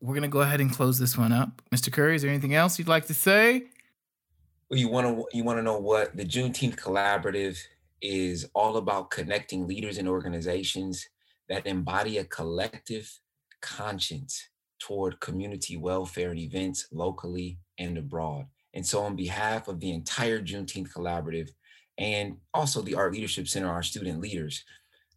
we're 0.00 0.14
gonna 0.14 0.28
go 0.28 0.40
ahead 0.40 0.60
and 0.60 0.72
close 0.72 0.98
this 0.98 1.16
one 1.16 1.32
up. 1.32 1.62
Mr. 1.74 1.92
Curry, 1.92 2.16
is 2.16 2.22
there 2.22 2.30
anything 2.30 2.54
else 2.54 2.78
you'd 2.78 2.88
like 2.88 3.06
to 3.06 3.14
say? 3.14 3.64
Well, 4.70 4.78
you 4.78 4.88
want 4.88 5.06
to 5.06 5.24
you 5.36 5.44
want 5.44 5.58
to 5.58 5.62
know 5.62 5.78
what 5.78 6.16
the 6.16 6.24
Juneteenth 6.24 6.76
Collaborative 6.76 7.58
is 8.00 8.48
all 8.54 8.76
about 8.76 9.10
connecting 9.10 9.66
leaders 9.66 9.98
and 9.98 10.08
organizations 10.08 11.06
that 11.48 11.66
embody 11.66 12.18
a 12.18 12.24
collective 12.24 13.10
conscience 13.60 14.48
toward 14.78 15.20
community 15.20 15.76
welfare 15.76 16.30
and 16.30 16.38
events 16.38 16.88
locally 16.92 17.58
and 17.78 17.98
abroad. 17.98 18.46
And 18.72 18.86
so, 18.86 19.02
on 19.02 19.16
behalf 19.16 19.68
of 19.68 19.80
the 19.80 19.92
entire 19.92 20.40
Juneteenth 20.40 20.92
Collaborative 20.92 21.50
and 21.98 22.36
also 22.54 22.80
the 22.80 22.94
Art 22.94 23.12
Leadership 23.12 23.48
Center, 23.48 23.68
our 23.68 23.82
student 23.82 24.20
leaders, 24.20 24.64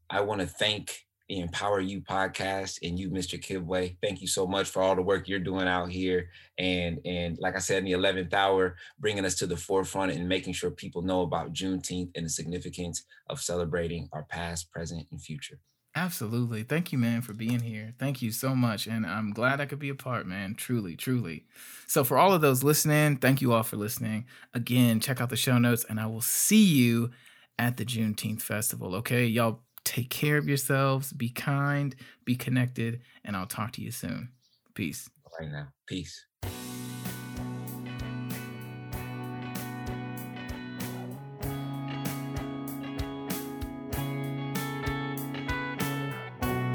I 0.09 0.21
want 0.21 0.41
to 0.41 0.47
thank 0.47 1.05
Empower 1.30 1.80
You 1.80 2.01
podcast 2.01 2.80
and 2.84 2.99
you, 2.99 3.09
Mr. 3.09 3.39
Kibwe. 3.39 3.97
Thank 4.01 4.21
you 4.21 4.28
so 4.28 4.45
much 4.45 4.69
for 4.69 4.82
all 4.82 4.95
the 4.95 5.01
work 5.01 5.28
you're 5.28 5.39
doing 5.39 5.67
out 5.67 5.89
here. 5.89 6.30
And 6.57 6.99
and 7.05 7.38
like 7.39 7.55
I 7.55 7.59
said, 7.59 7.80
in 7.80 7.86
the 7.86 7.91
11th 7.93 8.34
hour, 8.34 8.76
bringing 8.99 9.26
us 9.26 9.36
to 9.36 9.47
the 9.47 9.57
forefront 9.57 10.11
and 10.11 10.28
making 10.28 10.53
sure 10.53 10.71
people 10.71 11.01
know 11.01 11.21
about 11.21 11.53
Juneteenth 11.53 12.11
and 12.15 12.26
the 12.26 12.30
significance 12.30 13.03
of 13.30 13.41
celebrating 13.41 14.09
our 14.11 14.24
past, 14.24 14.71
present, 14.71 15.07
and 15.11 15.21
future. 15.21 15.59
Absolutely. 15.95 16.63
Thank 16.63 16.91
you, 16.91 16.97
man, 16.97 17.21
for 17.21 17.34
being 17.34 17.59
here. 17.59 17.93
Thank 17.99 18.21
you 18.21 18.32
so 18.32 18.55
much. 18.55 18.88
And 18.88 19.05
I'm 19.05 19.32
glad 19.32 19.61
I 19.61 19.67
could 19.67 19.78
be 19.78 19.89
a 19.89 19.95
part, 19.95 20.26
man. 20.26 20.55
Truly, 20.55 20.95
truly. 20.95 21.45
So, 21.86 22.03
for 22.03 22.17
all 22.17 22.34
of 22.34 22.41
those 22.41 22.63
listening, 22.63 23.17
thank 23.17 23.41
you 23.41 23.53
all 23.53 23.61
for 23.61 23.78
listening. 23.78 24.26
Again, 24.55 24.99
check 24.99 25.21
out 25.21 25.30
the 25.30 25.36
show 25.36 25.59
notes, 25.59 25.86
and 25.88 25.99
I 25.99 26.07
will 26.07 26.21
see 26.21 26.63
you 26.63 27.11
at 27.59 27.78
the 27.78 27.86
Juneteenth 27.86 28.41
Festival. 28.41 28.95
Okay. 28.95 29.26
Y'all 29.26 29.61
Take 29.84 30.09
care 30.09 30.38
of 30.38 30.47
yourselves. 30.47 31.11
Be 31.13 31.29
kind, 31.29 31.95
be 32.25 32.36
connected, 32.36 33.01
and 33.23 33.36
I'll 33.36 33.45
talk 33.45 33.73
to 33.73 33.81
you 33.81 33.91
soon. 33.91 34.29
Peace. 34.73 35.09
Right 35.39 35.51
now. 35.51 35.67
Peace. 35.88 36.25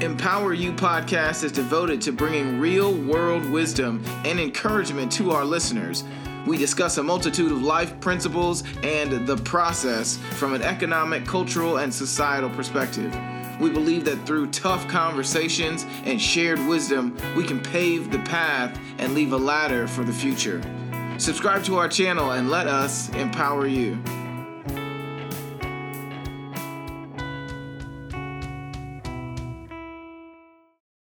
Empower 0.01 0.53
You 0.53 0.71
podcast 0.71 1.43
is 1.43 1.51
devoted 1.51 2.01
to 2.03 2.13
bringing 2.13 2.57
real 2.57 2.93
world 2.93 3.43
wisdom 3.49 4.01
and 4.23 4.39
encouragement 4.39 5.11
to 5.13 5.31
our 5.31 5.43
listeners. 5.43 6.05
We 6.45 6.57
discuss 6.57 6.97
a 6.97 7.03
multitude 7.03 7.51
of 7.51 7.61
life 7.61 7.99
principles 7.99 8.63
and 8.83 9.27
the 9.27 9.37
process 9.37 10.17
from 10.33 10.53
an 10.53 10.61
economic, 10.61 11.25
cultural, 11.25 11.77
and 11.77 11.93
societal 11.93 12.49
perspective. 12.49 13.15
We 13.59 13.69
believe 13.69 14.05
that 14.05 14.25
through 14.25 14.51
tough 14.51 14.87
conversations 14.87 15.85
and 16.05 16.19
shared 16.19 16.59
wisdom, 16.65 17.17
we 17.35 17.43
can 17.43 17.59
pave 17.59 18.09
the 18.09 18.19
path 18.19 18.79
and 18.97 19.13
leave 19.13 19.33
a 19.33 19.37
ladder 19.37 19.87
for 19.87 20.03
the 20.03 20.13
future. 20.13 20.61
Subscribe 21.17 21.63
to 21.65 21.77
our 21.77 21.89
channel 21.89 22.31
and 22.31 22.49
let 22.49 22.67
us 22.67 23.09
empower 23.09 23.67
you. 23.67 24.01